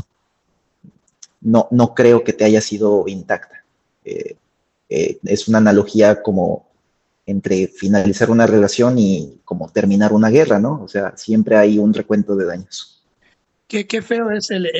no, 1.41 1.67
no 1.71 1.93
creo 1.93 2.23
que 2.23 2.31
te 2.31 2.45
haya 2.45 2.61
sido 2.61 3.03
intacta. 3.05 3.65
Eh, 4.05 4.37
eh, 4.87 5.19
es 5.25 5.47
una 5.49 5.57
analogía 5.57 6.23
como 6.23 6.69
entre 7.25 7.67
finalizar 7.67 8.31
una 8.31 8.47
relación 8.47 8.97
y 8.97 9.39
como 9.43 9.69
terminar 9.69 10.13
una 10.13 10.29
guerra, 10.29 10.57
¿no? 10.57 10.81
O 10.81 10.87
sea, 10.87 11.15
siempre 11.17 11.57
hay 11.57 11.77
un 11.77 11.93
recuento 11.93 12.35
de 12.37 12.45
daños. 12.45 13.03
Qué, 13.67 13.85
qué 13.85 14.01
feo 14.01 14.31
es 14.31 14.49
el, 14.49 14.71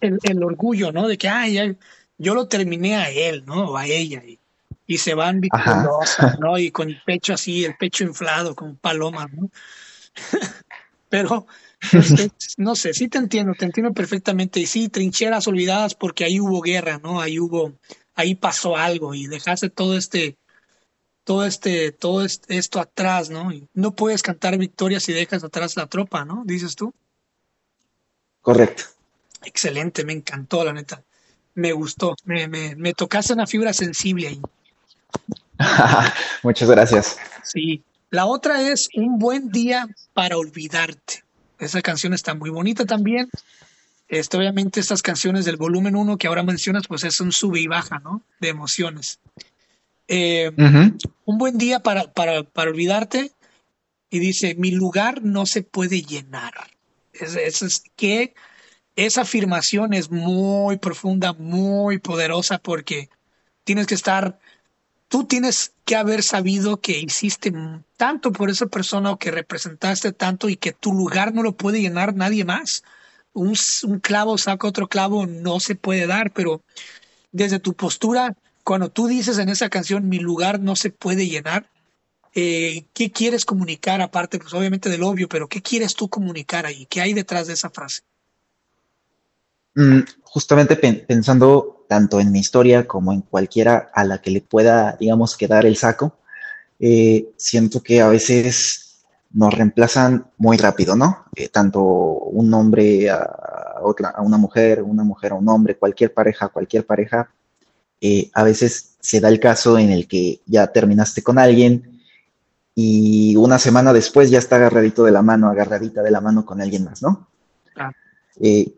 el, 0.00 0.44
orgullo, 0.44 0.92
¿no? 0.92 1.08
De 1.08 1.18
que, 1.18 1.28
ay, 1.28 1.76
yo 2.16 2.34
lo 2.34 2.46
terminé 2.46 2.94
a 2.94 3.10
él, 3.10 3.44
¿no? 3.44 3.72
O 3.72 3.76
a 3.76 3.86
ella. 3.86 4.22
Y, 4.24 4.38
y 4.86 4.98
se 4.98 5.14
van 5.14 5.40
victoriosas, 5.40 6.38
¿no? 6.38 6.56
Y 6.58 6.70
con 6.70 6.88
el 6.88 7.02
pecho 7.04 7.34
así, 7.34 7.64
el 7.64 7.76
pecho 7.76 8.04
inflado, 8.04 8.54
como 8.54 8.76
paloma, 8.76 9.28
¿no? 9.32 9.50
Pero, 11.08 11.46
no 12.56 12.74
sé, 12.74 12.94
sí 12.94 13.08
te 13.08 13.18
entiendo, 13.18 13.54
te 13.54 13.64
entiendo 13.64 13.92
perfectamente. 13.92 14.60
Y 14.60 14.66
sí, 14.66 14.88
trincheras 14.88 15.46
olvidadas 15.46 15.94
porque 15.94 16.24
ahí 16.24 16.40
hubo 16.40 16.60
guerra, 16.60 16.98
¿no? 17.02 17.20
Ahí 17.20 17.38
hubo, 17.38 17.72
ahí 18.14 18.34
pasó 18.34 18.76
algo 18.76 19.14
y 19.14 19.26
dejaste 19.26 19.70
todo 19.70 19.96
este, 19.96 20.36
todo 21.24 21.44
este, 21.44 21.92
todo 21.92 22.24
esto 22.24 22.80
atrás, 22.80 23.30
¿no? 23.30 23.50
no 23.74 23.94
puedes 23.94 24.22
cantar 24.22 24.56
victoria 24.58 25.00
si 25.00 25.12
dejas 25.12 25.44
atrás 25.44 25.76
la 25.76 25.86
tropa, 25.86 26.24
¿no? 26.24 26.42
Dices 26.44 26.76
tú. 26.76 26.92
Correcto. 28.40 28.84
Excelente, 29.44 30.04
me 30.04 30.12
encantó, 30.12 30.64
la 30.64 30.72
neta. 30.72 31.02
Me 31.54 31.72
gustó, 31.72 32.14
me, 32.24 32.48
me, 32.48 32.76
me 32.76 32.94
tocaste 32.94 33.32
una 33.32 33.46
fibra 33.46 33.72
sensible 33.72 34.28
ahí. 34.28 34.40
Muchas 36.42 36.70
gracias. 36.70 37.16
Sí. 37.42 37.82
La 38.16 38.24
otra 38.24 38.62
es 38.62 38.88
Un 38.94 39.18
buen 39.18 39.50
día 39.50 39.86
para 40.14 40.38
olvidarte. 40.38 41.22
Esa 41.58 41.82
canción 41.82 42.14
está 42.14 42.34
muy 42.34 42.48
bonita 42.48 42.86
también. 42.86 43.28
Este, 44.08 44.38
obviamente 44.38 44.80
estas 44.80 45.02
canciones 45.02 45.44
del 45.44 45.58
volumen 45.58 45.94
1 45.94 46.16
que 46.16 46.26
ahora 46.26 46.42
mencionas, 46.42 46.86
pues 46.88 47.04
es 47.04 47.20
un 47.20 47.30
sube 47.30 47.60
y 47.60 47.66
baja, 47.66 47.98
¿no? 47.98 48.22
De 48.40 48.48
emociones. 48.48 49.20
Eh, 50.08 50.50
un 51.26 51.36
buen 51.36 51.58
día 51.58 51.80
para, 51.80 52.10
para, 52.10 52.42
para, 52.42 52.70
olvidarte 52.70 53.32
y 54.08 54.18
dice, 54.18 54.54
mi 54.54 54.70
lugar 54.70 55.22
no 55.22 55.44
se 55.44 55.60
puede 55.60 56.00
llenar. 56.00 56.54
Es, 57.12 57.36
es, 57.36 57.82
que 57.96 58.32
esa 58.94 59.22
afirmación 59.22 59.92
es 59.92 60.10
muy 60.10 60.78
profunda, 60.78 61.34
muy 61.34 61.98
poderosa 61.98 62.56
porque 62.56 63.10
tienes 63.64 63.86
que 63.86 63.94
estar, 63.94 64.38
tú 65.08 65.24
tienes 65.24 65.72
que 65.84 65.96
haber 65.96 66.22
sabido 66.22 66.78
que 66.78 66.98
hiciste 66.98 67.52
tanto 67.96 68.32
por 68.32 68.50
esa 68.50 68.66
persona 68.66 69.12
o 69.12 69.18
que 69.18 69.30
representaste 69.30 70.12
tanto 70.12 70.48
y 70.48 70.56
que 70.56 70.72
tu 70.72 70.92
lugar 70.92 71.34
no 71.34 71.42
lo 71.42 71.52
puede 71.52 71.80
llenar 71.80 72.14
nadie 72.14 72.44
más. 72.44 72.82
Un, 73.32 73.54
clavo 74.00 74.38
saca 74.38 74.66
otro 74.66 74.88
clavo, 74.88 75.26
no 75.26 75.60
se 75.60 75.74
puede 75.74 76.06
dar, 76.06 76.32
pero 76.32 76.62
desde 77.32 77.60
tu 77.60 77.74
postura, 77.74 78.34
cuando 78.64 78.88
tú 78.88 79.06
dices 79.06 79.38
en 79.38 79.48
esa 79.48 79.68
canción, 79.68 80.08
mi 80.08 80.18
lugar 80.18 80.58
no 80.58 80.74
se 80.74 80.90
puede 80.90 81.28
llenar, 81.28 81.70
eh, 82.34 82.86
¿qué 82.92 83.12
quieres 83.12 83.44
comunicar 83.44 84.00
aparte, 84.00 84.38
pues 84.38 84.52
obviamente 84.54 84.88
del 84.88 85.02
obvio, 85.02 85.28
pero 85.28 85.48
qué 85.48 85.62
quieres 85.62 85.94
tú 85.94 86.08
comunicar 86.08 86.66
ahí? 86.66 86.86
¿Qué 86.86 87.00
hay 87.00 87.12
detrás 87.12 87.46
de 87.46 87.54
esa 87.54 87.70
frase? 87.70 88.02
Mm, 89.74 90.00
justamente 90.22 90.76
pensando 90.76 91.75
tanto 91.88 92.20
en 92.20 92.32
mi 92.32 92.40
historia 92.40 92.86
como 92.86 93.12
en 93.12 93.22
cualquiera 93.22 93.90
a 93.94 94.04
la 94.04 94.18
que 94.18 94.30
le 94.30 94.40
pueda, 94.40 94.96
digamos, 94.98 95.36
quedar 95.36 95.66
el 95.66 95.76
saco, 95.76 96.16
eh, 96.78 97.30
siento 97.36 97.82
que 97.82 98.00
a 98.00 98.08
veces 98.08 99.04
nos 99.32 99.54
reemplazan 99.54 100.26
muy 100.38 100.56
rápido, 100.56 100.96
¿no? 100.96 101.26
Eh, 101.34 101.48
tanto 101.48 101.82
un 101.82 102.52
hombre 102.54 103.10
a, 103.10 103.76
otra, 103.82 104.10
a 104.10 104.22
una 104.22 104.36
mujer, 104.36 104.82
una 104.82 105.04
mujer 105.04 105.32
a 105.32 105.36
un 105.36 105.48
hombre, 105.48 105.76
cualquier 105.76 106.12
pareja, 106.12 106.48
cualquier 106.48 106.86
pareja, 106.86 107.30
eh, 108.00 108.30
a 108.34 108.42
veces 108.44 108.96
se 109.00 109.20
da 109.20 109.28
el 109.28 109.40
caso 109.40 109.78
en 109.78 109.90
el 109.90 110.06
que 110.06 110.40
ya 110.46 110.66
terminaste 110.66 111.22
con 111.22 111.38
alguien 111.38 112.00
y 112.74 113.36
una 113.36 113.58
semana 113.58 113.92
después 113.92 114.30
ya 114.30 114.38
está 114.38 114.56
agarradito 114.56 115.04
de 115.04 115.12
la 115.12 115.22
mano, 115.22 115.48
agarradita 115.48 116.02
de 116.02 116.10
la 116.10 116.20
mano 116.20 116.44
con 116.44 116.60
alguien 116.60 116.84
más, 116.84 117.02
¿no? 117.02 117.28
Ah. 117.78 117.90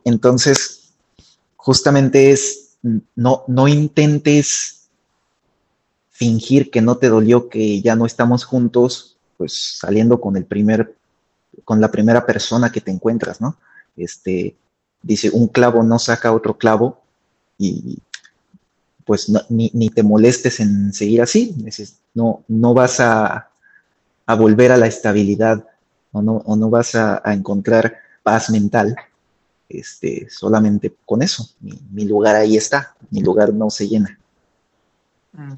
entonces, 0.05 0.93
justamente 1.57 2.31
es, 2.31 2.68
no, 2.83 3.45
no 3.47 3.69
intentes 3.69 4.89
fingir 6.11 6.71
que 6.71 6.83
no 6.83 6.97
te 6.99 7.09
dolió 7.09 7.49
que 7.49 7.81
ya 7.81 7.97
no 7.97 8.07
estamos 8.07 8.45
juntos, 8.45 9.17
pues 9.37 9.77
saliendo 9.79 10.21
con 10.21 10.37
el 10.37 10.45
primer, 10.45 10.97
con 11.65 11.81
la 11.81 11.91
primera 11.91 12.27
persona 12.27 12.71
que 12.73 12.81
te 12.81 12.91
encuentras, 12.91 13.41
¿no? 13.41 13.57
Este, 13.97 14.57
dice, 15.03 15.31
un 15.31 15.49
clavo 15.49 15.83
no 15.83 15.99
saca 15.99 16.33
otro 16.33 16.59
clavo 16.59 17.01
y 17.57 17.99
pues 19.05 19.33
ni, 19.49 19.91
te 19.91 20.03
molestes 20.03 20.61
en 20.61 20.93
seguir 20.93 21.23
así, 21.23 21.57
no, 22.15 22.45
no 22.47 22.75
vas 22.75 23.01
a, 23.01 23.49
volver 24.37 24.73
a 24.73 24.77
la 24.77 24.87
estabilidad 24.87 25.67
o 26.13 26.21
no, 26.21 26.43
o 26.45 26.57
no 26.57 26.69
vas 26.69 26.95
a 26.95 27.23
encontrar 27.33 27.97
paz 28.23 28.51
mental 28.51 28.95
este, 29.69 30.29
solamente 30.31 30.95
con 31.05 31.23
eso. 31.23 31.49
Mi, 31.61 32.05
lugar 32.05 32.37
ahí 32.37 32.57
está, 32.57 32.97
mi 33.11 33.21
lugar 33.21 33.53
no 33.53 33.71
se 33.71 33.89
llena. 33.89 34.19
Mm. 35.33 35.55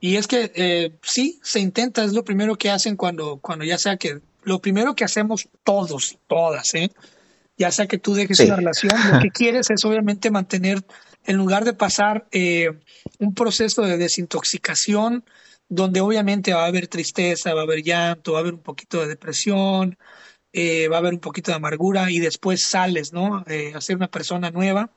Y 0.00 0.16
es 0.16 0.26
que 0.26 0.50
eh, 0.54 0.92
sí, 1.02 1.38
se 1.42 1.60
intenta, 1.60 2.04
es 2.04 2.12
lo 2.12 2.24
primero 2.24 2.56
que 2.56 2.70
hacen 2.70 2.96
cuando, 2.96 3.38
cuando 3.38 3.64
ya 3.64 3.76
sea 3.76 3.96
que, 3.96 4.20
lo 4.42 4.60
primero 4.60 4.94
que 4.94 5.04
hacemos 5.04 5.48
todos, 5.62 6.18
todas, 6.26 6.74
¿eh? 6.74 6.90
ya 7.58 7.70
sea 7.70 7.86
que 7.86 7.98
tú 7.98 8.14
dejes 8.14 8.40
una 8.40 8.56
relación, 8.56 8.92
lo 9.12 9.20
que 9.20 9.30
quieres 9.30 9.68
es 9.68 9.84
obviamente 9.84 10.30
mantener, 10.30 10.82
en 11.26 11.36
lugar 11.36 11.66
de 11.66 11.74
pasar 11.74 12.26
eh, 12.32 12.70
un 13.18 13.34
proceso 13.34 13.82
de 13.82 13.98
desintoxicación, 13.98 15.24
donde 15.68 16.00
obviamente 16.00 16.54
va 16.54 16.64
a 16.64 16.68
haber 16.68 16.88
tristeza, 16.88 17.52
va 17.52 17.60
a 17.60 17.64
haber 17.64 17.82
llanto, 17.82 18.32
va 18.32 18.38
a 18.38 18.40
haber 18.40 18.54
un 18.54 18.62
poquito 18.62 19.02
de 19.02 19.08
depresión, 19.08 19.98
eh, 20.52 20.88
va 20.88 20.96
a 20.96 20.98
haber 20.98 21.14
un 21.14 21.20
poquito 21.20 21.50
de 21.50 21.56
amargura 21.56 22.10
y 22.10 22.18
después 22.18 22.64
sales, 22.64 23.12
¿no? 23.12 23.44
Eh, 23.46 23.72
a 23.74 23.80
ser 23.80 23.96
una 23.96 24.08
persona 24.08 24.50
nueva 24.50 24.90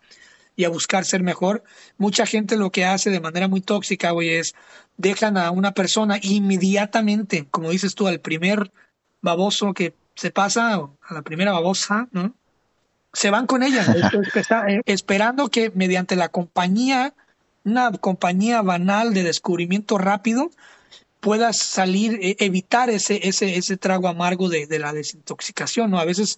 y 0.55 0.63
a 0.63 0.69
buscar 0.69 1.05
ser 1.05 1.23
mejor. 1.23 1.63
Mucha 1.97 2.25
gente 2.25 2.57
lo 2.57 2.71
que 2.71 2.85
hace 2.85 3.09
de 3.09 3.19
manera 3.19 3.47
muy 3.47 3.61
tóxica, 3.61 4.11
güey, 4.11 4.29
es 4.29 4.55
dejan 4.97 5.37
a 5.37 5.51
una 5.51 5.73
persona 5.73 6.19
inmediatamente, 6.21 7.47
como 7.49 7.71
dices 7.71 7.95
tú, 7.95 8.07
al 8.07 8.19
primer 8.19 8.71
baboso 9.21 9.73
que 9.73 9.93
se 10.15 10.31
pasa, 10.31 10.75
a 10.75 11.13
la 11.13 11.21
primera 11.21 11.51
babosa, 11.51 12.07
¿no? 12.11 12.33
Se 13.13 13.29
van 13.29 13.45
con 13.45 13.63
ella, 13.63 13.85
eh, 14.67 14.81
esperando 14.85 15.49
que 15.49 15.71
mediante 15.75 16.15
la 16.15 16.29
compañía, 16.29 17.13
una 17.63 17.91
compañía 17.91 18.61
banal 18.61 19.13
de 19.13 19.23
descubrimiento 19.23 19.97
rápido, 19.97 20.49
puedas 21.23 21.57
salir, 21.57 22.19
e, 22.21 22.35
evitar 22.39 22.89
ese, 22.89 23.25
ese, 23.25 23.55
ese 23.55 23.77
trago 23.77 24.09
amargo 24.09 24.49
de, 24.49 24.67
de, 24.67 24.77
la 24.77 24.91
desintoxicación, 24.91 25.89
¿no? 25.89 25.97
A 25.97 26.05
veces 26.05 26.37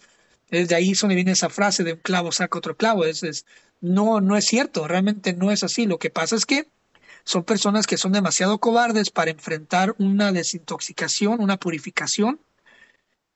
desde 0.51 0.75
ahí 0.75 0.93
donde 0.93 1.15
viene 1.15 1.31
esa 1.31 1.49
frase 1.49 1.83
de 1.83 1.93
un 1.93 1.99
clavo 1.99 2.31
saca 2.31 2.59
otro 2.59 2.77
clavo, 2.77 3.03
es, 3.03 3.23
es, 3.23 3.45
no, 3.81 4.21
no 4.21 4.37
es 4.37 4.45
cierto, 4.45 4.87
realmente 4.87 5.33
no 5.33 5.51
es 5.51 5.63
así. 5.63 5.87
Lo 5.87 5.97
que 5.97 6.11
pasa 6.11 6.35
es 6.35 6.45
que 6.45 6.67
son 7.23 7.43
personas 7.43 7.87
que 7.87 7.97
son 7.97 8.11
demasiado 8.11 8.59
cobardes 8.59 9.09
para 9.09 9.31
enfrentar 9.31 9.95
una 9.97 10.31
desintoxicación, 10.31 11.41
una 11.41 11.57
purificación, 11.57 12.39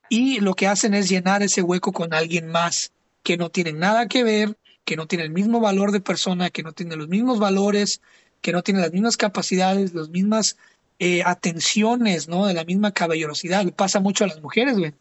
y 0.08 0.42
lo 0.42 0.54
que 0.54 0.68
hacen 0.68 0.94
es 0.94 1.10
llenar 1.10 1.42
ese 1.42 1.64
hueco 1.64 1.92
con 1.92 2.14
alguien 2.14 2.48
más 2.48 2.92
que 3.24 3.38
no 3.38 3.50
tiene 3.50 3.74
nada 3.74 4.08
que 4.08 4.24
ver, 4.24 4.56
que 4.86 4.96
no 4.96 5.08
tiene 5.08 5.24
el 5.24 5.32
mismo 5.32 5.60
valor 5.60 5.92
de 5.92 6.00
persona, 6.00 6.52
que 6.52 6.62
no 6.62 6.74
tiene 6.74 6.96
los 6.96 7.08
mismos 7.08 7.40
valores, 7.40 8.02
que 8.42 8.52
no 8.52 8.62
tiene 8.62 8.82
las 8.82 8.94
mismas 8.94 9.18
capacidades, 9.18 9.96
las 9.96 10.10
mismas 10.10 10.58
eh, 11.00 11.24
atenciones, 11.26 12.28
¿no? 12.28 12.46
De 12.46 12.54
la 12.54 12.66
misma 12.66 12.92
caballerosidad. 12.92 13.64
Le 13.64 13.72
pasa 13.72 14.00
mucho 14.00 14.26
a 14.26 14.28
las 14.28 14.42
mujeres, 14.42 14.78
güey. 14.78 14.94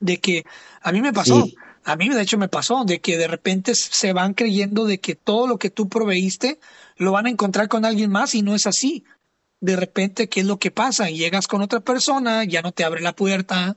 De 0.00 0.18
que 0.18 0.44
a 0.82 0.92
mí 0.92 1.00
me 1.00 1.12
pasó, 1.12 1.46
a 1.84 1.96
mí 1.96 2.08
de 2.08 2.20
hecho 2.20 2.36
me 2.36 2.48
pasó, 2.48 2.84
de 2.84 3.00
que 3.00 3.16
de 3.16 3.28
repente 3.28 3.74
se 3.74 4.12
van 4.12 4.34
creyendo 4.34 4.86
de 4.86 4.98
que 4.98 5.14
todo 5.14 5.46
lo 5.46 5.58
que 5.58 5.70
tú 5.70 5.88
proveíste 5.88 6.58
lo 6.96 7.12
van 7.12 7.26
a 7.26 7.30
encontrar 7.30 7.68
con 7.68 7.84
alguien 7.84 8.10
más 8.10 8.34
y 8.34 8.42
no 8.42 8.54
es 8.54 8.66
así. 8.66 9.04
De 9.60 9.76
repente, 9.76 10.28
¿qué 10.28 10.40
es 10.40 10.46
lo 10.46 10.58
que 10.58 10.70
pasa? 10.70 11.10
Llegas 11.10 11.46
con 11.46 11.62
otra 11.62 11.80
persona, 11.80 12.44
ya 12.44 12.62
no 12.62 12.72
te 12.72 12.82
abre 12.82 13.00
la 13.00 13.14
puerta, 13.14 13.76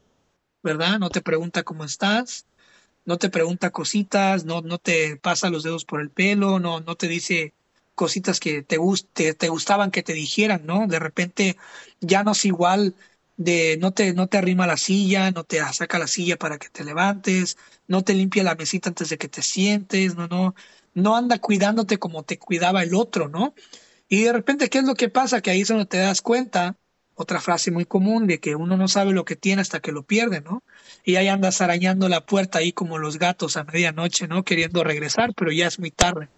¿verdad? 0.64 0.98
No 0.98 1.10
te 1.10 1.22
pregunta 1.22 1.64
cómo 1.64 1.84
estás, 1.84 2.46
no 3.06 3.18
te 3.18 3.30
pregunta 3.30 3.70
cositas, 3.70 4.46
no, 4.46 4.62
no 4.62 4.78
te 4.78 5.18
pasa 5.18 5.50
los 5.50 5.64
dedos 5.64 5.86
por 5.86 6.02
el 6.02 6.10
pelo, 6.10 6.60
no, 6.60 6.80
no 6.80 6.96
te 6.96 7.08
dice 7.08 7.54
cositas 7.96 8.40
que 8.40 8.64
te, 8.64 8.78
guste, 8.78 9.34
te 9.34 9.50
gustaban 9.50 9.92
que 9.92 10.04
te 10.04 10.14
dijeran, 10.14 10.66
¿no? 10.66 10.88
De 10.88 11.00
repente 11.00 11.58
ya 12.02 12.24
no 12.24 12.32
es 12.32 12.46
igual 12.46 12.96
de 13.38 13.78
no 13.80 13.92
te, 13.92 14.14
no 14.14 14.28
te 14.28 14.38
arrima 14.38 14.68
la 14.68 14.78
silla, 14.78 15.32
no 15.32 15.44
te 15.44 15.60
saca 15.74 16.00
la 16.00 16.08
silla 16.08 16.38
para 16.38 16.58
que 16.58 16.70
te 16.70 16.84
levantes, 16.84 17.58
no 17.88 18.04
te 18.04 18.14
limpia 18.14 18.44
la 18.44 18.56
mesita 18.56 18.90
antes 18.90 19.10
de 19.10 19.18
que 19.18 19.28
te 19.28 19.42
sientes, 19.42 20.16
no, 20.16 20.28
no, 20.28 20.56
no 20.94 21.16
anda 21.16 21.40
cuidándote 21.40 21.98
como 21.98 22.24
te 22.24 22.38
cuidaba 22.38 22.84
el 22.84 22.96
otro, 22.96 23.30
¿no? 23.30 23.54
Y 24.08 24.24
de 24.24 24.34
repente, 24.34 24.70
¿qué 24.70 24.80
es 24.80 24.86
lo 24.86 24.96
que 24.96 25.10
pasa? 25.10 25.42
Que 25.42 25.52
ahí 25.52 25.62
es 25.62 25.68
donde 25.70 25.86
te 25.86 25.98
das 25.98 26.22
cuenta, 26.22 26.78
otra 27.16 27.40
frase 27.42 27.72
muy 27.72 27.86
común, 27.86 28.28
de 28.28 28.40
que 28.40 28.56
uno 28.56 28.78
no 28.78 28.88
sabe 28.88 29.12
lo 29.12 29.26
que 29.26 29.36
tiene 29.36 29.62
hasta 29.62 29.80
que 29.80 29.92
lo 29.92 30.04
pierde, 30.04 30.42
¿no? 30.42 30.64
Y 31.04 31.16
ahí 31.16 31.28
andas 31.28 31.62
arañando 31.62 32.10
la 32.10 32.26
puerta 32.26 32.60
ahí 32.60 32.74
como 32.74 32.98
los 32.98 33.18
gatos 33.18 33.58
a 33.58 33.64
medianoche, 33.64 34.28
¿no? 34.28 34.44
Queriendo 34.44 34.84
regresar, 34.84 35.34
pero 35.36 35.52
ya 35.52 35.68
es 35.68 35.80
muy 35.80 35.92
tarde. 35.92 36.30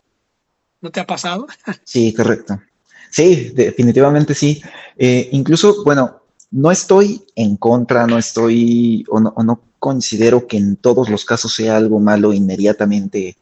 ¿No 0.81 0.91
te 0.91 0.99
ha 0.99 1.07
pasado? 1.07 1.47
Sí, 1.83 2.13
correcto. 2.13 2.61
Sí, 3.09 3.51
definitivamente 3.55 4.33
sí. 4.33 4.61
Eh, 4.97 5.29
incluso, 5.31 5.83
bueno, 5.83 6.21
no 6.51 6.71
estoy 6.71 7.25
en 7.35 7.57
contra, 7.57 8.05
no 8.07 8.17
estoy 8.17 9.05
o 9.09 9.19
no, 9.19 9.61
considero 9.79 10.47
que 10.47 10.57
en 10.57 10.75
todos 10.77 11.09
los 11.09 11.23
casos 11.25 11.53
sea 11.53 11.77
algo 11.77 11.99
malo 11.99 12.33
inmediatamente 12.33 13.37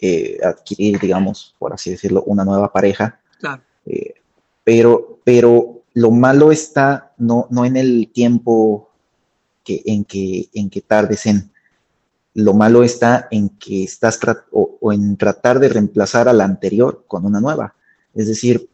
eh, 0.00 0.38
adquirir, 0.42 0.98
digamos, 0.98 1.54
por 1.58 1.72
así 1.72 1.90
decirlo, 1.90 2.22
una 2.24 2.44
nueva 2.44 2.72
pareja. 2.72 3.20
Claro. 3.38 3.62
Eh, 3.86 4.14
pero, 4.62 5.20
pero 5.24 5.82
lo 5.94 6.10
malo 6.10 6.52
está 6.52 7.12
no, 7.16 7.46
no 7.50 7.64
en 7.64 7.76
el 7.76 8.10
tiempo 8.12 8.90
que, 9.62 9.82
en, 9.86 10.04
que, 10.04 10.48
en 10.52 10.68
que 10.68 10.80
tardes 10.82 11.26
en, 11.26 11.50
lo 12.34 12.52
malo 12.52 12.82
está 12.82 13.28
en 13.30 13.48
que 13.48 13.84
estás 13.84 14.18
o, 14.50 14.92
en 14.92 15.16
tratar 15.16 15.60
de 15.60 15.68
reemplazar 15.68 16.28
a 16.28 16.32
la 16.32 16.44
anterior 16.44 17.04
con 17.06 17.24
una 17.24 17.40
nueva. 17.40 17.74
Es 18.12 18.26
decir, 18.26 18.68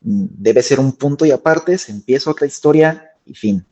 mm, 0.00 0.26
debe 0.30 0.62
ser 0.62 0.78
un 0.80 0.92
punto 0.92 1.26
y 1.26 1.32
aparte, 1.32 1.76
se 1.78 1.92
empieza 1.92 2.30
otra 2.30 2.46
historia 2.46 3.12
y 3.26 3.34
fin. 3.34 3.64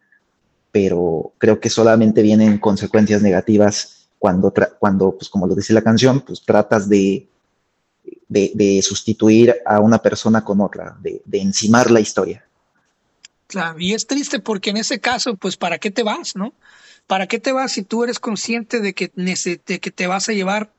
Pero 0.72 1.32
creo 1.38 1.60
que 1.60 1.70
solamente 1.70 2.22
vienen 2.22 2.58
consecuencias 2.58 3.22
negativas 3.22 4.08
cuando, 4.18 4.52
cuando 4.78 5.12
pues 5.12 5.28
como 5.28 5.46
lo 5.46 5.54
dice 5.54 5.72
la 5.72 5.82
canción, 5.82 6.20
pues 6.20 6.42
tratas 6.42 6.88
de, 6.88 7.28
de, 8.28 8.80
sustituir 8.82 9.56
a 9.64 9.80
una 9.80 9.98
persona 9.98 10.44
con 10.44 10.60
otra, 10.60 10.96
de, 11.00 11.22
de 11.24 11.40
encimar 11.40 11.90
la 11.90 12.00
historia. 12.00 12.44
Claro, 13.46 13.80
y 13.80 13.94
es 13.94 14.06
triste 14.06 14.38
porque 14.38 14.70
en 14.70 14.76
ese 14.76 15.00
caso, 15.00 15.36
pues, 15.36 15.56
¿para 15.56 15.78
qué 15.78 15.90
te 15.90 16.04
vas, 16.04 16.36
no? 16.36 16.54
¿Para 17.10 17.26
qué 17.26 17.40
te 17.40 17.50
vas 17.50 17.72
si 17.72 17.82
tú 17.82 18.04
eres 18.04 18.20
consciente 18.20 18.78
de 18.78 18.94
que, 18.94 19.10
que 19.10 19.90
te 19.90 20.06
vas 20.06 20.28
a 20.28 20.32
llevar 20.32 20.70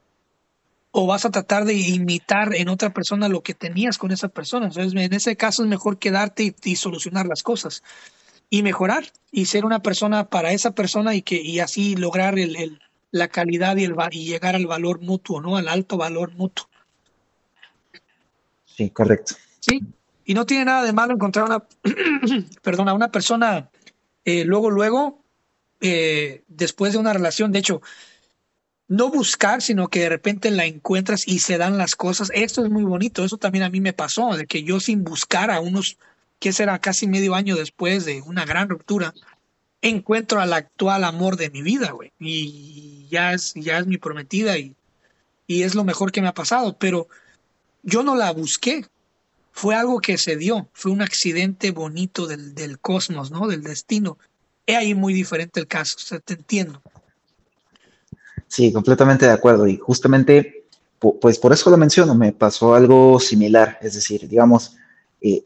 o 0.91 1.05
vas 1.05 1.25
a 1.25 1.29
tratar 1.29 1.65
de 1.65 1.73
imitar 1.73 2.55
en 2.55 2.69
otra 2.69 2.93
persona 2.93 3.27
lo 3.27 3.43
que 3.43 3.53
tenías 3.53 3.97
con 3.97 4.11
esa 4.11 4.29
persona? 4.29 4.67
Entonces, 4.67 4.93
en 4.93 5.11
ese 5.11 5.35
caso 5.35 5.61
es 5.61 5.67
mejor 5.67 5.99
quedarte 5.99 6.55
y, 6.63 6.75
solucionar 6.77 7.25
las 7.25 7.43
cosas 7.43 7.83
y 8.49 8.63
mejorar 8.63 9.11
y 9.29 9.47
ser 9.47 9.65
una 9.65 9.81
persona 9.81 10.29
para 10.29 10.53
esa 10.53 10.71
persona 10.71 11.15
y 11.15 11.21
que 11.21 11.35
y 11.35 11.59
así 11.59 11.97
lograr 11.97 12.39
el, 12.39 12.79
la 13.11 13.27
calidad 13.27 13.75
y, 13.75 13.83
el, 13.83 13.95
y 14.11 14.23
llegar 14.23 14.55
al 14.55 14.67
valor 14.67 15.01
mutuo, 15.01 15.41
¿no? 15.41 15.57
Al 15.57 15.67
alto 15.67 15.97
valor 15.97 16.33
mutuo. 16.35 16.69
Sí, 18.63 18.89
correcto. 18.89 19.35
Sí. 19.59 19.81
Y 20.23 20.33
no 20.33 20.45
tiene 20.45 20.63
nada 20.63 20.85
de 20.85 20.93
malo 20.93 21.13
encontrar 21.13 21.43
una, 21.43 21.61
perdona, 22.61 22.93
una 22.93 23.11
persona 23.11 23.69
eh, 24.23 24.45
luego, 24.45 24.69
luego, 24.69 25.20
eh, 25.81 26.43
después 26.47 26.93
de 26.93 26.99
una 26.99 27.13
relación. 27.13 27.51
De 27.51 27.59
hecho, 27.59 27.81
no 28.87 29.09
buscar, 29.09 29.61
sino 29.61 29.87
que 29.87 30.01
de 30.01 30.09
repente 30.09 30.51
la 30.51 30.65
encuentras 30.65 31.27
y 31.27 31.39
se 31.39 31.57
dan 31.57 31.77
las 31.77 31.95
cosas. 31.95 32.29
Esto 32.33 32.63
es 32.63 32.69
muy 32.69 32.83
bonito. 32.83 33.23
Eso 33.23 33.37
también 33.37 33.63
a 33.63 33.69
mí 33.69 33.81
me 33.81 33.93
pasó, 33.93 34.35
de 34.35 34.45
que 34.45 34.63
yo 34.63 34.79
sin 34.79 35.03
buscar 35.03 35.49
a 35.49 35.59
unos, 35.59 35.97
que 36.39 36.53
será 36.53 36.79
casi 36.79 37.07
medio 37.07 37.33
año 37.33 37.55
después 37.55 38.05
de 38.05 38.21
una 38.21 38.45
gran 38.45 38.69
ruptura, 38.69 39.13
encuentro 39.81 40.41
al 40.41 40.53
actual 40.53 41.03
amor 41.03 41.37
de 41.37 41.49
mi 41.49 41.61
vida, 41.61 41.91
güey. 41.91 42.11
Y 42.19 43.07
ya 43.09 43.33
es, 43.33 43.53
ya 43.55 43.79
es 43.79 43.87
mi 43.87 43.97
prometida 43.97 44.57
y, 44.57 44.75
y 45.47 45.63
es 45.63 45.73
lo 45.73 45.83
mejor 45.83 46.11
que 46.11 46.21
me 46.21 46.27
ha 46.27 46.33
pasado. 46.33 46.77
Pero 46.77 47.07
yo 47.83 48.03
no 48.03 48.15
la 48.15 48.31
busqué. 48.31 48.85
Fue 49.53 49.73
algo 49.73 49.99
que 49.99 50.17
se 50.17 50.35
dio. 50.35 50.69
Fue 50.73 50.91
un 50.91 51.01
accidente 51.01 51.71
bonito 51.71 52.27
del, 52.27 52.55
del 52.55 52.77
cosmos, 52.77 53.31
¿no? 53.31 53.47
Del 53.47 53.63
destino. 53.63 54.17
Es 54.65 54.77
ahí 54.77 54.93
muy 54.93 55.13
diferente 55.13 55.59
el 55.59 55.67
caso. 55.67 55.95
O 55.97 56.01
sea, 56.01 56.19
te 56.19 56.33
entiendo. 56.33 56.81
Sí, 58.47 58.73
completamente 58.73 59.25
de 59.25 59.31
acuerdo. 59.31 59.65
Y 59.67 59.77
justamente, 59.77 60.65
pues 60.99 61.39
por 61.39 61.53
eso 61.53 61.69
lo 61.69 61.77
menciono, 61.77 62.13
me 62.15 62.33
pasó 62.33 62.75
algo 62.75 63.19
similar. 63.19 63.77
Es 63.81 63.93
decir, 63.93 64.27
digamos, 64.27 64.75
eh, 65.21 65.43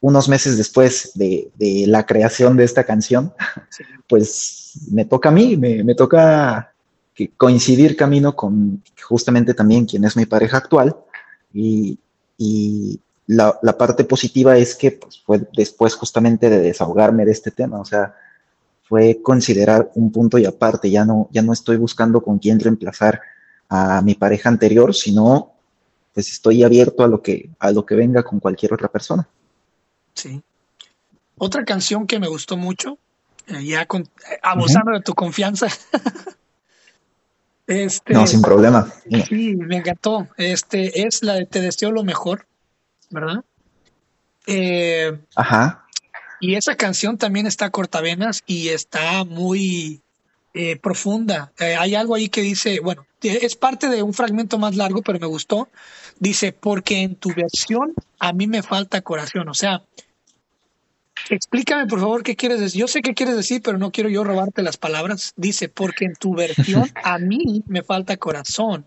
unos 0.00 0.28
meses 0.28 0.56
después 0.56 1.12
de, 1.14 1.50
la 1.86 2.06
creación 2.06 2.56
de 2.56 2.64
esta 2.64 2.84
canción, 2.84 3.32
pues 4.08 4.72
me 4.90 5.04
toca 5.04 5.30
a 5.30 5.32
mí, 5.32 5.56
me, 5.56 5.94
toca 5.94 6.72
coincidir 7.36 7.96
camino 7.96 8.34
con 8.34 8.82
justamente 9.02 9.54
también 9.54 9.86
quien 9.86 10.04
es 10.04 10.16
mi 10.16 10.26
pareja 10.26 10.58
actual. 10.58 10.96
Y, 11.52 11.98
la, 13.26 13.58
parte 13.78 14.04
positiva 14.04 14.56
es 14.58 14.74
que 14.74 14.92
pues, 14.92 15.20
fue 15.24 15.40
después 15.56 15.94
justamente 15.94 16.50
de 16.50 16.60
desahogarme 16.60 17.24
de 17.24 17.32
este 17.32 17.50
tema, 17.50 17.80
o 17.80 17.84
sea, 17.84 18.14
fue 18.84 19.20
considerar 19.22 19.90
un 19.94 20.12
punto 20.12 20.38
y 20.38 20.44
aparte, 20.44 20.90
ya 20.90 21.04
no, 21.04 21.28
ya 21.32 21.42
no 21.42 21.52
estoy 21.52 21.76
buscando 21.76 22.22
con 22.22 22.38
quién 22.38 22.60
reemplazar 22.60 23.20
a 23.68 24.02
mi 24.02 24.14
pareja 24.14 24.48
anterior, 24.48 24.94
sino 24.94 25.52
pues 26.12 26.30
estoy 26.30 26.62
abierto 26.62 27.02
a 27.02 27.08
lo 27.08 27.20
que, 27.20 27.50
a 27.58 27.72
lo 27.72 27.84
que 27.84 27.96
venga 27.96 28.22
con 28.22 28.38
cualquier 28.38 28.72
otra 28.72 28.88
persona. 28.88 29.26
Sí. 30.14 30.40
Otra 31.36 31.64
canción 31.64 32.06
que 32.06 32.20
me 32.20 32.28
gustó 32.28 32.56
mucho, 32.56 32.98
eh, 33.48 33.64
ya 33.64 33.86
con, 33.86 34.02
eh, 34.02 34.38
abusando 34.42 34.92
de 34.92 35.00
tu 35.00 35.14
confianza. 35.14 35.66
este, 37.66 38.12
no, 38.12 38.26
sin 38.26 38.42
problema. 38.42 38.92
Sí, 39.28 39.56
me 39.56 39.78
encantó. 39.78 40.28
Este 40.36 41.06
es 41.06 41.22
la 41.22 41.34
de 41.34 41.46
Te 41.46 41.60
deseo 41.60 41.90
lo 41.90 42.04
mejor, 42.04 42.46
¿verdad? 43.10 43.42
Eh, 44.46 45.18
Ajá. 45.34 45.83
Y 46.44 46.56
esa 46.56 46.76
canción 46.76 47.16
también 47.16 47.46
está 47.46 47.70
cortavenas 47.70 48.42
y 48.46 48.68
está 48.68 49.24
muy 49.24 50.02
profunda. 50.82 51.52
hay 51.58 51.94
algo 51.94 52.14
ahí 52.14 52.28
que 52.28 52.42
dice, 52.42 52.78
bueno, 52.80 53.06
es 53.22 53.56
parte 53.56 53.88
de 53.88 54.02
un 54.02 54.12
fragmento 54.12 54.58
más 54.58 54.76
largo, 54.76 55.02
pero 55.02 55.18
me 55.18 55.26
gustó. 55.26 55.68
Dice, 56.18 56.52
porque 56.52 57.00
en 57.00 57.16
tu 57.16 57.32
versión 57.34 57.94
a 58.18 58.32
mí 58.32 58.46
me 58.46 58.62
falta 58.62 59.00
corazón. 59.00 59.48
O 59.48 59.54
sea, 59.54 59.82
Explícame, 61.30 61.86
por 61.86 62.00
favor, 62.00 62.22
qué 62.22 62.36
quieres 62.36 62.60
decir. 62.60 62.80
Yo 62.80 62.88
sé 62.88 63.00
qué 63.00 63.14
quieres 63.14 63.36
decir, 63.36 63.62
pero 63.62 63.78
no 63.78 63.90
quiero 63.90 64.10
yo 64.10 64.24
robarte 64.24 64.62
las 64.62 64.76
palabras. 64.76 65.32
Dice, 65.36 65.68
porque 65.68 66.04
en 66.04 66.14
tu 66.14 66.34
versión 66.34 66.84
a 67.02 67.18
mí 67.18 67.62
me 67.66 67.82
falta 67.82 68.16
corazón. 68.16 68.86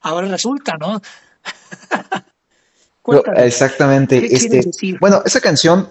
Ahora 0.00 0.28
resulta, 0.28 0.76
¿no? 0.78 1.02
exactamente. 3.36 4.24
Este, 4.24 4.62
bueno, 5.00 5.22
esa 5.24 5.40
canción, 5.40 5.88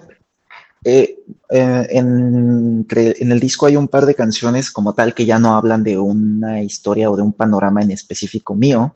eh, 0.83 1.19
eh, 1.49 1.87
en, 1.91 2.87
el 2.89 3.39
disco 3.39 3.67
hay 3.67 3.75
un 3.75 3.87
par 3.87 4.05
de 4.05 4.15
canciones 4.15 4.71
como 4.71 4.93
tal 4.93 5.13
que 5.13 5.25
ya 5.25 5.37
no 5.37 5.55
hablan 5.55 5.83
de 5.83 5.97
una 5.97 6.61
historia 6.61 7.09
o 7.11 7.15
de 7.15 7.21
un 7.21 7.33
panorama 7.33 7.81
en 7.81 7.91
específico 7.91 8.55
mío, 8.55 8.95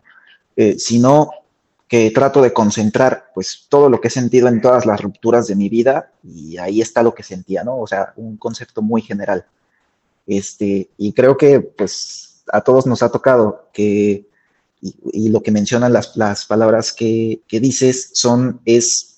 eh, 0.55 0.77
sino 0.79 1.31
que 1.87 2.09
trato 2.09 2.41
de 2.41 2.53
concentrar 2.53 3.25
pues 3.35 3.67
todo 3.69 3.89
lo 3.89 4.01
que 4.01 4.07
he 4.07 4.11
sentido 4.11 4.47
en 4.47 4.61
todas 4.61 4.87
las 4.87 4.99
rupturas 4.99 5.45
de 5.47 5.55
mi 5.55 5.69
vida 5.69 6.11
y 6.23 6.57
ahí 6.57 6.81
está 6.81 7.03
lo 7.03 7.13
que 7.13 7.21
sentía, 7.21 7.63
¿no? 7.63 7.77
O 7.77 7.85
sea, 7.85 8.13
un 8.15 8.37
concepto 8.37 8.81
muy 8.81 9.03
general. 9.03 9.45
Este, 10.25 10.89
y 10.97 11.13
creo 11.13 11.37
que 11.37 11.59
pues 11.59 12.43
a 12.51 12.61
todos 12.61 12.87
nos 12.87 13.03
ha 13.03 13.11
tocado 13.11 13.69
que, 13.71 14.27
y, 14.81 15.29
lo 15.29 15.43
que 15.43 15.51
mencionan 15.51 15.93
las, 15.93 16.17
las 16.17 16.45
palabras 16.47 16.91
que, 16.91 17.41
que, 17.47 17.59
dices 17.59 18.09
son, 18.13 18.61
es 18.65 19.14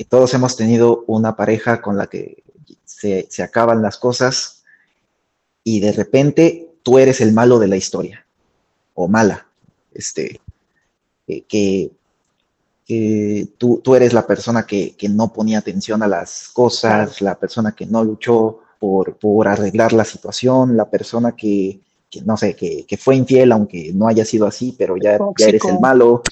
que 0.00 0.06
todos 0.06 0.32
hemos 0.32 0.56
tenido 0.56 1.04
una 1.08 1.36
pareja 1.36 1.82
con 1.82 1.98
la 1.98 2.06
que 2.06 2.42
se, 2.86 3.26
se 3.28 3.42
acaban 3.42 3.82
las 3.82 3.98
cosas 3.98 4.62
y 5.62 5.80
de 5.80 5.92
repente 5.92 6.70
tú 6.82 6.98
eres 6.98 7.20
el 7.20 7.34
malo 7.34 7.58
de 7.58 7.68
la 7.68 7.76
historia 7.76 8.24
o 8.94 9.08
mala. 9.08 9.46
Este, 9.92 10.40
que, 11.46 11.90
tú, 13.58 13.82
tú, 13.84 13.94
eres 13.94 14.14
la 14.14 14.26
persona 14.26 14.62
que, 14.62 14.96
no 15.10 15.34
ponía 15.34 15.58
atención 15.58 16.02
a 16.02 16.08
las 16.08 16.48
cosas, 16.48 17.20
la 17.20 17.34
persona 17.34 17.72
que 17.72 17.84
no 17.84 18.02
luchó 18.02 18.60
por, 18.78 19.18
por 19.18 19.48
arreglar 19.48 19.92
la 19.92 20.06
situación, 20.06 20.78
la 20.78 20.88
persona 20.88 21.32
que, 21.32 21.78
no 22.24 22.38
sé, 22.38 22.56
que, 22.56 22.96
fue 22.96 23.16
infiel, 23.16 23.52
aunque 23.52 23.92
no 23.92 24.08
haya 24.08 24.24
sido 24.24 24.46
así, 24.46 24.74
pero 24.78 24.96
ya, 24.96 25.18
eres 25.46 25.62
el 25.66 25.78
malo. 25.78 26.22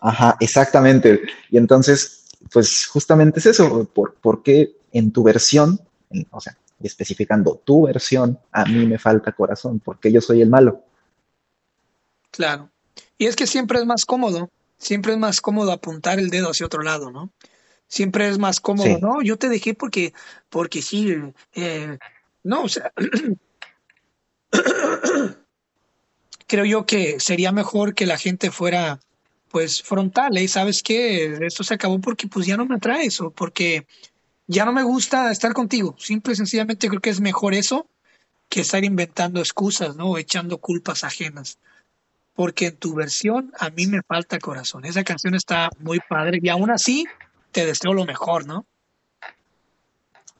Ajá, 0.00 0.36
exactamente. 0.38 1.22
Y 1.50 1.58
entonces, 1.58 2.21
pues 2.50 2.86
justamente 2.86 3.40
es 3.40 3.46
eso, 3.46 3.84
¿por, 3.84 4.14
por 4.14 4.42
qué 4.42 4.74
en 4.92 5.12
tu 5.12 5.22
versión, 5.22 5.80
o 6.30 6.40
sea, 6.40 6.56
especificando 6.82 7.60
tu 7.64 7.86
versión, 7.86 8.38
a 8.50 8.64
mí 8.64 8.86
me 8.86 8.98
falta 8.98 9.32
corazón, 9.32 9.80
porque 9.80 10.10
yo 10.10 10.20
soy 10.20 10.42
el 10.42 10.50
malo? 10.50 10.84
Claro. 12.30 12.70
Y 13.18 13.26
es 13.26 13.36
que 13.36 13.46
siempre 13.46 13.78
es 13.78 13.86
más 13.86 14.04
cómodo, 14.04 14.50
siempre 14.78 15.12
es 15.12 15.18
más 15.18 15.40
cómodo 15.40 15.72
apuntar 15.72 16.18
el 16.18 16.30
dedo 16.30 16.50
hacia 16.50 16.66
otro 16.66 16.82
lado, 16.82 17.10
¿no? 17.10 17.30
Siempre 17.86 18.28
es 18.28 18.38
más 18.38 18.60
cómodo, 18.60 18.98
no, 19.00 19.22
yo 19.22 19.36
te 19.36 19.48
dejé 19.48 19.74
porque, 19.74 20.14
porque 20.48 20.80
sí, 20.80 21.14
eh, 21.54 21.98
no, 22.42 22.62
o 22.62 22.68
sea, 22.68 22.92
creo 26.46 26.64
yo 26.64 26.86
que 26.86 27.20
sería 27.20 27.52
mejor 27.52 27.94
que 27.94 28.06
la 28.06 28.18
gente 28.18 28.50
fuera, 28.50 28.98
pues, 29.52 29.82
frontal, 29.82 30.36
¿eh? 30.36 30.48
¿Sabes 30.48 30.82
qué? 30.82 31.36
Esto 31.46 31.62
se 31.62 31.74
acabó 31.74 32.00
porque, 32.00 32.26
pues, 32.26 32.46
ya 32.46 32.56
no 32.56 32.66
me 32.66 32.76
atraes 32.76 33.20
o 33.20 33.30
porque 33.30 33.86
ya 34.46 34.64
no 34.64 34.72
me 34.72 34.82
gusta 34.82 35.30
estar 35.30 35.52
contigo. 35.52 35.94
Simple 35.98 36.32
y 36.32 36.36
sencillamente 36.36 36.88
creo 36.88 37.00
que 37.00 37.10
es 37.10 37.20
mejor 37.20 37.54
eso 37.54 37.86
que 38.48 38.62
estar 38.62 38.82
inventando 38.84 39.40
excusas, 39.40 39.94
¿no? 39.96 40.18
Echando 40.18 40.58
culpas 40.58 41.04
ajenas 41.04 41.58
porque 42.34 42.68
en 42.68 42.76
tu 42.76 42.94
versión 42.94 43.52
a 43.58 43.70
mí 43.70 43.86
me 43.86 44.02
falta 44.02 44.38
corazón. 44.38 44.84
Esa 44.84 45.04
canción 45.04 45.34
está 45.34 45.70
muy 45.78 46.00
padre 46.08 46.38
y 46.42 46.48
aún 46.48 46.70
así 46.70 47.06
te 47.50 47.66
deseo 47.66 47.92
lo 47.92 48.04
mejor, 48.04 48.46
¿no? 48.46 48.66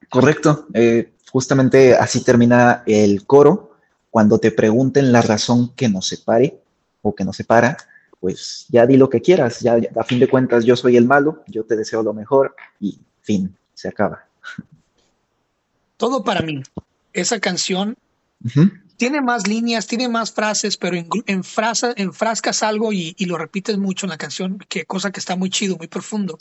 Correcto. 0.08 0.66
Eh, 0.74 1.12
justamente 1.30 1.94
así 1.94 2.22
termina 2.24 2.82
el 2.86 3.26
coro. 3.26 3.76
Cuando 4.10 4.38
te 4.38 4.50
pregunten 4.50 5.12
la 5.12 5.22
razón 5.22 5.74
que 5.74 5.88
nos 5.88 6.06
separe 6.06 6.58
o 7.00 7.14
que 7.14 7.24
nos 7.24 7.36
separa, 7.36 7.76
pues 8.22 8.66
ya 8.68 8.86
di 8.86 8.96
lo 8.96 9.10
que 9.10 9.20
quieras. 9.20 9.60
Ya, 9.62 9.76
a 9.96 10.04
fin 10.04 10.20
de 10.20 10.28
cuentas 10.28 10.64
yo 10.64 10.76
soy 10.76 10.96
el 10.96 11.06
malo, 11.06 11.42
yo 11.48 11.64
te 11.64 11.74
deseo 11.74 12.04
lo 12.04 12.14
mejor 12.14 12.54
y 12.78 13.00
fin, 13.20 13.52
se 13.74 13.88
acaba. 13.88 14.28
Todo 15.96 16.22
para 16.22 16.40
mí. 16.40 16.62
Esa 17.12 17.40
canción 17.40 17.96
tiene 18.96 19.20
más 19.22 19.48
líneas, 19.48 19.88
tiene 19.88 20.08
más 20.08 20.32
frases, 20.32 20.76
pero 20.76 20.96
en, 20.96 21.08
en 21.26 21.42
enfrascas 21.96 22.62
algo 22.62 22.92
y, 22.92 23.16
lo 23.26 23.38
repites 23.38 23.76
mucho 23.76 24.06
en 24.06 24.10
la 24.10 24.18
canción, 24.18 24.58
que 24.68 24.84
cosa 24.84 25.10
que 25.10 25.18
está 25.18 25.34
muy 25.34 25.50
chido, 25.50 25.76
muy 25.76 25.88
profundo, 25.88 26.38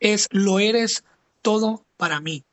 es 0.00 0.28
lo 0.30 0.58
eres 0.58 1.04
todo 1.40 1.86
para 1.96 2.20
mí. 2.20 2.44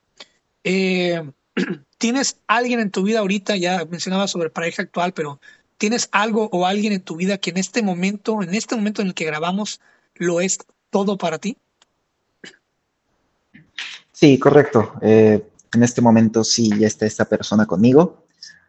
Eh, 0.64 1.30
¿Tienes 1.98 2.40
alguien 2.48 2.80
en 2.80 2.90
tu 2.90 3.04
vida 3.04 3.20
ahorita, 3.20 3.58
ya 3.58 3.84
mencionaba 3.84 4.30
sobre 4.30 4.50
pareja 4.50 4.84
actual, 4.84 5.12
pero 5.12 5.42
¿tienes 5.82 6.10
algo 6.12 6.48
o 6.52 6.68
alguien 6.68 6.94
en 6.94 7.02
tu 7.02 7.16
vida 7.16 7.40
que 7.40 7.50
en 7.50 7.58
este 7.58 7.82
momento, 7.82 8.44
en 8.44 8.54
este 8.54 8.76
momento 8.76 9.02
en 9.02 9.08
el 9.08 9.14
que 9.16 9.26
grabamos, 9.26 9.82
lo 10.14 10.40
es 10.40 10.60
todo 10.92 11.18
para 11.18 11.40
ti? 11.40 11.58
Sí, 14.12 14.38
correcto. 14.38 14.94
Eh, 15.02 15.44
en 15.74 15.82
este 15.82 16.02
momento 16.02 16.44
sí 16.44 16.70
ya 16.78 16.86
está 16.86 17.08
esta 17.08 17.26
persona 17.26 17.66
conmigo. 17.66 18.26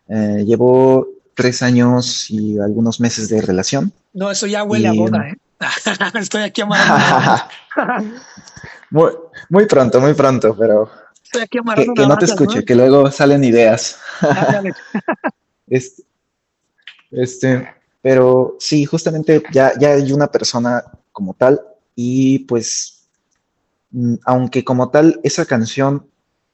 Eh, 0.08 0.42
llevo 0.46 1.06
tres 1.34 1.62
años 1.62 2.30
y 2.30 2.58
algunos 2.58 2.98
meses 2.98 3.28
de 3.28 3.42
relación. 3.42 3.92
No, 4.14 4.30
eso 4.30 4.46
ya 4.46 4.64
huele 4.64 4.88
a 4.88 4.94
boda, 4.94 5.28
¿eh? 5.28 5.36
Estoy 6.18 6.44
aquí 6.44 6.62
amarrando. 6.62 7.44
muy, 8.90 9.10
muy 9.50 9.66
pronto, 9.66 10.00
muy 10.00 10.14
pronto, 10.14 10.56
pero 10.58 10.90
Estoy 11.24 11.42
aquí 11.42 11.58
que, 11.76 11.92
que 11.94 12.06
no 12.06 12.16
te 12.16 12.24
escuche, 12.24 12.64
que 12.64 12.74
luego 12.74 13.10
salen 13.10 13.44
ideas. 13.44 13.98
este, 15.66 16.04
este, 17.12 17.68
pero 18.00 18.56
sí, 18.58 18.84
justamente 18.84 19.42
ya, 19.52 19.72
ya 19.78 19.92
hay 19.92 20.12
una 20.12 20.26
persona 20.26 20.82
como 21.12 21.34
tal 21.34 21.60
y 21.94 22.40
pues 22.40 23.04
mm, 23.90 24.14
aunque 24.24 24.64
como 24.64 24.90
tal 24.90 25.20
esa 25.22 25.44
canción 25.44 26.06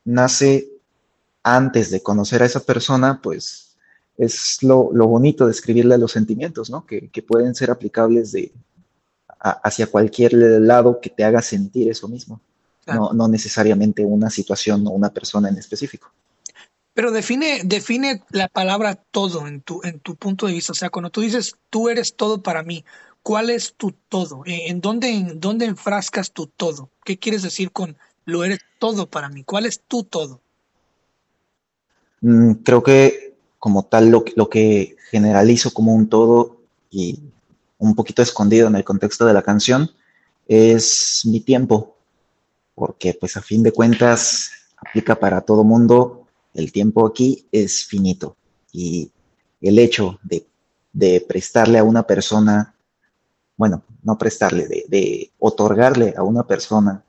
nace 0.04 0.68
antes 1.42 1.90
de 1.90 2.02
conocer 2.02 2.42
a 2.42 2.46
esa 2.46 2.60
persona, 2.60 3.20
pues 3.22 3.76
es 4.16 4.62
lo, 4.62 4.90
bonito 4.90 5.46
de 5.46 5.52
escribirle 5.52 5.94
a 5.94 5.98
los 5.98 6.12
sentimientos, 6.12 6.70
¿no? 6.70 6.84
Que, 6.84 7.08
pueden 7.26 7.54
ser 7.54 7.70
aplicables 7.70 8.32
de, 8.32 8.52
hacia 9.38 9.86
cualquier 9.86 10.34
lado 10.34 11.00
que 11.00 11.08
te 11.08 11.24
haga 11.24 11.40
sentir 11.40 11.88
eso 11.88 12.08
mismo, 12.08 12.40
no, 12.86 13.12
no 13.12 13.28
necesariamente 13.28 14.04
una 14.04 14.28
situación 14.28 14.86
o 14.86 14.90
una 14.90 15.10
persona 15.10 15.48
en 15.48 15.58
específico. 15.58 16.10
Pero 16.98 17.12
define, 17.12 17.60
define 17.64 18.24
la 18.30 18.48
palabra 18.48 18.96
todo 18.96 19.46
en 19.46 19.60
tu, 19.60 19.80
en 19.84 20.00
tu 20.00 20.16
punto 20.16 20.48
de 20.48 20.54
vista. 20.54 20.72
O 20.72 20.74
sea, 20.74 20.90
cuando 20.90 21.10
tú 21.10 21.20
dices 21.20 21.54
tú 21.70 21.88
eres 21.88 22.16
todo 22.16 22.42
para 22.42 22.64
mí, 22.64 22.84
¿cuál 23.22 23.50
es 23.50 23.74
tu 23.74 23.92
todo? 24.08 24.42
¿En 24.46 24.80
dónde, 24.80 25.10
en 25.10 25.38
dónde 25.38 25.66
enfrascas 25.66 26.32
tu 26.32 26.48
todo? 26.48 26.90
¿Qué 27.04 27.16
quieres 27.16 27.44
decir 27.44 27.70
con 27.70 27.96
lo 28.24 28.42
eres 28.42 28.58
todo 28.80 29.08
para 29.08 29.28
mí? 29.28 29.44
¿Cuál 29.44 29.66
es 29.66 29.80
tu 29.86 30.02
todo? 30.02 30.40
Mm, 32.20 32.54
creo 32.64 32.82
que 32.82 33.36
como 33.60 33.84
tal 33.84 34.10
lo, 34.10 34.24
lo 34.34 34.48
que 34.48 34.96
generalizo 35.12 35.72
como 35.72 35.94
un 35.94 36.08
todo 36.08 36.62
y 36.90 37.20
un 37.78 37.94
poquito 37.94 38.22
escondido 38.22 38.66
en 38.66 38.74
el 38.74 38.82
contexto 38.82 39.24
de 39.24 39.34
la 39.34 39.42
canción 39.42 39.88
es 40.48 41.22
mi 41.26 41.38
tiempo, 41.38 41.96
porque 42.74 43.14
pues 43.14 43.36
a 43.36 43.40
fin 43.40 43.62
de 43.62 43.70
cuentas 43.70 44.50
aplica 44.76 45.14
para 45.14 45.42
todo 45.42 45.62
mundo 45.62 46.17
el 46.58 46.72
tiempo 46.72 47.06
aquí 47.06 47.46
es 47.52 47.84
finito. 47.84 48.36
Y 48.72 49.12
el 49.60 49.78
hecho 49.78 50.18
de, 50.22 50.44
prestarle 51.20 51.78
a 51.78 51.84
una 51.84 52.02
persona, 52.02 52.74
bueno, 53.56 53.84
no 54.02 54.18
prestarle, 54.18 54.66
de, 54.66 55.30
otorgarle 55.38 56.14
a 56.16 56.24
una 56.24 56.44
persona 56.44 57.04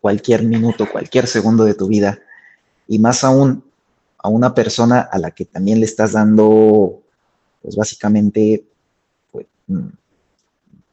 cualquier 0.00 0.44
minuto, 0.44 0.88
cualquier 0.90 1.26
segundo 1.26 1.64
de 1.64 1.74
tu 1.74 1.88
vida, 1.88 2.20
y 2.86 3.00
más 3.00 3.24
aún 3.24 3.64
a 4.18 4.28
una 4.28 4.54
persona 4.54 5.00
a 5.00 5.18
la 5.18 5.32
que 5.32 5.44
también 5.44 5.80
le 5.80 5.86
estás 5.86 6.12
dando, 6.12 7.02
pues 7.60 7.74
básicamente, 7.74 8.64
pues, 9.32 9.46
mm, 9.66 9.88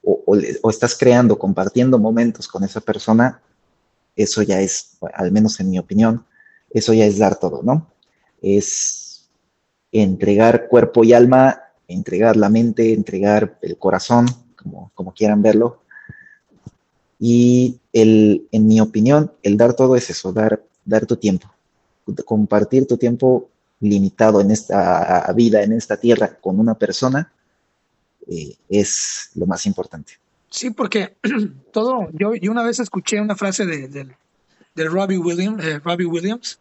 o, 0.03 0.69
estás 0.69 0.97
creando, 0.97 1.37
compartiendo 1.37 1.99
momentos 1.99 2.47
con 2.47 2.63
esa 2.63 2.81
persona, 2.81 3.39
eso 4.15 4.41
ya 4.41 4.59
es, 4.61 4.97
al 5.13 5.31
menos 5.31 5.59
en 5.59 5.69
mi 5.69 5.77
opinión, 5.77 6.25
eso 6.75 6.93
ya 6.93 7.05
es 7.05 7.17
dar 7.17 7.39
todo, 7.39 7.63
¿no? 7.63 7.89
Es 8.41 9.29
entregar 9.93 10.67
cuerpo 10.67 11.05
y 11.05 11.13
alma, 11.13 11.61
entregar 11.87 12.35
la 12.35 12.49
mente, 12.49 12.93
entregar 12.93 13.57
el 13.61 13.77
corazón, 13.77 14.25
como, 14.57 14.91
como 14.93 15.13
quieran 15.13 15.41
verlo. 15.41 15.83
Y 17.17 17.79
el, 17.93 18.45
en 18.51 18.67
mi 18.67 18.81
opinión, 18.81 19.31
el 19.41 19.55
dar 19.55 19.73
todo 19.73 19.95
es 19.95 20.09
eso, 20.09 20.33
dar, 20.33 20.61
dar 20.83 21.05
tu 21.05 21.15
tiempo, 21.15 21.49
compartir 22.25 22.85
tu 22.85 22.97
tiempo 22.97 23.49
limitado 23.79 24.41
en 24.41 24.51
esta 24.51 25.31
vida, 25.33 25.63
en 25.63 25.71
esta 25.71 25.95
tierra, 25.95 26.35
con 26.41 26.59
una 26.59 26.75
persona, 26.75 27.31
eh, 28.27 28.53
es 28.67 29.31
lo 29.35 29.45
más 29.45 29.65
importante. 29.65 30.13
Sí, 30.49 30.71
porque 30.71 31.15
todo, 31.71 32.09
yo, 32.11 32.35
yo 32.35 32.51
una 32.51 32.63
vez 32.63 32.79
escuché 32.79 33.21
una 33.21 33.37
frase 33.37 33.65
de, 33.65 33.87
de, 33.87 34.83
Robbie, 34.83 35.17
Williams, 35.17 35.63
eh, 35.63 35.79
Robbie 35.79 36.05
Williams 36.05 36.59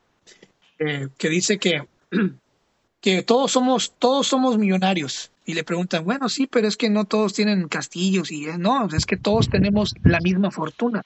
eh, 0.79 1.09
que 1.19 1.29
dice 1.29 1.59
que, 1.59 1.87
que 3.01 3.23
todos, 3.23 3.53
somos, 3.53 3.93
todos 3.99 4.27
somos 4.27 4.59
millonarios. 4.59 5.31
Y 5.47 5.55
le 5.55 5.65
preguntan, 5.65 6.05
bueno, 6.05 6.29
sí, 6.29 6.47
pero 6.47 6.67
es 6.67 6.77
que 6.77 6.89
no 6.89 7.05
todos 7.05 7.35
tienen 7.35 7.69
castillos 7.69 8.31
y 8.31 8.49
eh, 8.49 8.57
no, 8.57 8.89
es 8.89 9.05
que 9.05 9.19
todos 9.19 9.51
tenemos 9.51 9.95
la 10.03 10.21
misma 10.21 10.51
fortuna. 10.51 11.03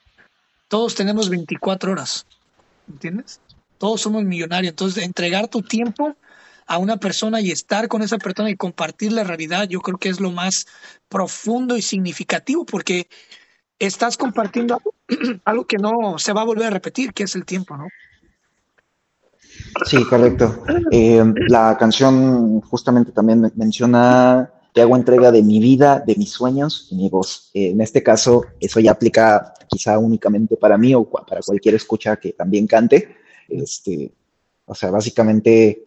Todos 0.68 0.94
tenemos 0.94 1.28
24 1.28 1.92
horas. 1.92 2.26
¿Entiendes? 2.88 3.40
Todos 3.78 4.00
somos 4.00 4.24
millonarios. 4.24 4.70
Entonces, 4.70 5.02
entregar 5.02 5.48
tu 5.48 5.62
tiempo 5.62 6.16
a 6.66 6.78
una 6.78 6.98
persona 6.98 7.40
y 7.40 7.50
estar 7.50 7.88
con 7.88 8.02
esa 8.02 8.18
persona 8.18 8.50
y 8.50 8.56
compartir 8.56 9.12
la 9.12 9.24
realidad, 9.24 9.68
yo 9.68 9.80
creo 9.80 9.98
que 9.98 10.10
es 10.10 10.20
lo 10.20 10.30
más 10.30 10.66
profundo 11.08 11.76
y 11.76 11.82
significativo 11.82 12.64
porque 12.66 13.08
estás 13.78 14.16
compartiendo 14.16 14.80
algo 15.44 15.66
que 15.66 15.78
no 15.78 16.18
se 16.18 16.32
va 16.32 16.42
a 16.42 16.44
volver 16.44 16.66
a 16.66 16.70
repetir, 16.70 17.12
que 17.12 17.24
es 17.24 17.34
el 17.34 17.44
tiempo, 17.44 17.76
¿no? 17.76 17.88
Sí, 19.84 20.04
correcto. 20.04 20.62
Eh, 20.90 21.22
la 21.48 21.76
canción 21.78 22.60
justamente 22.62 23.12
también 23.12 23.52
menciona, 23.56 24.52
te 24.72 24.82
hago 24.82 24.96
entrega 24.96 25.30
de 25.30 25.42
mi 25.42 25.60
vida, 25.60 26.00
de 26.00 26.16
mis 26.16 26.30
sueños 26.30 26.88
y 26.90 26.96
mi 26.96 27.08
voz. 27.08 27.50
Eh, 27.54 27.70
en 27.70 27.80
este 27.80 28.02
caso, 28.02 28.44
eso 28.60 28.80
ya 28.80 28.92
aplica 28.92 29.54
quizá 29.68 29.98
únicamente 29.98 30.56
para 30.56 30.78
mí 30.78 30.94
o 30.94 31.04
para 31.04 31.40
cualquier 31.42 31.74
escucha 31.74 32.16
que 32.16 32.32
también 32.32 32.66
cante. 32.66 33.16
Este, 33.48 34.12
o 34.66 34.74
sea, 34.74 34.90
básicamente 34.90 35.86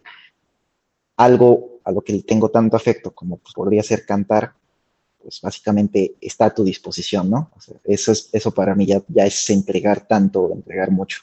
algo 1.17 1.79
a 1.83 1.91
lo 1.91 2.01
que 2.01 2.21
tengo 2.23 2.49
tanto 2.49 2.75
afecto 2.75 3.11
como 3.11 3.37
pues, 3.37 3.53
podría 3.53 3.83
ser 3.83 4.05
cantar, 4.05 4.53
pues 5.21 5.39
básicamente 5.41 6.15
está 6.19 6.45
a 6.45 6.53
tu 6.53 6.63
disposición, 6.63 7.29
¿no? 7.29 7.51
eso, 7.83 8.11
es, 8.11 8.29
eso 8.31 8.51
para 8.51 8.73
mí 8.75 8.87
ya, 8.87 9.01
ya 9.07 9.25
es 9.25 9.49
entregar 9.49 10.07
tanto, 10.07 10.51
entregar 10.51 10.89
mucho. 10.91 11.21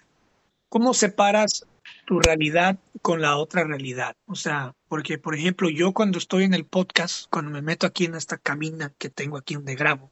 ¿Cómo 0.68 0.94
separas 0.94 1.66
tu 2.06 2.20
realidad 2.20 2.78
con 3.02 3.20
la 3.20 3.36
otra 3.36 3.64
realidad. 3.64 4.16
O 4.26 4.34
sea, 4.34 4.74
porque, 4.88 5.18
por 5.18 5.34
ejemplo, 5.34 5.68
yo 5.68 5.92
cuando 5.92 6.18
estoy 6.18 6.44
en 6.44 6.54
el 6.54 6.64
podcast, 6.64 7.26
cuando 7.30 7.50
me 7.50 7.62
meto 7.62 7.86
aquí 7.86 8.04
en 8.04 8.14
esta 8.14 8.38
cabina 8.38 8.92
que 8.98 9.10
tengo 9.10 9.36
aquí 9.36 9.54
donde 9.54 9.74
grabo, 9.74 10.10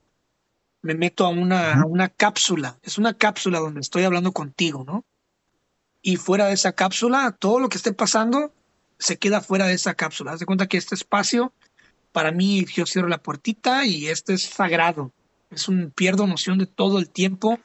me 0.83 0.95
meto 0.95 1.27
a 1.27 1.31
una, 1.31 1.81
a 1.81 1.87
una 1.87 2.09
cápsula. 2.09 2.79
Es 2.83 2.99
una 2.99 3.14
cápsula 3.14 3.59
donde 3.59 3.81
estoy 3.81 4.05
hablando 4.05 4.33
contigo, 4.33 4.85
¿no? 4.87 5.05
Y 6.03 6.16
fuera 6.16 6.47
de 6.47 6.53
esa 6.53 6.72
cápsula, 6.72 7.35
todo 7.39 7.59
lo 7.59 7.68
que 7.68 7.79
esté 7.79 7.93
pasando 7.93 8.53
se 8.99 9.18
queda 9.18 9.41
fuera 9.41 9.66
de 9.66 9.74
esa 9.74 9.95
cápsula. 9.95 10.33
Haz 10.33 10.41
de 10.41 10.47
cuenta 10.47 10.68
que 10.68 10.77
este 10.77 10.95
espacio, 10.95 11.53
para 12.12 12.31
mí, 12.31 12.64
yo 12.66 12.87
cierro 12.87 13.09
la 13.09 13.22
puertita 13.22 13.85
y 13.85 14.07
este 14.09 14.35
es 14.35 14.43
sagrado. 14.43 15.12
Es 15.51 15.68
un 15.68 15.91
pierdo 15.91 16.27
noción 16.27 16.59
de 16.59 16.66
todo 16.66 16.99
el 16.99 17.11
tiempo 17.11 17.59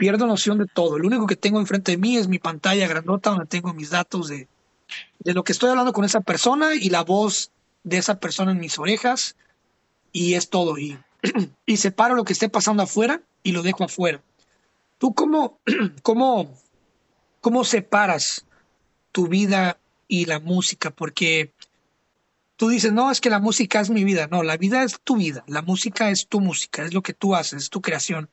pierdo 0.00 0.26
noción 0.26 0.56
de 0.56 0.64
todo. 0.64 0.98
Lo 0.98 1.06
único 1.06 1.26
que 1.26 1.36
tengo 1.36 1.60
enfrente 1.60 1.92
de 1.92 1.98
mí 1.98 2.16
es 2.16 2.26
mi 2.26 2.38
pantalla 2.38 2.88
grandota 2.88 3.28
donde 3.28 3.44
tengo 3.44 3.74
mis 3.74 3.90
datos 3.90 4.28
de, 4.28 4.48
de 5.18 5.34
lo 5.34 5.44
que 5.44 5.52
estoy 5.52 5.68
hablando 5.68 5.92
con 5.92 6.06
esa 6.06 6.22
persona 6.22 6.74
y 6.74 6.88
la 6.88 7.02
voz 7.02 7.50
de 7.84 7.98
esa 7.98 8.18
persona 8.18 8.52
en 8.52 8.60
mis 8.60 8.78
orejas 8.78 9.36
y 10.10 10.34
es 10.34 10.48
todo. 10.48 10.78
Y, 10.78 10.98
y 11.66 11.76
separo 11.76 12.14
lo 12.14 12.24
que 12.24 12.32
esté 12.32 12.48
pasando 12.48 12.82
afuera 12.82 13.20
y 13.42 13.52
lo 13.52 13.62
dejo 13.62 13.84
afuera. 13.84 14.22
¿Tú 14.96 15.12
cómo, 15.12 15.58
cómo, 16.02 16.50
cómo 17.42 17.64
separas 17.64 18.46
tu 19.12 19.28
vida 19.28 19.76
y 20.08 20.24
la 20.24 20.40
música? 20.40 20.90
Porque 20.92 21.52
tú 22.56 22.70
dices, 22.70 22.90
no, 22.90 23.10
es 23.10 23.20
que 23.20 23.28
la 23.28 23.38
música 23.38 23.80
es 23.80 23.90
mi 23.90 24.04
vida. 24.04 24.28
No, 24.28 24.42
la 24.42 24.56
vida 24.56 24.82
es 24.82 24.98
tu 25.04 25.18
vida. 25.18 25.44
La 25.46 25.60
música 25.60 26.10
es 26.10 26.26
tu 26.26 26.40
música, 26.40 26.86
es 26.86 26.94
lo 26.94 27.02
que 27.02 27.12
tú 27.12 27.34
haces, 27.34 27.64
es 27.64 27.68
tu 27.68 27.82
creación. 27.82 28.30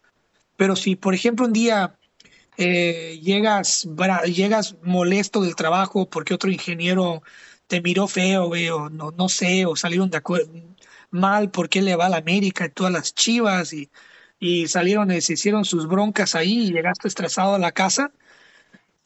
Pero 0.58 0.76
si, 0.76 0.96
por 0.96 1.16
ejemplo, 1.16 1.46
un 1.46 1.54
día 1.54 1.98
eh, 2.58 3.20
llegas, 3.24 3.88
llegas 4.26 4.76
molesto 4.84 5.42
del 5.42 5.56
trabajo 5.56 6.10
porque 6.10 6.34
otro 6.34 6.52
ingeniero 6.52 7.24
te 7.68 7.82
miró 7.82 8.08
feo, 8.08 8.50
o 8.50 8.90
no, 8.90 9.12
no 9.12 9.30
sé, 9.30 9.66
o 9.66 9.76
salieron 9.76 10.10
de 10.10 10.18
acuerdo 10.18 10.52
mal 11.10 11.52
porque 11.52 11.82
le 11.82 11.96
va 11.96 12.08
a 12.08 12.10
la 12.10 12.18
América 12.18 12.66
y 12.66 12.70
todas 12.70 12.92
las 12.92 13.14
chivas 13.14 13.74
y, 13.74 13.90
y 14.40 14.68
salieron 14.68 15.12
y 15.12 15.22
se 15.22 15.34
hicieron 15.34 15.66
sus 15.66 15.88
broncas 15.88 16.36
ahí 16.36 16.68
y 16.68 16.74
llegaste 16.74 17.08
estresado 17.08 17.56
a 17.56 17.60
la 17.60 17.72
casa. 17.72 18.12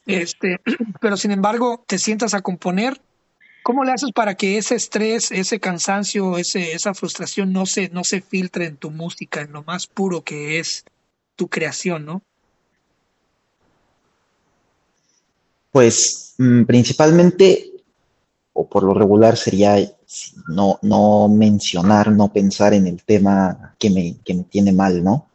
Este, 0.05 0.59
pero 1.01 1.17
sin 1.17 1.31
embargo, 1.31 1.83
te 1.87 1.97
sientas 1.97 2.33
a 2.33 2.41
componer. 2.41 2.99
¿Cómo 3.63 3.83
le 3.83 3.91
haces 3.91 4.11
para 4.11 4.35
que 4.35 4.57
ese 4.57 4.73
estrés, 4.73 5.31
ese 5.31 5.59
cansancio, 5.59 6.39
ese, 6.39 6.73
esa 6.73 6.95
frustración 6.95 7.53
no 7.53 7.67
se, 7.67 7.89
no 7.89 8.03
se 8.03 8.21
filtre 8.21 8.65
en 8.65 8.77
tu 8.77 8.89
música, 8.89 9.41
en 9.41 9.51
lo 9.51 9.63
más 9.63 9.85
puro 9.85 10.23
que 10.23 10.57
es 10.57 10.83
tu 11.35 11.47
creación, 11.47 12.05
¿no? 12.05 12.21
Pues 15.71 16.35
mm, 16.37 16.63
principalmente, 16.63 17.71
o 18.53 18.67
por 18.67 18.83
lo 18.83 18.93
regular, 18.93 19.37
sería 19.37 19.77
no, 20.47 20.79
no 20.81 21.29
mencionar, 21.29 22.11
no 22.11 22.31
pensar 22.33 22.73
en 22.73 22.87
el 22.87 23.01
tema 23.03 23.75
que 23.79 23.89
me, 23.89 24.17
que 24.23 24.33
me 24.33 24.43
tiene 24.43 24.71
mal, 24.71 25.03
¿no? 25.03 25.27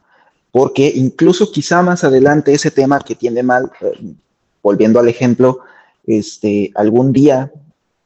Porque 0.51 0.91
incluso 0.95 1.51
quizá 1.51 1.81
más 1.81 2.03
adelante 2.03 2.53
ese 2.53 2.71
tema 2.71 2.99
que 2.99 3.15
tiene 3.15 3.43
mal, 3.43 3.71
eh, 3.81 4.13
volviendo 4.61 4.99
al 4.99 5.07
ejemplo, 5.07 5.59
este, 6.05 6.71
algún 6.75 7.11
día, 7.11 7.51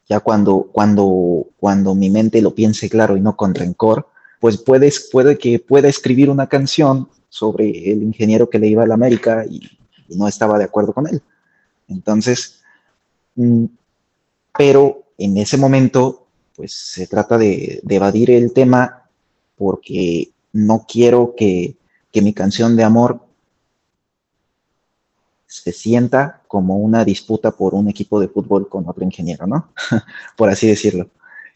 ya 0.08 0.20
cuando, 0.20 0.70
cuando, 0.72 1.48
cuando 1.60 1.96
mi 1.96 2.10
mente 2.10 2.42
lo 2.42 2.56
piense 2.56 2.90
claro 2.90 3.16
y 3.16 3.22
no 3.22 3.36
con 3.36 3.54
rencor, 3.54 4.08
pues 4.40 4.58
puedes, 4.58 5.10
puede 5.12 5.38
que 5.38 5.60
pueda 5.60 5.88
escribir 5.88 6.30
una 6.30 6.48
canción 6.48 7.10
sobre 7.32 7.70
el 7.90 8.04
ingeniero 8.04 8.50
que 8.50 8.60
le 8.60 8.68
iba 8.68 8.84
a 8.84 8.86
la 8.88 8.96
América 8.96 9.46
y, 9.50 9.62
no 10.10 10.28
estaba 10.28 10.58
de 10.58 10.66
acuerdo 10.66 10.92
con 10.92 11.08
él. 11.08 11.22
Entonces, 11.88 12.62
mm, 13.36 13.64
pero 14.58 15.06
en 15.18 15.38
ese 15.38 15.56
momento, 15.56 16.28
pues 16.54 16.74
se 16.74 17.08
trata 17.08 17.38
de, 17.38 17.82
evadir 17.88 18.32
el 18.32 18.52
tema 18.52 19.10
porque 19.56 20.32
no 20.52 20.86
quiero 20.86 21.34
que, 21.38 21.78
mi 22.14 22.34
canción 22.34 22.76
de 22.76 22.84
amor 22.84 23.22
se 25.48 25.72
sienta 25.72 26.42
como 26.50 26.76
una 26.76 27.06
disputa 27.06 27.52
por 27.52 27.74
un 27.74 27.88
equipo 27.88 28.20
de 28.20 28.28
fútbol 28.28 28.68
con 28.68 28.90
otro 28.90 29.06
ingeniero, 29.06 29.48
¿no? 29.48 29.72
por 30.36 30.50
así 30.50 30.68
decirlo. 30.68 31.10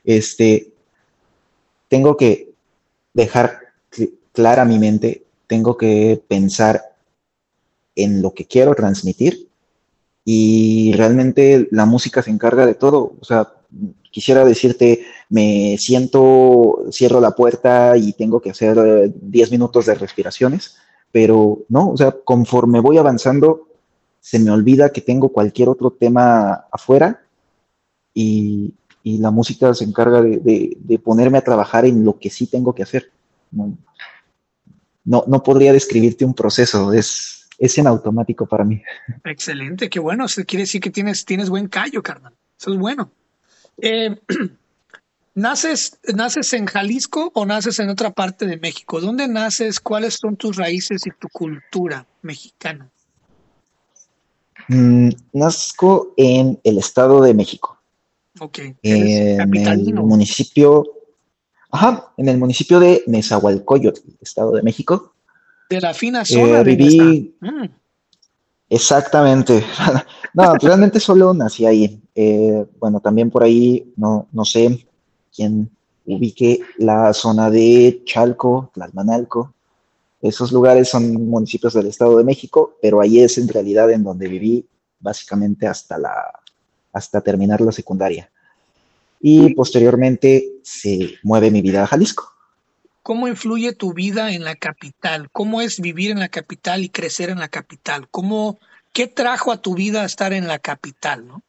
Este, 0.05 0.71
tengo 1.89 2.15
que 2.15 2.53
dejar 3.13 3.59
clara 4.31 4.63
mi 4.63 4.79
mente, 4.79 5.24
tengo 5.47 5.77
que 5.77 6.21
pensar 6.27 6.81
en 7.95 8.21
lo 8.21 8.33
que 8.33 8.45
quiero 8.45 8.75
transmitir 8.75 9.49
y 10.25 10.91
realmente 10.93 11.67
la 11.71 11.85
música 11.85 12.21
se 12.23 12.31
encarga 12.31 12.65
de 12.65 12.73
todo. 12.73 13.13
O 13.19 13.25
sea, 13.25 13.53
quisiera 14.11 14.43
decirte, 14.43 15.05
me 15.29 15.77
siento, 15.77 16.85
cierro 16.91 17.19
la 17.19 17.31
puerta 17.31 17.95
y 17.95 18.13
tengo 18.13 18.41
que 18.41 18.49
hacer 18.49 19.13
10 19.13 19.51
minutos 19.51 19.85
de 19.85 19.95
respiraciones, 19.95 20.77
pero 21.11 21.59
no, 21.69 21.91
o 21.91 21.97
sea, 21.97 22.15
conforme 22.23 22.79
voy 22.79 22.97
avanzando, 22.97 23.67
se 24.19 24.39
me 24.39 24.51
olvida 24.51 24.91
que 24.91 25.01
tengo 25.01 25.29
cualquier 25.29 25.69
otro 25.69 25.91
tema 25.91 26.65
afuera 26.71 27.21
y, 28.13 28.73
la 29.03 29.29
música 29.29 29.71
se 29.75 29.83
encarga 29.83 30.19
de, 30.23 31.01
ponerme 31.03 31.37
a 31.37 31.43
trabajar 31.43 31.85
en 31.85 32.03
lo 32.03 32.17
que 32.17 32.31
sí 32.31 32.47
tengo 32.47 32.73
que 32.73 32.81
hacer. 32.81 33.11
No, 33.51 33.77
no, 35.05 35.43
podría 35.43 35.71
describirte 35.71 36.25
un 36.25 36.33
proceso, 36.33 36.91
es, 36.91 37.47
es 37.57 37.77
en 37.77 37.87
automático 37.87 38.47
para 38.47 38.63
mí. 38.63 38.81
Excelente, 39.23 39.89
qué 39.89 39.99
bueno. 39.99 40.25
Eso 40.25 40.43
quiere 40.45 40.63
decir 40.63 40.81
que 40.81 40.89
tienes, 40.89 41.25
tienes 41.25 41.49
buen 41.49 41.67
callo, 41.67 42.01
carnal. 42.01 42.33
Eso 42.59 42.73
es 42.73 42.79
bueno. 42.79 43.11
Eh, 43.81 44.19
¿naces, 45.35 45.99
¿Naces 46.13 46.53
en 46.53 46.65
Jalisco 46.65 47.31
o 47.33 47.45
naces 47.45 47.79
en 47.79 47.89
otra 47.89 48.11
parte 48.11 48.47
de 48.47 48.57
México? 48.57 48.99
¿Dónde 48.99 49.27
naces? 49.27 49.79
¿Cuáles 49.79 50.17
son 50.19 50.35
tus 50.35 50.57
raíces 50.57 51.05
y 51.05 51.11
tu 51.11 51.27
cultura 51.29 52.05
mexicana? 52.23 52.89
Mm, 54.67 55.09
nazco 55.33 56.13
en 56.17 56.59
el 56.63 56.79
Estado 56.79 57.21
de 57.21 57.33
México. 57.35 57.79
Ok. 58.39 58.59
En 58.81 59.39
el 59.41 59.93
municipio, 59.93 60.83
ajá, 61.75 62.11
en 62.17 62.29
el 62.29 62.37
municipio 62.37 62.79
de 62.79 63.03
Nezahualcóyotl, 63.07 64.01
Estado 64.21 64.51
de 64.53 64.63
México. 64.63 65.13
De 65.69 65.81
la 65.81 65.93
fina 65.93 66.21
eh, 66.21 66.25
zona. 66.25 66.63
viví. 66.63 67.35
Mm. 67.41 67.65
Exactamente. 68.69 69.63
no, 70.33 70.55
realmente 70.55 70.99
solo 70.99 71.33
nací 71.33 71.65
ahí. 71.65 72.01
Eh, 72.15 72.65
bueno, 72.79 72.99
también 72.99 73.29
por 73.29 73.43
ahí, 73.43 73.93
no, 73.97 74.27
no 74.31 74.45
sé 74.45 74.87
quién 75.35 75.69
ubique 76.05 76.61
la 76.77 77.13
zona 77.13 77.49
de 77.49 78.01
Chalco, 78.05 78.71
Tlalmanalco, 78.73 79.53
esos 80.21 80.51
lugares 80.51 80.89
son 80.89 81.13
municipios 81.29 81.73
del 81.73 81.87
Estado 81.87 82.17
de 82.17 82.23
México, 82.23 82.77
pero 82.81 83.01
ahí 83.01 83.19
es 83.19 83.37
en 83.37 83.47
realidad 83.47 83.91
en 83.91 84.03
donde 84.03 84.27
viví 84.27 84.65
básicamente 84.99 85.67
hasta, 85.67 85.97
la, 85.97 86.39
hasta 86.93 87.21
terminar 87.21 87.61
la 87.61 87.71
secundaria. 87.71 88.31
Y 89.27 89.55
posteriormente 89.55 90.59
se 90.61 91.15
mueve 91.23 91.49
mi 91.49 91.63
vida 91.63 91.81
a 91.81 91.87
Jalisco. 91.87 92.31
¿Cómo 93.01 93.27
influye 93.27 93.73
tu 93.73 93.91
vida 93.91 94.31
en 94.31 94.43
la 94.43 94.55
capital? 94.55 95.29
¿Cómo 95.31 95.61
es 95.61 95.79
vivir 95.79 96.11
en 96.11 96.19
la 96.19 96.29
capital 96.29 96.83
y 96.83 96.89
crecer 96.89 97.31
en 97.31 97.39
la 97.39 97.47
capital? 97.47 98.07
¿Cómo, 98.11 98.59
¿Qué 98.93 99.07
trajo 99.07 99.51
a 99.51 99.63
tu 99.63 99.73
vida 99.73 100.05
estar 100.05 100.31
en 100.31 100.47
la 100.47 100.59
capital, 100.59 101.25
¿no? 101.25 101.41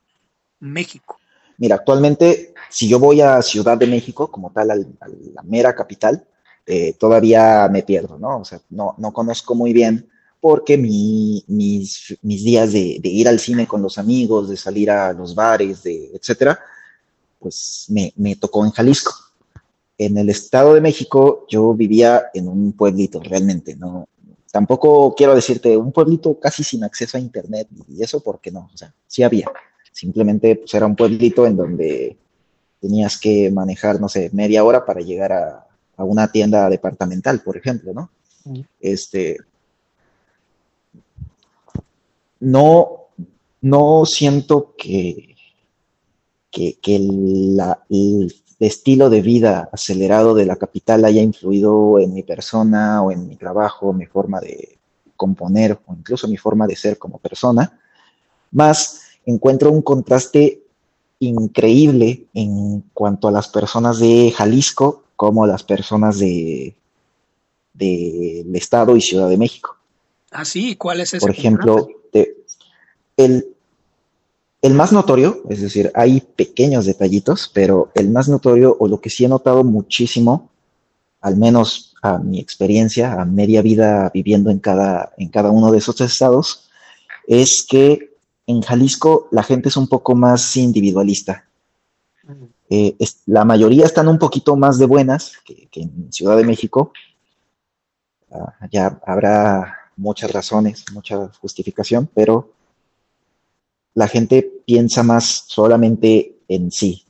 México? 0.59 1.19
Mira, 1.59 1.75
actualmente, 1.75 2.55
si 2.71 2.89
yo 2.89 2.99
voy 2.99 3.21
a 3.21 3.43
Ciudad 3.43 3.77
de 3.77 3.87
México, 3.87 4.31
como 4.31 4.51
tal, 4.53 4.71
a 4.71 4.77
la 4.77 5.43
mera 5.43 5.75
capital, 5.75 6.27
eh, 6.65 6.95
todavía 6.95 7.69
me 7.71 7.83
pierdo, 7.83 8.19
¿no? 8.19 8.39
O 8.39 8.45
sea, 8.47 8.59
no, 8.71 8.95
no 8.97 9.13
conozco 9.13 9.55
muy 9.55 9.75
bien 9.75 10.09
porque 10.41 10.79
mis, 10.79 11.45
mis, 11.49 12.17
días 12.23 12.73
de, 12.73 13.01
ir 13.03 13.29
al 13.29 13.39
cine 13.39 13.67
con 13.67 13.83
los 13.83 13.99
amigos, 13.99 14.49
de 14.49 14.57
salir 14.57 14.91
a 14.91 15.13
los 15.13 15.35
bares, 15.35 15.83
de, 15.83 16.13
etcétera, 16.15 16.59
pues 17.47 17.87
me, 17.91 18.13
me 18.17 18.35
tocó 18.35 18.65
en 18.65 18.73
Jalisco. 18.73 19.15
En 19.97 20.19
el 20.19 20.29
Estado 20.31 20.75
de 20.75 20.81
México 20.81 21.47
yo 21.49 21.75
vivía 21.75 22.25
en 22.35 22.49
un 22.49 22.73
pueblito, 22.73 23.21
realmente, 23.21 23.77
¿no? 23.77 24.09
Tampoco 24.51 25.15
quiero 25.15 25.33
decirte 25.33 25.77
un 25.77 25.93
pueblito 25.93 26.41
casi 26.41 26.65
sin 26.65 26.83
acceso 26.83 27.17
a 27.17 27.21
internet 27.21 27.69
y 27.89 28.03
eso 28.03 28.19
porque 28.19 28.51
no, 28.51 28.69
o 28.75 28.77
sea, 28.77 28.93
sí 29.07 29.23
había. 29.23 29.49
Simplemente 29.93 30.57
pues 30.57 30.75
era 30.75 30.87
un 30.87 30.97
pueblito 30.97 31.47
en 31.47 31.57
donde 31.57 32.17
tenías 32.81 33.17
que 33.17 33.49
manejar, 33.53 34.01
no 34.01 34.09
sé, 34.09 34.29
media 34.33 34.65
hora 34.65 34.85
para 34.85 35.01
llegar 35.03 35.33
a, 35.33 35.67
a 35.97 36.03
una 36.03 36.33
tienda 36.33 36.69
departamental, 36.69 37.43
por 37.43 37.57
ejemplo, 37.57 37.93
¿no? 37.95 38.11
Este, 38.81 39.37
no, 42.41 43.07
no 43.61 44.05
siento 44.05 44.75
que, 44.77 45.36
que, 46.57 46.97
el 46.97 48.35
estilo 48.59 49.11
de 49.11 49.21
vida 49.21 49.69
acelerado 49.71 50.35
de 50.35 50.47
la 50.47 50.57
capital 50.57 51.05
haya 51.05 51.21
influido 51.21 51.99
en 51.99 52.15
mi 52.15 52.23
persona 52.23 53.03
o 53.03 53.11
en 53.11 53.29
mi 53.29 53.37
trabajo, 53.37 53.93
mi 53.93 54.07
forma 54.07 54.41
de 54.41 54.79
componer 55.15 55.79
o 55.87 55.95
incluso 55.95 56.27
mi 56.29 56.39
forma 56.39 56.67
de 56.67 56.77
ser 56.77 56.99
como 56.99 57.19
persona, 57.19 57.79
más 58.53 59.03
encuentro 59.27 59.71
un 59.71 59.83
contraste 59.83 60.63
increíble 61.19 62.27
en 62.33 62.83
cuanto 62.95 63.29
a 63.29 63.33
las 63.33 63.49
personas 63.49 63.99
de 63.99 64.33
Jalisco 64.35 65.05
como 65.17 65.47
las 65.47 65.63
personas 65.63 66.19
de 66.19 66.75
del 67.75 68.57
Estado 68.57 68.97
y 68.97 69.03
Ciudad 69.03 69.29
de 69.29 69.37
México. 69.37 69.77
Ah, 70.31 70.47
sí, 70.47 70.77
¿cuál 70.77 71.01
es 71.01 71.13
ese? 71.13 71.21
Por 71.21 71.31
ejemplo, 71.31 71.89
el, 73.19 73.56
el 74.67 74.75
más 74.75 74.93
notorio, 74.93 75.43
es 75.49 75.61
decir, 75.61 75.93
hay 75.95 76.21
pequeños 76.21 76.87
detallitos, 76.87 77.49
pero 77.55 77.93
el 77.95 78.11
más 78.11 78.29
notorio 78.29 78.77
o 78.81 78.89
lo 78.89 79.01
que 79.01 79.11
sí 79.11 79.25
he 79.25 79.29
notado 79.29 79.63
muchísimo, 79.63 80.51
al 81.21 81.37
menos 81.37 81.95
a 82.03 82.19
mi 82.19 82.41
experiencia, 82.41 83.21
a 83.21 83.25
media 83.25 83.63
vida 83.63 84.11
viviendo 84.13 84.51
en 84.51 84.59
cada, 84.59 85.13
en 85.19 85.29
cada 85.29 85.51
uno 85.51 85.71
de 85.71 85.79
esos 85.79 86.01
estados, 86.01 86.69
es 87.29 87.65
que 87.69 88.17
en 88.47 88.61
Jalisco 88.61 89.29
la 89.31 89.45
gente 89.45 89.69
es 89.69 89.77
un 89.77 89.87
poco 89.87 90.17
más 90.17 90.57
individualista. 90.57 91.45
Eh, 92.69 92.97
la 93.27 93.45
mayoría 93.45 93.85
están 93.85 94.09
un 94.09 94.19
poquito 94.19 94.57
más 94.57 94.79
de 94.79 94.87
buenas 94.87 95.35
que, 95.45 95.69
en 95.75 96.13
Ciudad 96.13 96.37
de 96.37 96.45
México. 96.45 96.93
Ah, 98.33 98.67
ya 98.73 99.01
habrá 99.07 99.77
muchas 99.97 100.33
razones, 100.33 100.85
mucha 100.93 101.29
justificación, 101.41 102.11
pero 102.13 102.56
la 103.97 104.07
gente 104.07 104.49
piensa 104.65 105.03
más 105.03 105.45
solamente 105.49 106.37
en 106.47 106.71
sí. 106.71 107.05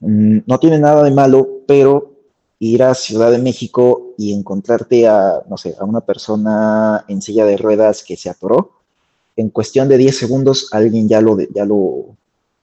Mm, 0.00 0.38
no 0.46 0.58
tiene 0.58 0.80
nada 0.80 1.04
de 1.04 1.12
malo, 1.12 1.60
pero 1.66 2.12
ir 2.58 2.82
a 2.82 2.94
Ciudad 2.94 3.30
de 3.30 3.38
México 3.38 4.14
y 4.18 4.32
encontrarte 4.32 5.06
a, 5.06 5.42
no 5.48 5.56
sé, 5.56 5.76
a 5.78 5.84
una 5.84 6.00
persona 6.00 7.04
en 7.06 7.20
silla 7.22 7.44
de 7.44 7.56
ruedas 7.56 8.02
que 8.02 8.16
se 8.16 8.30
atoró, 8.30 8.72
en 9.36 9.50
cuestión 9.50 9.88
de 9.88 9.98
10 9.98 10.16
segundos 10.16 10.68
alguien 10.72 11.08
ya 11.08 11.20
lo, 11.20 11.38
ya 11.40 11.64
lo, 11.64 12.16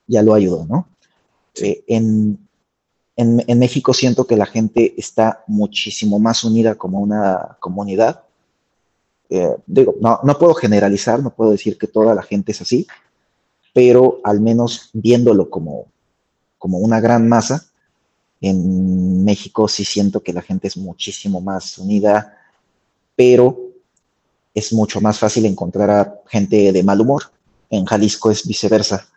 ya 0.07 0.23
lo 0.23 0.33
ayudó, 0.33 0.65
¿no? 0.65 0.87
Eh, 1.55 1.83
en, 1.87 2.39
México 3.59 3.93
siento 3.93 4.25
que 4.25 4.37
la 4.37 4.45
gente 4.45 4.93
está 4.97 5.43
muchísimo 5.47 6.19
más 6.19 6.43
unida 6.45 6.75
como 6.75 7.01
una 7.01 7.57
comunidad. 7.59 8.23
Eh, 9.29 9.55
digo, 9.67 9.95
no, 10.01 10.37
puedo 10.39 10.53
generalizar, 10.55 11.21
no 11.21 11.29
puedo 11.29 11.51
decir 11.51 11.77
que 11.77 11.87
toda 11.87 12.15
la 12.15 12.23
gente 12.23 12.51
es 12.51 12.61
así, 12.61 12.87
pero 13.73 14.19
al 14.23 14.41
menos 14.41 14.89
viéndolo 14.93 15.49
como, 15.49 15.85
como 16.57 16.79
una 16.79 16.99
gran 16.99 17.29
masa, 17.29 17.65
en 18.41 19.23
México 19.23 19.67
sí 19.67 19.85
siento 19.85 20.23
que 20.23 20.33
la 20.33 20.41
gente 20.41 20.67
es 20.67 20.77
muchísimo 20.77 21.41
más 21.41 21.77
unida, 21.77 22.37
pero 23.15 23.69
es 24.53 24.73
mucho 24.73 25.01
más 25.01 25.19
fácil 25.19 25.45
encontrar 25.45 25.89
a 25.89 26.21
gente 26.27 26.71
de 26.71 26.83
mal 26.83 27.01
humor. 27.01 27.23
En 27.69 27.85
Jalisco 27.85 28.31
es 28.31 28.47
viceversa. 28.47 29.07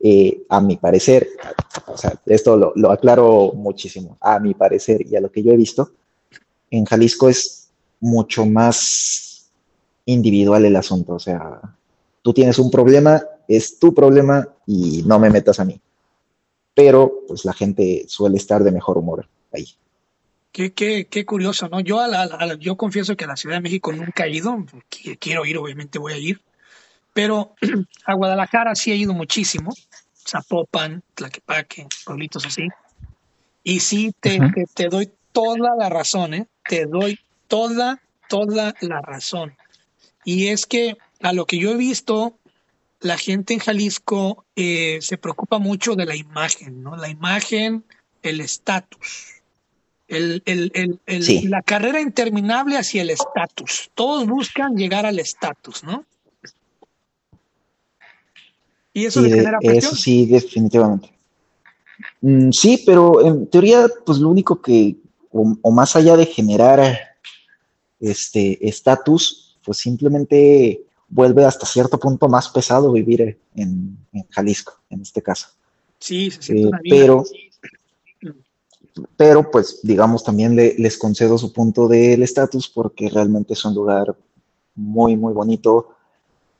Eh, 0.00 0.44
a 0.50 0.60
mi 0.60 0.76
parecer, 0.76 1.28
esto 2.26 2.74
lo, 2.74 2.90
aclaro 2.90 3.52
muchísimo, 3.54 4.18
a 4.20 4.38
mi 4.38 4.52
parecer 4.52 5.00
y 5.06 5.16
a 5.16 5.20
lo 5.20 5.32
que 5.32 5.42
yo 5.42 5.50
he 5.50 5.56
visto, 5.56 5.92
en 6.70 6.84
Jalisco 6.84 7.30
es 7.30 7.70
mucho 8.00 8.44
más 8.44 9.33
individual 10.06 10.64
el 10.64 10.76
asunto, 10.76 11.14
o 11.14 11.18
sea, 11.18 11.60
tú 12.22 12.32
tienes 12.32 12.58
un 12.58 12.70
problema, 12.70 13.22
es 13.48 13.78
tu 13.78 13.94
problema 13.94 14.48
y 14.66 15.02
no 15.06 15.18
me 15.18 15.30
metas 15.30 15.60
a 15.60 15.64
mí. 15.64 15.80
Pero 16.74 17.20
pues 17.28 17.44
la 17.44 17.52
gente 17.52 18.04
suele 18.08 18.36
estar 18.36 18.64
de 18.64 18.72
mejor 18.72 18.98
humor 18.98 19.28
ahí. 19.52 19.68
Qué, 20.50 20.72
qué, 20.72 21.06
qué 21.06 21.24
curioso, 21.24 21.68
¿no? 21.68 21.80
Yo, 21.80 22.00
a 22.00 22.54
yo 22.56 22.76
confieso 22.76 23.16
que 23.16 23.24
a 23.24 23.28
la 23.28 23.36
Ciudad 23.36 23.56
de 23.56 23.62
México 23.62 23.92
nunca 23.92 24.26
he 24.26 24.30
ido, 24.30 24.64
quiero 25.18 25.44
ir, 25.44 25.58
obviamente 25.58 25.98
voy 25.98 26.12
a 26.12 26.18
ir, 26.18 26.40
pero 27.12 27.54
a 28.06 28.14
Guadalajara 28.14 28.74
sí 28.74 28.92
he 28.92 28.96
ido 28.96 29.14
muchísimo 29.14 29.72
Zapopan, 30.26 31.02
Tlaquepaque, 31.14 31.86
pueblitos 32.04 32.46
así. 32.46 32.68
Y 33.62 33.80
sí, 33.80 34.12
te, 34.20 34.38
te, 34.74 34.88
doy 34.88 35.10
toda 35.32 35.76
la 35.76 35.88
razón, 35.88 36.34
¿eh? 36.34 36.46
Te 36.68 36.86
doy 36.86 37.18
toda, 37.48 38.00
toda 38.28 38.74
la 38.80 39.00
razón. 39.00 39.56
Y 40.24 40.48
es 40.48 40.66
que 40.66 40.96
a 41.20 41.32
lo 41.32 41.46
que 41.46 41.58
yo 41.58 41.72
he 41.72 41.76
visto, 41.76 42.38
la 43.00 43.18
gente 43.18 43.54
en 43.54 43.60
Jalisco 43.60 44.44
eh, 44.56 44.98
se 45.00 45.18
preocupa 45.18 45.58
mucho 45.58 45.94
de 45.94 46.06
la 46.06 46.16
imagen, 46.16 46.82
¿no? 46.82 46.96
La 46.96 47.08
imagen, 47.08 47.84
el 48.22 48.40
estatus. 48.40 49.42
El, 50.06 50.42
el, 50.44 51.00
el, 51.06 51.50
La 51.50 51.62
carrera 51.62 52.00
interminable 52.00 52.76
hacia 52.76 53.02
el 53.02 53.10
estatus. 53.10 53.90
Todos 53.94 54.26
buscan 54.26 54.76
llegar 54.76 55.06
al 55.06 55.18
estatus, 55.18 55.82
¿no? 55.82 56.04
Y 58.92 59.06
eso 59.06 59.22
genera 59.22 59.58
presión. 59.58 59.92
Eso 59.92 59.96
sí, 59.96 60.26
definitivamente. 60.26 61.12
Mm, 62.20 62.50
sí, 62.52 62.82
pero 62.86 63.26
en 63.26 63.46
teoría, 63.48 63.86
pues 64.06 64.18
lo 64.18 64.28
único 64.28 64.62
que, 64.62 64.96
o, 65.30 65.70
más 65.72 65.96
allá 65.96 66.16
de 66.16 66.26
generar 66.26 67.16
este 68.00 68.66
estatus, 68.66 69.43
pues 69.64 69.78
simplemente 69.78 70.84
vuelve 71.08 71.44
hasta 71.44 71.66
cierto 71.66 71.98
punto 71.98 72.28
más 72.28 72.48
pesado 72.48 72.92
vivir 72.92 73.38
en, 73.54 73.98
Jalisco, 74.30 74.74
en 74.90 75.02
este 75.02 75.22
caso. 75.22 75.48
Sí, 75.98 76.30
se 76.30 76.42
siente 76.42 76.76
eh, 76.76 76.80
Pero, 76.90 77.24
pero 79.16 79.50
pues 79.50 79.80
digamos 79.82 80.24
también 80.24 80.56
les 80.56 80.98
concedo 80.98 81.38
su 81.38 81.52
punto 81.52 81.88
del 81.88 82.22
estatus 82.22 82.68
porque 82.68 83.08
realmente 83.08 83.54
es 83.54 83.64
un 83.64 83.74
lugar 83.74 84.14
muy, 84.74 85.16
muy 85.16 85.32
bonito. 85.32 85.90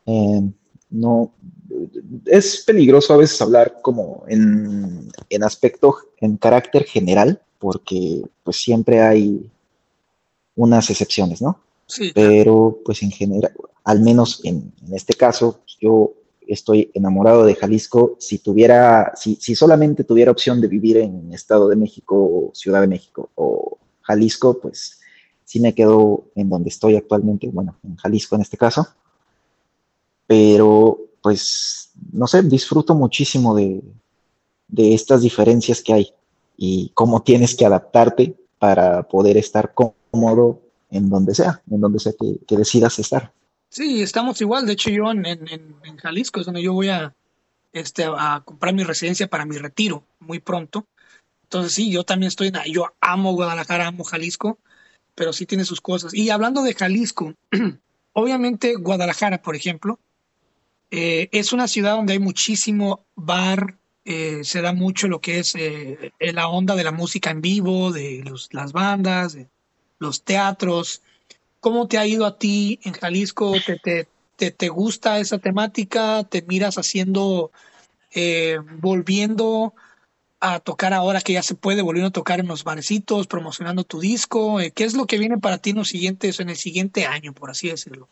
Eh, 0.06 0.42
no, 0.90 1.32
es 2.26 2.62
peligroso 2.64 3.14
a 3.14 3.18
veces 3.18 3.40
hablar 3.42 3.80
como 3.82 4.24
en, 4.28 5.10
en 5.28 5.42
aspecto, 5.42 5.96
en 6.20 6.36
carácter 6.36 6.84
general, 6.84 7.42
porque 7.58 8.22
pues 8.42 8.58
siempre 8.58 9.00
hay 9.02 9.50
unas 10.56 10.90
excepciones, 10.90 11.42
¿no? 11.42 11.60
Sí. 11.86 12.12
Pero 12.14 12.80
pues 12.84 13.02
en 13.02 13.10
general, 13.10 13.52
al 13.84 14.00
menos 14.00 14.40
en, 14.44 14.72
este 14.92 15.14
caso, 15.14 15.60
yo 15.80 16.14
estoy 16.46 16.90
enamorado 16.94 17.44
de 17.44 17.54
Jalisco. 17.54 18.16
Si 18.18 18.38
tuviera, 18.38 19.12
si, 19.16 19.36
si 19.36 19.54
solamente 19.54 20.04
tuviera 20.04 20.30
opción 20.30 20.60
de 20.60 20.68
vivir 20.68 20.98
en 20.98 21.32
Estado 21.32 21.68
de 21.68 21.76
México, 21.76 22.50
Ciudad 22.54 22.80
de 22.80 22.88
México 22.88 23.30
o 23.34 23.78
Jalisco, 24.02 24.58
pues 24.60 25.00
sí 25.44 25.60
me 25.60 25.74
quedo 25.74 26.26
en 26.34 26.48
donde 26.48 26.70
estoy 26.70 26.96
actualmente, 26.96 27.48
bueno, 27.48 27.76
en 27.82 27.96
Jalisco 27.96 28.36
en 28.36 28.42
este 28.42 28.56
caso 28.56 28.86
pero 30.26 30.98
pues, 31.22 31.90
no 32.12 32.26
sé, 32.26 32.42
disfruto 32.42 32.94
muchísimo 32.94 33.54
de, 33.54 33.82
estas 34.76 35.22
diferencias 35.22 35.82
que 35.82 35.92
hay 35.92 36.12
y 36.56 36.90
cómo 36.94 37.22
tienes 37.22 37.54
que 37.54 37.64
adaptarte 37.64 38.36
para 38.58 39.04
poder 39.04 39.36
estar 39.36 39.72
cómodo 39.74 40.60
en 40.94 41.10
donde 41.10 41.34
sea, 41.34 41.60
en 41.70 41.80
donde 41.80 41.98
sea 41.98 42.12
que, 42.18 42.56
decidas 42.56 42.98
estar. 42.98 43.32
Sí, 43.68 44.00
estamos 44.00 44.40
igual. 44.40 44.64
De 44.64 44.74
hecho, 44.74 44.90
yo 44.90 45.10
en, 45.10 45.24
Jalisco 46.00 46.40
es 46.40 46.46
donde 46.46 46.62
yo 46.62 46.72
voy 46.72 46.88
a, 46.88 47.12
este, 47.72 48.04
a 48.04 48.42
comprar 48.44 48.74
mi 48.74 48.84
residencia 48.84 49.26
para 49.26 49.44
mi 49.44 49.58
retiro 49.58 50.04
muy 50.20 50.38
pronto. 50.38 50.86
Entonces, 51.42 51.72
sí, 51.72 51.90
yo 51.90 52.04
también 52.04 52.28
estoy, 52.28 52.48
en, 52.48 52.72
yo 52.72 52.94
amo 53.00 53.32
Guadalajara, 53.32 53.88
amo 53.88 54.04
Jalisco, 54.04 54.58
pero 55.16 55.32
sí 55.32 55.46
tiene 55.46 55.64
sus 55.64 55.80
cosas. 55.80 56.14
Y 56.14 56.30
hablando 56.30 56.62
de 56.62 56.74
Jalisco, 56.74 57.34
obviamente 58.12 58.76
Guadalajara, 58.76 59.42
por 59.42 59.56
ejemplo, 59.56 59.98
eh, 60.92 61.28
es 61.32 61.52
una 61.52 61.66
ciudad 61.66 61.96
donde 61.96 62.12
hay 62.12 62.20
muchísimo 62.20 63.04
bar, 63.16 63.78
eh, 64.04 64.44
se 64.44 64.62
da 64.62 64.72
mucho 64.72 65.08
lo 65.08 65.20
que 65.20 65.40
es 65.40 65.54
eh, 65.56 66.12
la 66.20 66.46
onda 66.46 66.76
de 66.76 66.84
la 66.84 66.92
música 66.92 67.30
en 67.30 67.40
vivo, 67.40 67.90
de 67.90 68.22
las 68.52 68.72
bandas, 68.72 69.32
de 69.32 69.48
los 69.98 70.22
teatros. 70.22 71.02
¿Cómo 71.60 71.88
te 71.88 71.98
ha 71.98 72.06
ido 72.06 72.26
a 72.26 72.38
ti 72.38 72.78
en 72.84 72.92
Jalisco? 72.92 73.54
¿Te, 73.64 74.06
te, 74.36 74.50
te, 74.50 74.68
gusta 74.68 75.18
esa 75.18 75.38
temática? 75.38 76.24
¿Te 76.24 76.42
miras 76.42 76.76
haciendo, 76.76 77.50
volviendo 78.80 79.74
a 80.40 80.60
tocar 80.60 80.92
ahora 80.92 81.22
que 81.22 81.32
ya 81.32 81.42
se 81.42 81.54
puede, 81.54 81.80
volviendo 81.80 82.08
a 82.08 82.12
tocar 82.12 82.40
en 82.40 82.48
los 82.48 82.64
barecitos, 82.64 83.26
promocionando 83.26 83.84
tu 83.84 84.00
disco? 84.00 84.58
¿Qué 84.74 84.84
es 84.84 84.94
lo 84.94 85.06
que 85.06 85.18
viene 85.18 85.38
para 85.38 85.58
ti 85.58 85.70
en 85.70 85.76
los 85.76 85.88
siguientes, 85.88 86.38
en 86.40 86.50
el 86.50 86.56
siguiente 86.56 87.06
año, 87.06 87.32
por 87.32 87.50
así 87.50 87.68
decirlo? 87.68 88.08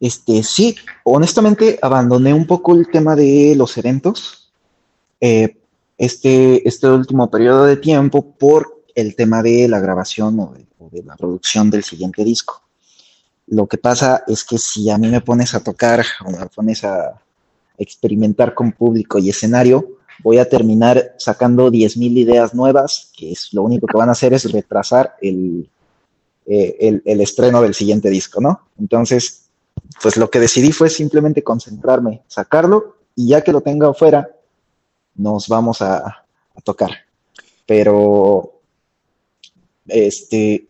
Este, 0.00 0.42
sí, 0.42 0.76
honestamente 1.04 1.78
abandoné 1.82 2.32
un 2.32 2.46
poco 2.46 2.74
el 2.74 2.88
tema 2.88 3.14
de 3.14 3.54
los 3.54 3.76
eventos 3.76 4.50
eh, 5.20 5.56
este, 5.98 6.66
este 6.66 6.88
último 6.88 7.30
periodo 7.30 7.66
de 7.66 7.76
tiempo 7.76 8.34
por 8.38 8.79
el 8.94 9.14
tema 9.14 9.42
de 9.42 9.68
la 9.68 9.80
grabación 9.80 10.38
o 10.40 10.54
de, 10.90 11.02
la 11.02 11.16
producción 11.16 11.70
del 11.70 11.84
siguiente 11.84 12.24
disco. 12.24 12.62
Lo 13.46 13.66
que 13.66 13.78
pasa 13.78 14.24
es 14.26 14.44
que 14.44 14.58
si 14.58 14.90
a 14.90 14.98
mí 14.98 15.08
me 15.08 15.20
pones 15.20 15.54
a 15.54 15.62
tocar 15.62 16.04
o 16.24 16.30
me 16.30 16.46
pones 16.46 16.84
a 16.84 17.20
experimentar 17.78 18.54
con 18.54 18.72
público 18.72 19.18
y 19.18 19.30
escenario, 19.30 19.98
voy 20.22 20.38
a 20.38 20.48
terminar 20.48 21.14
sacando 21.18 21.70
10.000 21.70 22.18
ideas 22.18 22.54
nuevas, 22.54 23.10
que 23.16 23.32
es 23.32 23.52
lo 23.52 23.62
único 23.62 23.86
que 23.86 23.96
van 23.96 24.08
a 24.08 24.12
hacer 24.12 24.34
es 24.34 24.50
retrasar 24.52 25.16
el, 25.20 25.68
eh, 26.46 26.76
el, 26.80 27.02
el 27.04 27.20
estreno 27.20 27.62
del 27.62 27.74
siguiente 27.74 28.10
disco, 28.10 28.40
¿no? 28.40 28.68
Entonces, 28.78 29.50
pues 30.02 30.16
lo 30.16 30.30
que 30.30 30.40
decidí 30.40 30.72
fue 30.72 30.90
simplemente 30.90 31.42
concentrarme, 31.42 32.22
sacarlo 32.26 32.96
y 33.14 33.28
ya 33.28 33.42
que 33.42 33.52
lo 33.52 33.60
tenga 33.60 33.88
afuera, 33.88 34.30
nos 35.14 35.48
vamos 35.48 35.82
a, 35.82 36.24
tocar. 36.64 36.90
Pero, 37.66 38.59
este, 39.90 40.68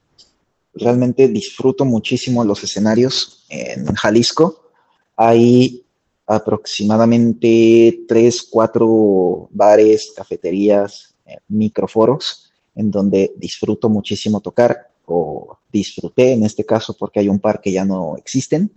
realmente 0.75 1.29
disfruto 1.29 1.85
muchísimo 1.85 2.45
los 2.45 2.62
escenarios 2.62 3.45
en 3.49 3.87
Jalisco. 3.95 4.71
Hay 5.16 5.85
aproximadamente 6.27 8.05
tres, 8.07 8.43
cuatro 8.43 9.49
bares, 9.51 10.12
cafeterías, 10.16 11.14
eh, 11.27 11.39
microforos, 11.49 12.53
en 12.75 12.91
donde 12.91 13.33
disfruto 13.37 13.89
muchísimo 13.89 14.41
tocar, 14.41 14.91
o 15.07 15.59
disfruté 15.73 16.33
en 16.33 16.45
este 16.45 16.64
caso 16.64 16.97
porque 16.97 17.18
hay 17.18 17.29
un 17.29 17.41
par 17.41 17.61
que 17.61 17.73
ya 17.73 17.85
no 17.85 18.16
existen. 18.16 18.71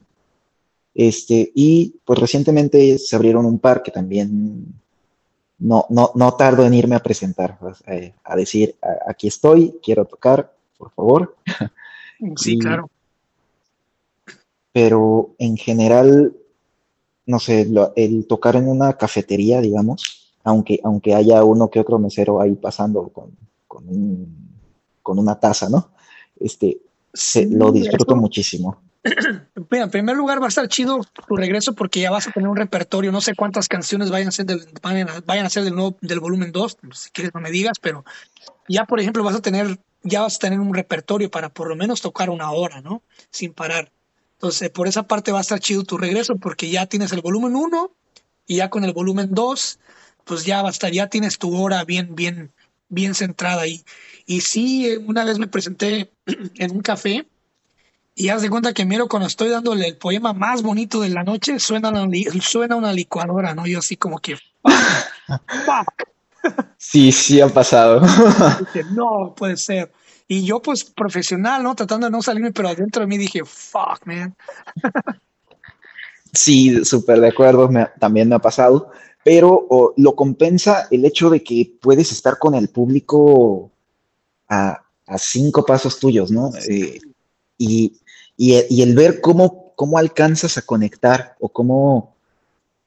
Este, 0.96 1.52
y 1.56 1.96
pues 2.06 2.20
recientemente 2.20 2.98
se 2.98 3.16
abrieron 3.16 3.46
un 3.46 3.60
par 3.60 3.82
que 3.82 3.92
también 3.92 4.82
no, 5.64 5.86
no, 5.90 6.12
no 6.16 6.34
tardo 6.34 6.66
en 6.66 6.74
irme 6.74 6.96
a 6.96 7.02
presentar, 7.02 7.58
eh, 7.88 8.14
a 8.24 8.36
decir, 8.36 8.76
aquí 9.08 9.28
estoy, 9.28 9.80
quiero 9.82 10.06
tocar, 10.06 10.54
por 10.78 10.92
favor. 10.92 11.36
Sí, 12.38 12.58
claro. 12.58 12.90
Pero 14.72 15.36
en 15.40 15.58
general, 15.58 16.34
no 17.26 17.40
sé, 17.40 17.68
el 17.98 18.28
tocar 18.28 18.56
en 18.56 18.70
una 18.70 18.94
cafetería, 18.94 19.60
digamos, 19.60 20.32
aunque, 20.46 20.80
aunque 20.86 21.14
haya 21.16 21.44
uno 21.44 21.70
que 21.70 21.82
otro 21.82 22.00
mesero 22.00 22.40
ahí 22.40 22.56
pasando 22.56 23.10
con, 23.10 23.36
con, 23.68 25.20
una 25.20 25.38
taza, 25.38 25.68
¿no? 25.70 25.90
Este, 26.40 26.78
se, 27.14 27.46
lo 27.46 27.74
disfruto 27.74 28.16
muchísimo. 28.16 28.83
en 29.72 29.90
primer 29.92 30.16
lugar 30.16 30.42
va 30.42 30.46
a 30.46 30.50
estar 30.50 30.68
chido 30.68 31.02
tu 31.28 31.36
regreso 31.36 31.74
porque 31.74 32.00
ya 32.00 32.12
vas 32.12 32.28
a 32.28 32.32
tener 32.32 32.48
un 32.48 32.56
repertorio, 32.56 33.12
no 33.12 33.22
sé 33.22 33.36
cuántas 33.36 33.68
canciones 33.68 34.10
vayan 34.10 34.30
a 34.30 34.32
ser 34.32 34.46
del, 34.46 36.20
volumen 36.20 36.52
2, 36.52 36.78
si 36.94 37.10
quieres 37.12 37.34
no 37.34 37.42
me 37.42 37.52
digas, 37.52 37.80
pero 37.82 38.06
ya 38.68 38.86
por 38.86 39.00
ejemplo 39.00 39.24
vas 39.24 39.36
a 39.36 39.42
tener 39.42 39.78
ya 40.04 40.22
vas 40.22 40.36
a 40.36 40.40
tener 40.40 40.60
un 40.60 40.74
repertorio 40.74 41.30
para 41.30 41.50
por 41.50 41.70
lo 41.70 41.76
menos 41.76 42.02
tocar 42.02 42.30
una 42.30 42.52
hora, 42.52 42.82
¿no? 42.82 43.04
Sin 43.30 43.54
parar. 43.54 43.92
Entonces, 44.34 44.70
por 44.70 44.90
esa 44.90 45.04
parte 45.04 45.32
va 45.32 45.38
a 45.38 45.42
estar 45.42 45.60
chido 45.60 45.84
tu 45.84 45.98
regreso 45.98 46.36
porque 46.36 46.70
ya 46.70 46.86
tienes 46.86 47.14
el 47.14 47.22
volumen 47.22 47.56
1 47.56 47.92
y 48.46 48.58
ya 48.58 48.70
con 48.70 48.84
el 48.84 48.94
volumen 48.94 49.30
2 49.32 49.80
pues 50.26 50.46
ya 50.46 50.62
va 50.62 50.70
a 50.70 50.72
estar, 50.72 50.92
ya 50.92 51.08
tienes 51.08 51.38
tu 51.38 51.56
hora 51.56 51.84
bien 51.84 52.16
bien 52.16 52.52
bien 52.90 53.16
centrada 53.16 53.64
ahí. 53.64 53.84
Y 54.26 54.42
sí, 54.42 54.98
una 55.06 55.26
vez 55.26 55.40
me 55.40 55.48
presenté 55.48 56.12
en 56.56 56.72
un 56.72 56.82
café 56.82 57.26
y 58.16 58.30
haz 58.30 58.42
de 58.42 58.50
cuenta 58.50 58.74
que 58.74 58.86
miro 58.86 59.08
cuando 59.08 59.28
estoy 59.28 59.50
dándole 59.50 59.88
el 59.88 59.98
poema 59.98 60.34
más 60.34 60.62
bonito 60.62 61.02
de 61.02 61.10
la 61.10 61.24
noche, 61.24 61.60
suena 61.60 61.90
una, 61.90 62.08
suena 62.42 62.76
una 62.76 62.94
licuadora, 62.94 63.56
¿no? 63.56 63.66
Yo 63.66 63.80
así 63.80 63.98
como 63.98 64.20
que, 64.20 64.38
fuck. 65.66 66.08
Sí, 66.78 67.12
sí 67.12 67.42
ha 67.42 67.48
pasado. 67.48 68.02
no, 68.96 69.34
puede 69.36 69.58
ser. 69.58 69.92
Y 70.28 70.46
yo 70.46 70.62
pues 70.62 70.84
profesional, 70.84 71.64
¿no? 71.64 71.76
Tratando 71.76 72.08
de 72.08 72.12
no 72.12 72.22
salirme, 72.22 72.52
pero 72.52 72.70
adentro 72.70 73.02
de 73.02 73.08
mí 73.08 73.18
dije, 73.18 73.42
fuck, 73.46 74.06
man. 74.06 74.36
Sí, 76.36 76.84
súper 76.84 77.20
de 77.20 77.28
acuerdo, 77.28 77.70
también 78.00 78.28
me 78.28 78.34
ha 78.34 78.40
pasado, 78.40 78.90
pero 79.24 79.94
lo 79.96 80.16
compensa 80.16 80.88
el 80.90 81.06
hecho 81.06 81.30
de 81.30 81.44
que 81.44 81.76
puedes 81.80 82.12
estar 82.12 82.40
con 82.40 82.56
el 82.56 82.70
público 82.70 83.72
a, 84.50 84.84
cinco 85.18 85.64
pasos 85.64 86.00
tuyos, 86.00 86.32
¿no? 86.32 86.50
Eh, 86.68 87.00
y, 87.60 87.94
y, 88.46 88.82
el 88.82 88.94
ver 88.94 89.22
cómo, 89.22 89.72
cómo 89.76 89.98
alcanzas 89.98 90.58
a 90.58 90.64
conectar 90.64 91.38
o 91.40 91.48
cómo, 91.48 92.16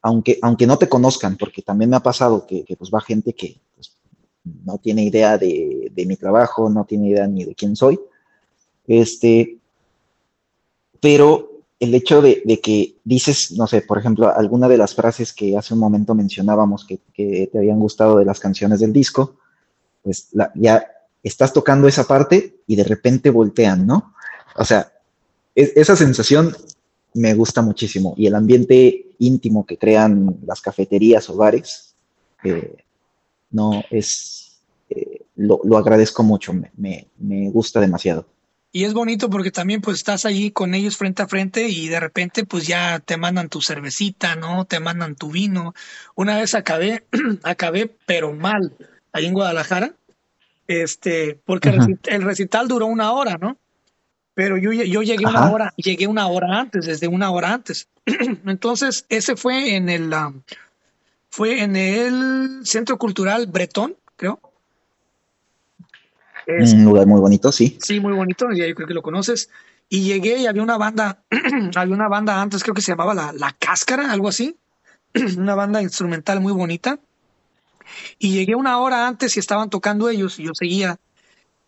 aunque, 0.02 0.38
aunque 0.42 0.66
no 0.66 0.76
te 0.76 0.86
conozcan, 0.86 1.38
porque 1.38 1.62
también 1.62 1.88
me 1.88 1.96
ha 1.96 2.00
pasado 2.00 2.46
que, 2.46 2.64
pues 2.76 2.90
va 2.94 3.00
gente 3.00 3.32
que 3.32 3.58
pues, 3.74 3.96
no 4.64 4.76
tiene 4.76 5.04
idea 5.04 5.38
de, 5.38 5.90
mi 5.96 6.16
trabajo, 6.16 6.68
no 6.68 6.84
tiene 6.84 7.08
idea 7.08 7.26
ni 7.26 7.44
de 7.44 7.54
quién 7.54 7.74
soy, 7.74 7.98
este, 8.86 9.56
pero 11.00 11.62
el 11.80 11.94
hecho 11.94 12.20
de, 12.20 12.42
que 12.62 12.96
dices, 13.02 13.52
no 13.52 13.66
sé, 13.66 13.80
por 13.80 13.96
ejemplo, 13.96 14.30
alguna 14.36 14.68
de 14.68 14.76
las 14.76 14.94
frases 14.94 15.32
que 15.32 15.56
hace 15.56 15.72
un 15.72 15.80
momento 15.80 16.14
mencionábamos 16.14 16.86
que, 16.86 16.98
te 17.50 17.56
habían 17.56 17.80
gustado 17.80 18.18
de 18.18 18.26
las 18.26 18.40
canciones 18.40 18.80
del 18.80 18.92
disco, 18.92 19.36
pues 20.02 20.28
ya 20.54 20.86
estás 21.22 21.54
tocando 21.54 21.88
esa 21.88 22.04
parte 22.04 22.58
y 22.66 22.76
de 22.76 22.84
repente 22.84 23.30
voltean, 23.30 23.86
¿no? 23.86 24.12
O 24.58 24.64
sea, 24.64 24.92
esa 25.56 25.96
sensación 25.96 26.54
me 27.14 27.34
gusta 27.34 27.62
muchísimo 27.62 28.14
y 28.16 28.26
el 28.26 28.34
ambiente 28.34 29.06
íntimo 29.18 29.64
que 29.64 29.78
crean 29.78 30.36
las 30.46 30.60
cafeterías 30.60 31.28
o 31.30 31.36
bares, 31.36 31.94
eh, 32.44 32.84
no 33.50 33.82
es, 33.90 34.60
eh, 34.90 35.22
lo, 35.36 35.78
agradezco 35.78 36.22
mucho, 36.22 36.52
me, 36.52 37.08
me 37.18 37.50
gusta 37.50 37.80
demasiado. 37.80 38.26
Y 38.70 38.84
es 38.84 38.92
bonito 38.92 39.30
porque 39.30 39.50
también 39.50 39.80
pues 39.80 39.96
estás 39.96 40.26
allí 40.26 40.50
con 40.50 40.74
ellos 40.74 40.98
frente 40.98 41.22
a 41.22 41.26
frente 41.26 41.66
y 41.66 41.88
de 41.88 41.98
repente 41.98 42.44
pues 42.44 42.66
ya 42.66 43.00
te 43.00 43.16
mandan 43.16 43.48
tu 43.48 43.62
cervecita, 43.62 44.36
¿no? 44.36 44.66
Te 44.66 44.80
mandan 44.80 45.16
tu 45.16 45.30
vino. 45.30 45.72
Una 46.14 46.36
vez 46.36 46.54
acabé, 46.54 47.06
acabé 47.42 47.90
pero 48.04 48.34
mal, 48.34 48.76
ahí 49.12 49.24
en 49.24 49.32
Guadalajara, 49.32 49.94
este, 50.66 51.40
porque 51.46 51.74
el 52.04 52.22
recital 52.22 52.68
duró 52.68 52.84
una 52.84 53.12
hora, 53.12 53.38
¿no? 53.38 53.56
Pero 54.36 54.56
yo, 54.56 54.70
yo 54.70 55.02
llegué 55.02 55.26
una 55.26 55.50
hora, 55.50 55.74
llegué 55.76 56.06
una 56.06 56.28
hora 56.28 56.60
antes, 56.60 56.86
desde 56.86 57.08
una 57.08 57.30
hora 57.30 57.52
antes. 57.52 57.88
Entonces, 58.46 59.04
ese 59.08 59.34
fue 59.34 59.74
en 59.74 59.88
el, 59.88 60.12
um, 60.12 60.42
fue 61.28 61.62
en 61.62 61.74
el 61.74 62.60
Centro 62.64 62.96
Cultural 62.98 63.48
Bretón, 63.48 63.96
creo 64.14 64.38
un 66.46 66.84
lugar 66.84 67.06
muy 67.06 67.20
bonito, 67.20 67.50
sí. 67.50 67.78
Sí, 67.82 68.00
muy 68.00 68.12
bonito, 68.12 68.50
y 68.52 68.58
yo 68.58 68.74
creo 68.74 68.86
que 68.86 68.94
lo 68.94 69.02
conoces. 69.02 69.50
Y 69.88 70.02
llegué 70.02 70.38
y 70.38 70.46
había 70.46 70.62
una 70.62 70.76
banda, 70.76 71.22
había 71.74 71.94
una 71.94 72.08
banda 72.08 72.40
antes, 72.40 72.62
creo 72.62 72.74
que 72.74 72.82
se 72.82 72.92
llamaba 72.92 73.14
La, 73.14 73.32
la 73.32 73.52
Cáscara, 73.52 74.10
algo 74.12 74.28
así. 74.28 74.56
una 75.36 75.54
banda 75.54 75.82
instrumental 75.82 76.40
muy 76.40 76.52
bonita. 76.52 76.98
Y 78.18 78.32
llegué 78.32 78.54
una 78.54 78.78
hora 78.78 79.06
antes 79.06 79.36
y 79.36 79.40
estaban 79.40 79.70
tocando 79.70 80.08
ellos 80.08 80.38
y 80.38 80.44
yo 80.44 80.52
seguía. 80.54 80.98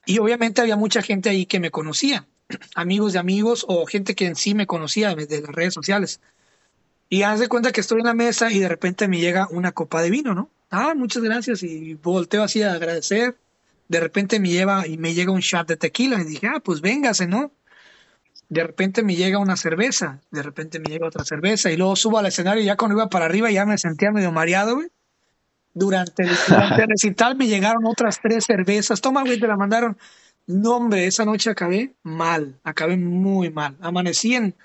Y 0.05 0.19
obviamente 0.19 0.61
había 0.61 0.77
mucha 0.77 1.03
gente 1.03 1.29
ahí 1.29 1.47
que 1.47 1.61
me 1.61 1.71
conocía, 1.71 2.27
amigos 2.75 3.13
de 3.13 3.19
amigos 3.19 3.65
o 3.69 3.87
gente 3.87 4.15
que 4.15 4.27
en 4.27 4.37
sí 4.37 4.55
me 4.55 4.67
conocía 4.67 5.15
de 5.15 5.41
las 5.41 5.51
redes 5.51 5.75
sociales. 5.75 6.21
Y 7.09 7.23
haz 7.23 7.41
de 7.41 7.49
cuenta 7.49 7.73
que 7.73 7.81
estoy 7.81 8.01
en 8.01 8.07
la 8.07 8.15
mesa 8.15 8.53
y 8.53 8.59
de 8.59 8.69
repente 8.69 9.09
me 9.09 9.19
llega 9.19 9.49
una 9.51 9.73
copa 9.73 10.03
de 10.03 10.11
vino, 10.11 10.35
¿no? 10.35 10.51
Ah, 10.71 10.95
muchas 10.95 11.23
gracias. 11.23 11.63
Y 11.63 11.95
volteo 11.95 12.43
así 12.43 12.63
a 12.63 12.75
agradecer 12.75 13.37
de 13.89 14.01
repente 14.01 14.39
me 14.39 14.51
lleva 14.51 14.87
y 14.87 14.99
me 14.99 15.15
llega 15.15 15.33
un 15.33 15.41
shot 15.41 15.67
de 15.67 15.77
tequila 15.77 16.21
y 16.21 16.25
dije, 16.25 16.47
ah, 16.47 16.61
pues 16.63 16.81
véngase, 16.81 17.27
¿no? 17.27 17.51
De 18.49 18.63
repente 18.63 19.03
me 19.03 19.17
llega 19.17 19.39
una 19.39 19.57
cerveza, 19.57 20.21
de 20.31 20.43
repente 20.43 20.79
me 20.79 20.91
llega 20.91 21.07
otra 21.07 21.25
cerveza 21.25 21.71
y 21.71 21.77
luego 21.77 21.97
subo 21.97 22.19
al 22.19 22.27
escenario 22.27 22.63
y 22.63 22.67
ya 22.67 22.77
cuando 22.77 22.97
iba 22.97 23.09
para 23.09 23.27
arriba 23.27 23.51
ya 23.51 23.67
me 23.67 23.77
sentía 23.77 24.11
medio 24.11 24.33
mareado, 24.33 24.77
güey. 24.77 24.89
Durante 25.75 26.23
el, 26.23 26.31
recital 26.89 27.37
me 27.37 27.47
llegaron 27.47 27.85
otras 27.87 28.21
tres 28.23 28.45
cervezas. 28.45 29.01
Toma, 29.01 29.23
güey, 29.23 29.39
te 29.39 29.47
la 29.47 29.57
mandaron. 29.57 29.99
No, 30.49 30.77
hombre, 30.77 31.07
esa 31.07 31.27
noche 31.27 31.51
acabé 31.51 31.95
mal, 32.03 32.59
acabé 32.65 32.97
muy 32.97 33.51
mal. 33.51 33.77
Amanecí 33.83 34.35
en... 34.35 34.57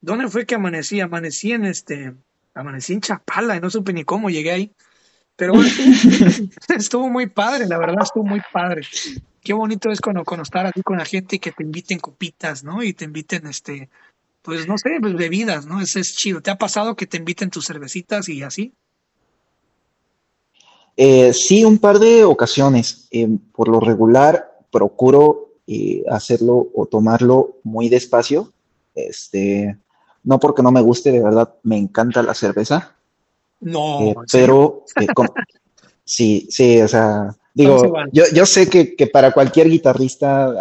¿Dónde 0.00 0.28
fue 0.28 0.46
que 0.46 0.54
amanecí? 0.54 1.00
Amanecí 1.00 1.50
en 1.50 1.64
este... 1.64 2.14
Amanecí 2.54 2.92
en 2.92 3.00
Chapala 3.00 3.56
y 3.56 3.60
no 3.60 3.68
supe 3.68 3.92
ni 3.92 4.04
cómo 4.04 4.30
llegué 4.30 4.52
ahí. 4.52 4.72
Pero 5.34 5.54
bueno, 5.54 5.68
estuvo 6.76 7.10
muy 7.10 7.26
padre, 7.26 7.66
la 7.66 7.78
verdad 7.78 8.04
estuvo 8.04 8.24
muy 8.24 8.40
padre. 8.52 8.82
Qué 9.42 9.52
bonito 9.52 9.90
es 9.90 10.00
cuando, 10.00 10.24
cuando 10.24 10.44
estar 10.44 10.66
aquí 10.66 10.82
con 10.82 10.98
la 10.98 11.04
gente 11.04 11.34
y 11.36 11.38
que 11.40 11.50
te 11.50 11.64
inviten 11.64 11.98
copitas, 11.98 12.62
¿no? 12.62 12.84
Y 12.84 12.94
te 12.94 13.04
inviten, 13.04 13.48
este, 13.48 13.90
pues 14.40 14.68
no 14.68 14.78
sé, 14.78 14.98
pues, 15.00 15.14
bebidas, 15.14 15.66
¿no? 15.66 15.80
Eso 15.80 15.98
es 15.98 16.14
chido. 16.14 16.42
¿Te 16.42 16.52
ha 16.52 16.58
pasado 16.58 16.94
que 16.94 17.08
te 17.08 17.16
inviten 17.16 17.50
tus 17.50 17.66
cervecitas 17.66 18.28
y 18.28 18.44
así? 18.44 18.72
Eh, 20.96 21.32
sí, 21.32 21.64
un 21.64 21.78
par 21.78 21.98
de 21.98 22.22
ocasiones. 22.22 23.08
Eh, 23.10 23.28
por 23.52 23.66
lo 23.66 23.80
regular, 23.80 24.53
procuro 24.74 25.52
eh, 25.68 26.02
hacerlo 26.10 26.68
o 26.74 26.86
tomarlo 26.86 27.58
muy 27.62 27.88
despacio. 27.88 28.52
Este, 28.92 29.78
no 30.24 30.40
porque 30.40 30.64
no 30.64 30.72
me 30.72 30.80
guste, 30.80 31.12
de 31.12 31.22
verdad, 31.22 31.54
me 31.62 31.78
encanta 31.78 32.24
la 32.24 32.34
cerveza. 32.34 32.96
No. 33.60 34.00
Eh, 34.00 34.14
pero 34.32 34.84
eh, 35.00 35.06
sí, 36.04 36.48
sí, 36.50 36.82
o 36.82 36.88
sea, 36.88 37.36
digo, 37.54 37.94
yo, 38.12 38.24
yo 38.34 38.44
sé 38.46 38.68
que, 38.68 38.96
que, 38.96 39.06
para 39.06 39.30
cualquier 39.30 39.68
guitarrista 39.68 40.52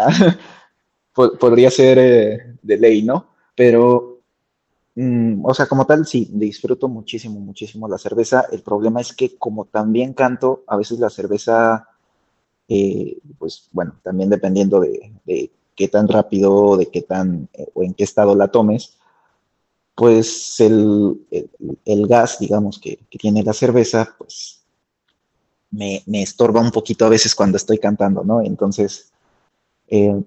podría 1.39 1.71
ser 1.71 2.59
de 2.61 2.77
ley, 2.77 3.01
¿no? 3.01 3.29
Pero, 3.55 4.19
mm, 4.93 5.43
o 5.43 5.53
sea, 5.55 5.65
como 5.65 5.87
tal, 5.87 6.05
sí, 6.05 6.29
disfruto 6.31 6.87
muchísimo, 6.87 7.39
muchísimo 7.39 7.87
la 7.87 7.97
cerveza. 7.97 8.45
El 8.51 8.61
problema 8.61 9.01
es 9.01 9.11
que 9.13 9.37
como 9.37 9.65
también 9.65 10.13
canto, 10.13 10.63
a 10.67 10.77
veces 10.77 10.99
la 10.99 11.09
cerveza, 11.09 11.87
pues 13.37 13.69
bueno, 13.71 13.99
también 14.03 14.29
dependiendo 14.29 14.79
de, 14.79 15.13
de, 15.25 15.51
qué 15.75 15.87
tan 15.87 16.07
rápido, 16.07 16.77
de 16.77 16.87
qué 16.87 17.01
tan, 17.01 17.49
o 17.73 17.83
en 17.83 17.93
qué 17.93 18.03
estado 18.03 18.35
la 18.35 18.49
tomes, 18.49 18.97
pues 19.95 20.59
el, 20.59 21.17
gas, 22.07 22.39
digamos, 22.39 22.79
que, 22.79 22.99
tiene 23.09 23.43
la 23.43 23.53
cerveza, 23.53 24.15
pues 24.17 24.61
me, 25.71 26.03
estorba 26.21 26.61
un 26.61 26.71
poquito 26.71 27.05
a 27.05 27.09
veces 27.09 27.35
cuando 27.35 27.57
estoy 27.57 27.77
cantando, 27.77 28.23
¿no? 28.23 28.41
Entonces, 28.41 29.11
eh, 29.87 30.21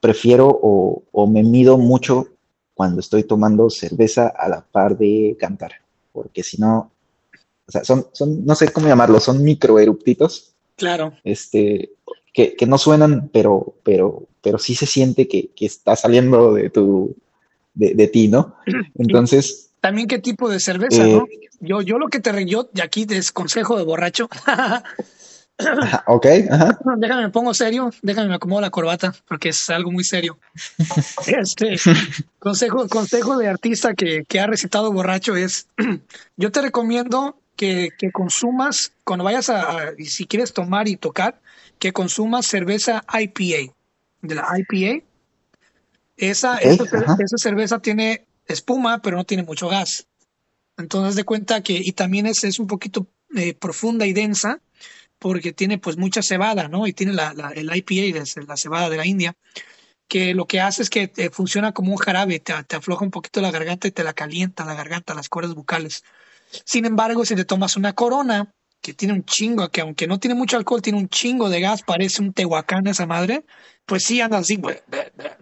prefiero 0.00 0.48
o, 0.48 1.26
me 1.26 1.42
mido 1.42 1.78
mucho 1.78 2.28
cuando 2.74 3.00
estoy 3.00 3.24
tomando 3.24 3.70
cerveza 3.70 4.28
a 4.28 4.48
la 4.48 4.60
par 4.60 4.98
de 4.98 5.36
cantar, 5.38 5.72
porque 6.12 6.42
si 6.42 6.58
no, 6.58 6.90
o 7.66 7.72
sea, 7.72 7.84
son, 7.84 8.06
son, 8.12 8.44
no 8.44 8.54
sé 8.54 8.70
cómo 8.72 8.86
llamarlo, 8.86 9.18
son 9.18 9.42
microeruptitos. 9.42 10.55
Claro. 10.76 11.14
Este, 11.24 11.90
que, 12.32 12.66
no 12.66 12.78
suenan, 12.78 13.28
pero, 13.32 13.74
pero, 13.82 14.28
pero 14.42 14.58
sí 14.58 14.74
se 14.74 14.86
siente 14.86 15.26
que, 15.26 15.50
que 15.56 15.66
está 15.66 15.96
saliendo 15.96 16.54
de 16.54 16.70
tu, 16.70 17.16
de, 17.74 18.06
ti, 18.08 18.28
¿no? 18.28 18.56
Entonces... 18.98 19.70
También 19.80 20.08
qué 20.08 20.18
tipo 20.18 20.48
de 20.48 20.60
cerveza, 20.60 21.06
¿no? 21.06 21.24
Eh, 21.24 21.48
yo, 21.60 21.80
yo 21.80 21.98
lo 21.98 22.08
que 22.08 22.20
te 22.20 22.46
yo 22.46 22.68
de 22.72 22.82
aquí 22.82 23.06
es 23.08 23.32
consejo 23.32 23.76
de 23.78 23.84
borracho. 23.84 24.28
ok, 26.06 26.26
ajá. 26.50 26.78
Déjame, 26.98 27.22
me 27.22 27.30
pongo 27.30 27.54
serio, 27.54 27.90
déjame 28.02 28.28
me 28.28 28.34
acomodo 28.34 28.60
la 28.60 28.70
corbata, 28.70 29.14
porque 29.26 29.50
es 29.50 29.70
algo 29.70 29.90
muy 29.90 30.04
serio. 30.04 30.38
Este 31.26 31.76
consejo, 32.38 32.88
consejo 32.88 33.38
de 33.38 33.48
artista 33.48 33.94
que, 33.94 34.24
que 34.28 34.40
ha 34.40 34.46
recitado 34.46 34.92
borracho 34.92 35.36
es: 35.36 35.68
yo 36.36 36.52
te 36.52 36.62
recomiendo 36.62 37.36
que, 37.56 37.90
que 37.98 38.12
consumas, 38.12 38.92
cuando 39.04 39.24
vayas 39.24 39.48
a, 39.50 39.92
si 40.04 40.26
quieres 40.26 40.52
tomar 40.52 40.88
y 40.88 40.96
tocar, 40.96 41.40
que 41.78 41.92
consumas 41.92 42.46
cerveza 42.46 43.04
IPA. 43.08 43.72
De 44.22 44.34
la 44.34 44.46
IPA 44.58 45.04
esa, 46.16 46.56
esa, 46.58 46.86
cerveza 47.36 47.80
tiene 47.80 48.26
espuma, 48.46 49.00
pero 49.02 49.16
no 49.16 49.24
tiene 49.24 49.42
mucho 49.42 49.68
gas. 49.68 50.06
Entonces, 50.78 51.14
de 51.14 51.24
cuenta 51.24 51.62
que, 51.62 51.74
y 51.74 51.92
también 51.92 52.26
es, 52.26 52.44
es 52.44 52.58
un 52.58 52.66
poquito 52.66 53.06
eh, 53.34 53.54
profunda 53.54 54.06
y 54.06 54.12
densa, 54.12 54.60
porque 55.18 55.52
tiene 55.52 55.78
pues 55.78 55.96
mucha 55.96 56.22
cebada, 56.22 56.68
¿no? 56.68 56.86
Y 56.86 56.92
tiene 56.92 57.12
la, 57.12 57.32
la, 57.34 57.50
el 57.50 57.70
IPA, 57.74 58.24
la 58.46 58.56
cebada 58.56 58.90
de 58.90 58.96
la 58.96 59.06
India, 59.06 59.36
que 60.08 60.34
lo 60.34 60.46
que 60.46 60.60
hace 60.60 60.82
es 60.82 60.90
que 60.90 61.08
te 61.08 61.30
funciona 61.30 61.72
como 61.72 61.92
un 61.92 61.98
jarabe, 61.98 62.38
te, 62.40 62.52
te, 62.64 62.76
afloja 62.76 63.04
un 63.04 63.10
poquito 63.10 63.40
la 63.40 63.50
garganta 63.50 63.88
y 63.88 63.92
te 63.92 64.04
la 64.04 64.12
calienta 64.12 64.64
la 64.64 64.74
garganta, 64.74 65.14
las 65.14 65.28
cuerdas 65.28 65.54
bucales. 65.54 66.04
Sin 66.64 66.84
embargo, 66.84 67.24
si 67.24 67.34
te 67.34 67.44
tomas 67.44 67.76
una 67.76 67.92
corona, 67.92 68.52
que 68.80 68.94
tiene 68.94 69.14
un 69.14 69.24
chingo, 69.24 69.68
que 69.68 69.80
aunque 69.80 70.06
no 70.06 70.18
tiene 70.18 70.34
mucho 70.34 70.56
alcohol, 70.56 70.82
tiene 70.82 70.98
un 70.98 71.08
chingo 71.08 71.48
de 71.48 71.60
gas, 71.60 71.82
parece 71.82 72.22
un 72.22 72.32
tehuacán 72.32 72.86
esa 72.86 73.06
madre, 73.06 73.44
pues 73.84 74.04
sí 74.04 74.20
anda 74.20 74.38
así, 74.38 74.60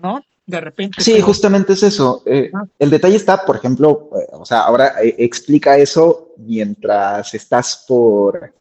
¿no? 0.02 0.22
de 0.46 0.60
repente. 0.60 1.02
Sí, 1.02 1.20
justamente 1.20 1.72
es 1.72 1.82
eso. 1.82 2.22
Eh, 2.26 2.50
el 2.78 2.90
detalle 2.90 3.16
está, 3.16 3.44
por 3.44 3.56
ejemplo, 3.56 4.10
eh, 4.14 4.26
o 4.32 4.44
sea, 4.44 4.60
ahora 4.60 5.02
eh, 5.02 5.14
explica 5.18 5.76
eso 5.78 6.34
mientras 6.36 7.32
estás 7.34 7.84
por, 7.88 8.52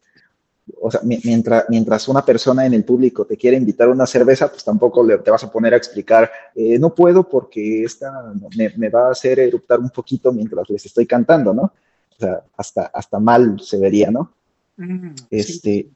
o 0.80 0.90
sea, 0.90 1.00
mientras, 1.02 1.64
mientras 1.68 2.08
una 2.08 2.24
persona 2.24 2.64
en 2.64 2.72
el 2.72 2.84
público 2.84 3.26
te 3.26 3.36
quiere 3.36 3.56
invitar 3.56 3.88
a 3.88 3.92
una 3.92 4.06
cerveza, 4.06 4.50
pues 4.50 4.64
tampoco 4.64 5.04
le, 5.04 5.18
te 5.18 5.30
vas 5.30 5.44
a 5.44 5.52
poner 5.52 5.74
a 5.74 5.76
explicar, 5.76 6.30
no 6.54 6.94
puedo 6.94 7.28
porque 7.28 7.84
esta 7.84 8.32
me, 8.56 8.88
va 8.88 9.08
a 9.08 9.12
hacer 9.12 9.40
eruptar 9.40 9.78
un 9.78 9.90
poquito 9.90 10.32
mientras 10.32 10.68
les 10.70 10.86
estoy 10.86 11.06
cantando, 11.06 11.52
¿no? 11.52 11.72
O 12.16 12.20
sea, 12.20 12.42
hasta, 12.56 12.86
hasta 12.86 13.18
mal 13.18 13.60
se 13.60 13.78
vería, 13.78 14.10
¿no? 14.10 14.32
Mm, 14.76 15.14
este, 15.30 15.88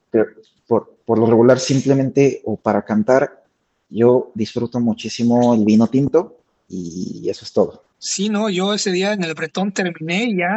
por, 0.67 0.97
por 1.05 1.17
lo 1.19 1.25
regular, 1.25 1.59
simplemente 1.59 2.41
o 2.45 2.55
para 2.55 2.83
cantar 2.83 3.43
yo 3.89 4.31
disfruto 4.35 4.79
muchísimo 4.79 5.55
el 5.55 5.65
vino 5.65 5.87
tinto 5.87 6.37
y 6.67 7.27
eso 7.29 7.43
es 7.43 7.51
todo. 7.51 7.83
Sí, 7.97 8.29
no, 8.29 8.49
yo 8.49 8.73
ese 8.73 8.91
día 8.91 9.13
en 9.13 9.23
el 9.23 9.33
Bretón 9.33 9.73
terminé 9.73 10.25
y 10.25 10.37
ya, 10.37 10.55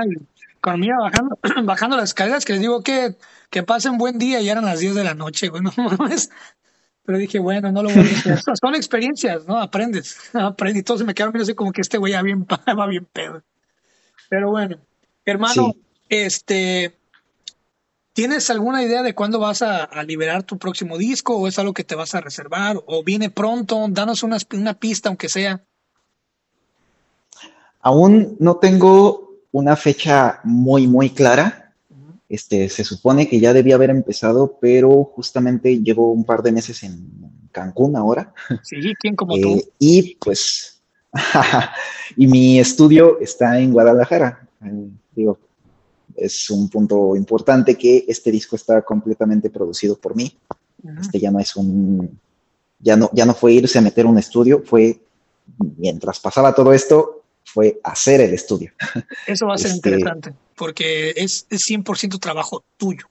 cuando 0.60 0.80
me 0.80 0.86
iba 0.86 0.98
bajando, 1.00 1.38
bajando 1.64 1.96
las 1.96 2.10
escaleras, 2.10 2.44
que 2.44 2.52
les 2.52 2.60
digo 2.60 2.82
que, 2.82 3.16
que 3.50 3.62
pasen 3.62 3.98
buen 3.98 4.18
día 4.18 4.40
y 4.40 4.48
eran 4.48 4.64
las 4.64 4.80
10 4.80 4.94
de 4.94 5.04
la 5.04 5.14
noche, 5.14 5.48
bueno, 5.48 5.72
Pero 7.04 7.18
dije, 7.18 7.40
bueno, 7.40 7.72
no 7.72 7.82
lo 7.82 7.88
voy 7.88 7.98
a 7.98 8.02
hacer. 8.02 8.38
Son 8.60 8.74
experiencias, 8.76 9.46
¿no? 9.46 9.58
Aprendes, 9.58 10.16
aprendes. 10.34 10.82
Y 10.82 10.84
todos 10.84 11.04
me 11.04 11.14
quedaron 11.14 11.40
así 11.40 11.54
como 11.54 11.72
que 11.72 11.80
este 11.80 11.98
güey 11.98 12.12
va 12.12 12.22
bien, 12.22 12.46
va 12.46 12.86
bien 12.86 13.06
pedo. 13.12 13.42
Pero 14.28 14.50
bueno, 14.50 14.78
hermano, 15.24 15.74
este, 16.08 16.94
¿tienes 18.12 18.50
alguna 18.50 18.82
idea 18.82 19.02
de 19.02 19.14
cuándo 19.14 19.38
vas 19.38 19.62
a, 19.62 19.88
liberar 20.04 20.42
tu 20.42 20.58
próximo 20.58 20.98
disco 20.98 21.36
o 21.36 21.48
es 21.48 21.58
algo 21.58 21.74
que 21.74 21.84
te 21.84 21.94
vas 21.94 22.14
a 22.14 22.20
reservar 22.20 22.82
o 22.86 23.02
viene 23.02 23.30
pronto? 23.30 23.86
Danos 23.88 24.22
una, 24.22 24.38
una 24.52 24.74
pista, 24.74 25.08
aunque 25.08 25.28
sea. 25.28 25.64
Aún 27.80 28.36
no 28.38 28.56
tengo 28.56 29.40
una 29.50 29.76
fecha 29.76 30.40
muy, 30.44 30.86
muy 30.86 31.10
clara 31.10 31.62
este, 32.32 32.70
se 32.70 32.82
supone 32.82 33.28
que 33.28 33.40
ya 33.40 33.52
debía 33.52 33.74
haber 33.74 33.90
empezado, 33.90 34.56
pero 34.58 35.04
justamente 35.04 35.82
llevo 35.82 36.10
un 36.10 36.24
par 36.24 36.42
de 36.42 36.50
meses 36.50 36.82
en 36.82 37.06
Cancún 37.52 37.94
ahora. 37.94 38.32
Sí, 38.62 38.76
¿quién 38.98 39.16
como 39.16 39.34
tú? 39.38 39.58
Eh, 39.58 39.68
y 39.78 40.14
pues, 40.14 40.80
y 42.16 42.26
mi 42.26 42.58
estudio 42.58 43.20
está 43.20 43.58
en 43.58 43.74
Guadalajara. 43.74 44.48
Eh, 44.64 44.88
digo, 45.14 45.38
es 46.16 46.50
un 46.50 46.68
punto 46.68 47.16
importante 47.16 47.76
que 47.76 48.04
este 48.08 48.30
disco 48.30 48.56
está 48.56 48.82
completamente 48.82 49.50
producido 49.50 49.96
por 49.96 50.14
mí. 50.14 50.36
Este 51.00 51.20
ya 51.20 51.30
no 51.30 51.38
es 51.38 51.54
un, 51.56 52.18
ya 52.78 52.96
no, 52.96 53.08
ya 53.12 53.24
no 53.24 53.34
fue 53.34 53.52
irse 53.52 53.78
a 53.78 53.82
meter 53.82 54.06
un 54.06 54.18
estudio, 54.18 54.62
fue 54.64 55.00
mientras 55.78 56.18
pasaba 56.20 56.54
todo 56.54 56.72
esto, 56.72 57.22
fue 57.44 57.80
hacer 57.84 58.20
el 58.20 58.34
estudio. 58.34 58.72
Eso 59.26 59.46
va 59.46 59.54
a 59.54 59.58
ser 59.58 59.72
este, 59.72 59.90
interesante 59.90 60.34
porque 60.56 61.12
es, 61.16 61.46
es 61.50 61.62
100% 61.68 62.18
trabajo 62.20 62.64
tuyo. 62.76 63.06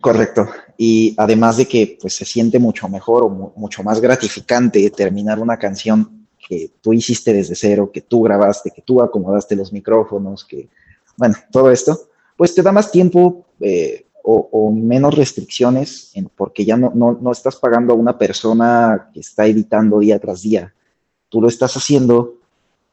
Correcto. 0.00 0.48
Y 0.76 1.14
además 1.16 1.56
de 1.56 1.66
que 1.66 1.98
pues, 2.00 2.16
se 2.16 2.24
siente 2.24 2.58
mucho 2.58 2.88
mejor 2.88 3.24
o 3.24 3.52
mucho 3.56 3.82
más 3.82 4.00
gratificante 4.00 4.88
terminar 4.90 5.38
una 5.38 5.58
canción 5.58 6.23
que 6.46 6.72
tú 6.80 6.92
hiciste 6.92 7.32
desde 7.32 7.54
cero, 7.54 7.90
que 7.92 8.02
tú 8.02 8.22
grabaste, 8.22 8.70
que 8.70 8.82
tú 8.82 9.00
acomodaste 9.00 9.56
los 9.56 9.72
micrófonos, 9.72 10.44
que, 10.44 10.68
bueno, 11.16 11.34
todo 11.50 11.70
esto, 11.70 12.08
pues 12.36 12.54
te 12.54 12.62
da 12.62 12.72
más 12.72 12.90
tiempo 12.90 13.46
eh, 13.60 14.06
o, 14.22 14.72
menos 14.72 15.14
restricciones 15.14 16.12
porque 16.34 16.64
ya 16.64 16.76
no, 16.76 16.90
no, 16.94 17.18
no 17.20 17.32
estás 17.32 17.56
pagando 17.56 17.92
a 17.92 17.96
una 17.96 18.16
persona 18.16 19.10
que 19.12 19.20
está 19.20 19.46
editando 19.46 19.98
día 19.98 20.18
tras 20.18 20.42
día. 20.42 20.72
Tú 21.28 21.42
lo 21.42 21.48
estás 21.48 21.76
haciendo 21.76 22.36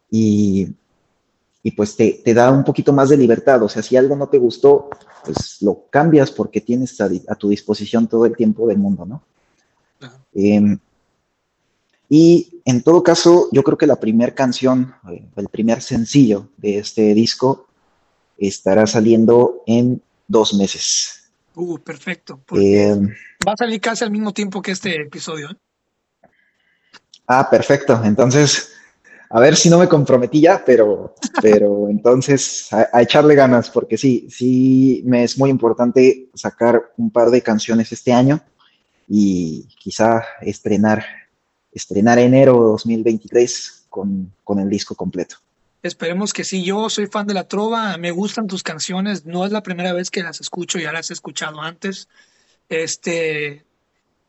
y 0.09 0.67
y 1.63 1.71
pues 1.71 1.95
te, 1.95 2.21
da 2.33 2.51
un 2.51 2.63
poquito 2.63 2.91
más 2.91 3.09
de 3.09 3.17
libertad. 3.17 3.61
O 3.63 3.69
sea, 3.69 3.83
si 3.83 3.95
algo 3.95 4.15
no 4.15 4.27
te 4.27 4.37
gustó, 4.37 4.89
pues 5.23 5.61
lo 5.61 5.85
cambias 5.89 6.31
porque 6.31 6.61
tienes 6.61 6.99
a, 7.01 7.35
tu 7.35 7.49
disposición 7.49 8.07
todo 8.07 8.25
el 8.25 8.35
tiempo 8.35 8.67
del 8.67 8.79
mundo, 8.79 9.05
¿no? 9.05 9.23
Y 12.13 12.61
en 12.65 12.83
todo 12.83 13.03
caso, 13.03 13.47
yo 13.53 13.63
creo 13.63 13.77
que 13.77 13.87
la 13.87 13.95
primera 13.95 14.35
canción, 14.35 14.93
eh, 15.09 15.25
el 15.37 15.47
primer 15.47 15.81
sencillo 15.81 16.49
de 16.57 16.79
este 16.79 17.13
disco 17.13 17.69
estará 18.37 18.85
saliendo 18.85 19.63
en 19.65 20.01
dos 20.27 20.53
meses. 20.53 21.31
Uh, 21.55 21.79
perfecto. 21.79 22.41
Em, 22.51 23.07
va 23.47 23.53
a 23.53 23.57
salir 23.57 23.79
casi 23.79 24.03
al 24.03 24.11
mismo 24.11 24.33
tiempo 24.33 24.61
que 24.61 24.71
este 24.71 24.93
episodio. 25.03 25.51
¿eh? 25.51 26.27
Ah, 27.27 27.49
perfecto. 27.49 28.01
Entonces, 28.03 28.73
a 29.29 29.39
ver 29.39 29.55
si 29.55 29.69
no 29.69 29.79
me 29.79 29.87
comprometí 29.87 30.41
ya, 30.41 30.65
pero, 30.65 31.15
pero 31.41 31.87
entonces 31.89 32.67
a, 32.73 33.01
echarle 33.01 33.35
ganas, 33.35 33.69
porque 33.69 33.97
sí, 33.97 34.27
sí 34.29 35.01
me 35.05 35.23
es 35.23 35.37
muy 35.37 35.49
importante 35.49 36.27
sacar 36.33 36.91
un 36.97 37.09
par 37.09 37.29
de 37.29 37.41
canciones 37.41 37.89
este 37.93 38.11
año 38.11 38.41
y 39.07 39.65
quizá 39.79 40.25
estrenar, 40.41 41.05
estrenar 41.71 42.19
enero 42.19 42.55
2023 42.61 43.85
con, 43.89 44.33
con 44.43 44.59
el 44.59 44.69
disco 44.69 44.95
completo. 44.95 45.37
Esperemos 45.83 46.31
que 46.31 46.43
sí. 46.43 46.63
Yo 46.63 46.89
soy 46.89 47.07
fan 47.07 47.25
de 47.25 47.33
la 47.33 47.47
trova, 47.47 47.97
me 47.97 48.11
gustan 48.11 48.47
tus 48.47 48.61
canciones. 48.61 49.25
No 49.25 49.45
es 49.45 49.51
la 49.51 49.63
primera 49.63 49.93
vez 49.93 50.11
que 50.11 50.21
las 50.21 50.39
escucho, 50.39 50.77
ya 50.77 50.91
las 50.91 51.09
he 51.09 51.13
escuchado 51.13 51.61
antes. 51.61 52.07
Este, 52.69 53.65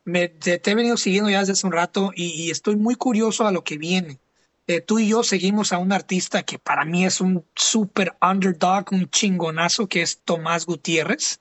me, 0.03 0.29
te, 0.29 0.59
he 0.63 0.75
venido 0.75 0.97
siguiendo 0.97 1.29
ya 1.29 1.39
desde 1.39 1.53
hace 1.53 1.67
un 1.67 1.73
rato 1.73 2.11
y, 2.15 2.49
estoy 2.51 2.75
muy 2.75 2.95
curioso 2.95 3.45
a 3.45 3.51
lo 3.51 3.63
que 3.63 3.77
viene. 3.77 4.19
Eh, 4.65 4.81
tú 4.81 4.97
y 4.97 5.09
yo 5.09 5.23
seguimos 5.23 5.73
a 5.73 5.77
un 5.77 5.91
artista 5.91 6.43
que 6.43 6.57
para 6.57 6.85
mí 6.85 7.05
es 7.05 7.21
un 7.21 7.45
super 7.55 8.15
underdog, 8.21 8.85
un 8.91 9.09
chingonazo, 9.09 9.87
que 9.87 10.01
es 10.01 10.19
Tomás 10.23 10.65
Gutiérrez. 10.65 11.39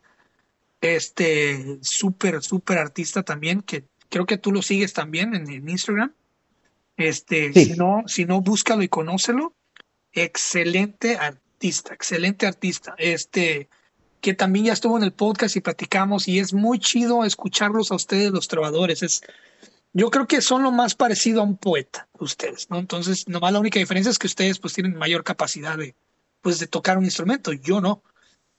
Este 0.81 1.79
súper, 1.83 2.43
súper 2.43 2.79
artista 2.79 3.23
también, 3.23 3.63
que 3.63 3.85
creo 4.13 4.27
que 4.27 4.37
tú 4.37 4.53
lo 4.53 4.61
sigues 4.61 4.93
también 4.93 5.35
en, 5.35 5.69
Instagram. 5.69 6.13
Este, 6.99 7.53
si 7.55 7.73
no, 7.73 8.05
si 8.07 8.27
no, 8.27 8.43
búscalo 8.43 8.83
y 8.83 8.89
conócelo. 8.89 9.55
Excelente 10.13 11.17
artista, 11.17 11.95
excelente 11.95 12.47
artista. 12.47 12.95
Este, 12.99 13.71
que 14.21 14.35
también 14.35 14.67
ya 14.67 14.75
estuvo 14.75 14.99
en 14.99 15.03
el 15.03 15.13
podcast 15.13 15.57
y 15.57 15.63
platicamos, 15.63 16.29
y 16.29 16.39
es 16.39 16.53
muy 16.53 16.79
chido 16.79 17.25
escucharlos 17.25 17.91
a 17.91 17.95
ustedes, 17.95 18.31
los 18.31 18.49
trovadores. 18.49 19.03
Es, 19.03 19.23
yo 19.95 20.11
creo 20.11 20.29
que 20.29 20.43
son 20.43 20.63
lo 20.63 20.71
más 20.71 20.95
parecido 20.95 21.41
a 21.41 21.45
un 21.45 21.57
poeta, 21.57 22.07
ustedes, 22.19 22.69
¿no? 22.69 22.79
Entonces, 22.79 23.27
nomás 23.29 23.55
la 23.55 23.61
única 23.61 23.79
diferencia 23.79 24.11
es 24.11 24.19
que 24.19 24.27
ustedes 24.27 24.59
pues 24.59 24.75
tienen 24.75 24.95
mayor 24.95 25.25
capacidad 25.25 25.79
de, 25.79 25.95
pues, 26.43 26.59
de 26.59 26.67
tocar 26.67 26.99
un 26.99 27.05
instrumento, 27.05 27.55
yo 27.55 27.81
no. 27.81 28.03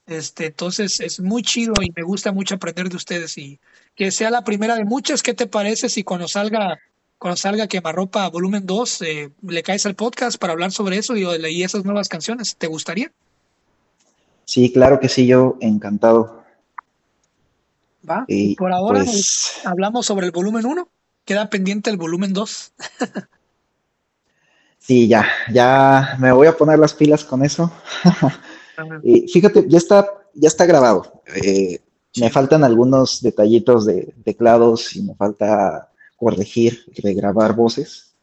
Este, 0.06 0.46
entonces 0.46 1.00
es 1.00 1.20
muy 1.20 1.42
chido 1.42 1.72
y 1.80 1.90
me 1.96 2.02
gusta 2.02 2.32
mucho 2.32 2.56
aprender 2.56 2.88
de 2.88 2.96
ustedes 2.96 3.38
y 3.38 3.58
que 3.94 4.10
sea 4.10 4.30
la 4.30 4.44
primera 4.44 4.76
de 4.76 4.84
muchas. 4.84 5.22
¿Qué 5.22 5.34
te 5.34 5.46
parece 5.46 5.88
si 5.88 6.04
cuando 6.04 6.28
salga, 6.28 6.78
cuando 7.18 7.36
salga 7.36 7.68
Quemarropa 7.68 8.28
volumen 8.28 8.66
2, 8.66 9.02
eh, 9.02 9.30
le 9.42 9.62
caes 9.62 9.86
al 9.86 9.94
podcast 9.94 10.38
para 10.38 10.52
hablar 10.52 10.72
sobre 10.72 10.98
eso 10.98 11.16
y, 11.16 11.24
y 11.24 11.62
esas 11.62 11.84
nuevas 11.84 12.08
canciones? 12.08 12.56
¿Te 12.56 12.66
gustaría? 12.66 13.10
Sí, 14.44 14.70
claro 14.72 15.00
que 15.00 15.08
sí, 15.08 15.26
yo 15.26 15.56
encantado. 15.60 16.44
Va, 18.08 18.26
y 18.28 18.54
por 18.56 18.70
ahora 18.70 19.02
pues 19.02 19.62
hablamos 19.64 20.04
sobre 20.04 20.26
el 20.26 20.32
volumen 20.32 20.66
1 20.66 20.86
queda 21.24 21.48
pendiente 21.48 21.90
el 21.90 21.96
volumen 21.96 22.32
2. 22.32 22.72
sí, 24.78 25.08
ya, 25.08 25.26
ya 25.50 26.16
me 26.18 26.32
voy 26.32 26.46
a 26.46 26.56
poner 26.56 26.78
las 26.78 26.94
pilas 26.94 27.24
con 27.24 27.44
eso. 27.44 27.72
y 29.02 29.28
fíjate, 29.28 29.66
ya 29.68 29.78
está, 29.78 30.06
ya 30.34 30.48
está 30.48 30.66
grabado. 30.66 31.22
Eh, 31.42 31.80
me 32.20 32.30
faltan 32.30 32.64
algunos 32.64 33.22
detallitos 33.22 33.86
de 33.86 34.14
teclados 34.24 34.94
y 34.96 35.02
me 35.02 35.14
falta 35.14 35.90
corregir, 36.16 36.84
regrabar 37.02 37.54
voces, 37.54 38.14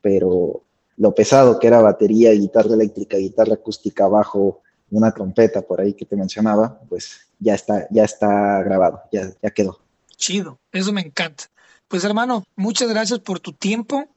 pero 0.00 0.62
lo 0.96 1.14
pesado 1.14 1.58
que 1.58 1.66
era 1.66 1.80
batería, 1.80 2.32
guitarra 2.32 2.74
eléctrica, 2.74 3.16
guitarra 3.16 3.54
acústica, 3.54 4.06
bajo, 4.06 4.62
una 4.90 5.12
trompeta 5.12 5.62
por 5.62 5.80
ahí 5.80 5.94
que 5.94 6.04
te 6.04 6.16
mencionaba, 6.16 6.80
pues 6.88 7.28
ya 7.38 7.54
está, 7.54 7.86
ya 7.90 8.04
está 8.04 8.62
grabado, 8.62 9.02
ya, 9.12 9.32
ya 9.42 9.50
quedó. 9.50 9.80
Chido, 10.16 10.58
eso 10.72 10.92
me 10.92 11.00
encanta. 11.00 11.44
Pues 11.88 12.04
hermano, 12.04 12.44
muchas 12.54 12.88
gracias 12.88 13.20
por 13.20 13.40
tu 13.40 13.52
tiempo. 13.52 14.08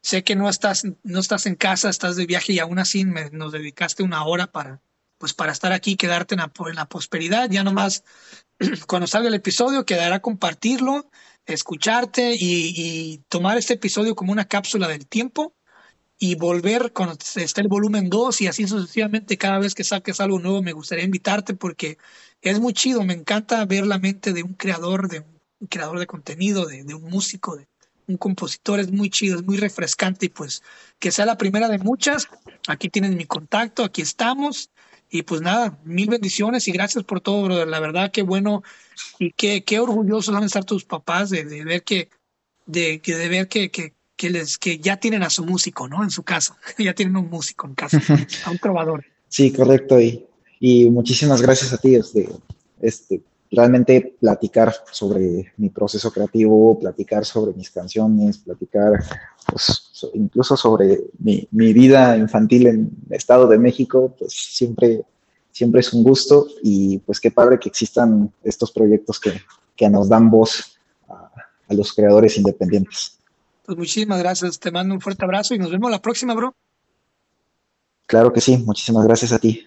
Sé 0.00 0.22
que 0.22 0.36
no 0.36 0.48
estás, 0.48 0.84
no 1.02 1.18
estás 1.18 1.46
en 1.46 1.56
casa, 1.56 1.88
estás 1.88 2.16
de 2.16 2.26
viaje 2.26 2.52
y 2.52 2.58
aún 2.60 2.78
así 2.78 3.04
nos 3.04 3.52
dedicaste 3.52 4.02
una 4.02 4.24
hora 4.24 4.46
para, 4.46 4.80
pues 5.18 5.34
para 5.34 5.52
estar 5.52 5.72
aquí, 5.72 5.96
quedarte 5.96 6.34
en 6.34 6.40
la, 6.40 6.52
en 6.68 6.74
la 6.74 6.88
prosperidad. 6.88 7.50
Ya 7.50 7.64
nomás 7.64 8.04
cuando 8.86 9.06
salga 9.06 9.28
el 9.28 9.34
episodio 9.34 9.84
quedará 9.84 10.20
compartirlo, 10.20 11.10
escucharte 11.46 12.34
y, 12.38 13.18
tomar 13.28 13.58
este 13.58 13.74
episodio 13.74 14.14
como 14.14 14.32
una 14.32 14.46
cápsula 14.46 14.88
del 14.88 15.06
tiempo 15.06 15.54
y 16.18 16.34
volver 16.34 16.92
cuando 16.92 17.14
esté 17.14 17.60
el 17.60 17.68
volumen 17.68 18.08
2 18.08 18.40
y 18.40 18.46
así 18.46 18.66
sucesivamente 18.66 19.36
cada 19.36 19.58
vez 19.58 19.74
que 19.74 19.84
saques 19.84 20.20
algo 20.20 20.38
nuevo 20.38 20.62
me 20.62 20.72
gustaría 20.72 21.04
invitarte 21.04 21.54
porque 21.54 21.98
es 22.40 22.58
muy 22.58 22.72
chido, 22.72 23.02
me 23.02 23.12
encanta 23.12 23.64
ver 23.66 23.86
la 23.86 23.98
mente 23.98 24.32
de 24.32 24.42
un 24.42 24.54
creador, 24.54 25.08
de 25.08 25.20
un 25.60 25.68
creador 25.68 25.98
de 25.98 26.06
contenido, 26.06 26.66
de, 26.66 26.82
un 26.94 27.04
músico, 27.04 27.56
de 27.56 27.68
un 28.06 28.16
compositor, 28.16 28.80
es 28.80 28.90
muy 28.90 29.10
chido, 29.10 29.36
es 29.36 29.44
muy 29.44 29.58
refrescante 29.58 30.26
y 30.26 30.28
pues 30.30 30.62
que 30.98 31.10
sea 31.10 31.26
la 31.26 31.36
primera 31.36 31.68
de 31.68 31.78
muchas. 31.78 32.28
Aquí 32.66 32.88
tienen 32.88 33.16
mi 33.16 33.26
contacto, 33.26 33.84
aquí 33.84 34.02
estamos. 34.02 34.70
Y 35.10 35.22
pues 35.22 35.40
nada, 35.40 35.78
mil 35.84 36.08
bendiciones 36.08 36.66
y 36.68 36.72
gracias 36.72 37.04
por 37.04 37.20
todo, 37.20 37.42
brother. 37.42 37.68
La 37.68 37.80
verdad, 37.80 38.10
qué 38.10 38.22
bueno 38.22 38.62
y 39.18 39.32
qué, 39.32 39.62
qué 39.64 39.78
orgullosos 39.78 40.34
van 40.34 40.42
a 40.42 40.46
estar 40.46 40.64
tus 40.64 40.84
papás 40.84 41.30
de, 41.30 41.44
ver 41.64 41.84
que, 41.84 42.08
de, 42.66 43.00
de 43.04 43.28
ver 43.28 43.48
que, 43.48 43.70
que, 43.70 43.94
que, 44.16 44.30
les, 44.30 44.58
que 44.58 44.78
ya 44.78 44.96
tienen 44.96 45.22
a 45.22 45.30
su 45.30 45.44
músico, 45.44 45.88
¿no? 45.88 46.02
En 46.02 46.10
su 46.10 46.22
casa. 46.22 46.56
ya 46.78 46.94
tienen 46.94 47.16
un 47.16 47.30
músico 47.30 47.66
en 47.66 47.74
casa, 47.74 48.00
a 48.44 48.50
un 48.50 48.58
trovador. 48.58 49.04
Sí, 49.28 49.52
correcto. 49.52 50.00
Y, 50.00 50.26
y 50.60 50.90
muchísimas 50.90 51.40
gracias 51.40 51.72
a 51.72 51.78
ti. 51.78 51.94
Este, 51.94 52.28
este, 52.80 53.20
realmente 53.56 54.16
platicar 54.20 54.74
sobre 54.92 55.52
mi 55.56 55.70
proceso 55.70 56.12
creativo, 56.12 56.78
platicar 56.78 57.24
sobre 57.24 57.54
mis 57.54 57.70
canciones, 57.70 58.36
platicar 58.36 59.02
pues, 59.50 59.90
incluso 60.12 60.56
sobre 60.58 61.04
mi, 61.18 61.48
vida 61.50 62.18
infantil 62.18 62.66
en 62.66 62.90
Estado 63.08 63.48
de 63.48 63.58
México, 63.58 64.14
pues 64.18 64.32
siempre, 64.32 65.04
siempre 65.50 65.80
es 65.80 65.92
un 65.94 66.04
gusto 66.04 66.46
y 66.62 66.98
pues 66.98 67.18
qué 67.18 67.30
padre 67.30 67.58
que 67.58 67.70
existan 67.70 68.30
estos 68.44 68.70
proyectos 68.70 69.18
que, 69.18 69.40
nos 69.88 70.08
dan 70.08 70.30
voz 70.30 70.78
a, 71.08 71.30
a 71.68 71.74
los 71.74 71.92
creadores 71.92 72.36
independientes. 72.36 73.18
Pues 73.64 73.76
muchísimas 73.76 74.18
gracias, 74.18 74.58
te 74.58 74.70
mando 74.70 74.94
un 74.94 75.00
fuerte 75.00 75.24
abrazo 75.24 75.54
y 75.54 75.58
nos 75.58 75.70
vemos 75.70 75.90
la 75.90 76.00
próxima, 76.00 76.34
bro. 76.34 76.54
Claro 78.06 78.32
que 78.32 78.40
sí, 78.40 78.58
muchísimas 78.58 79.04
gracias 79.04 79.32
a 79.32 79.38
ti. 79.38 79.66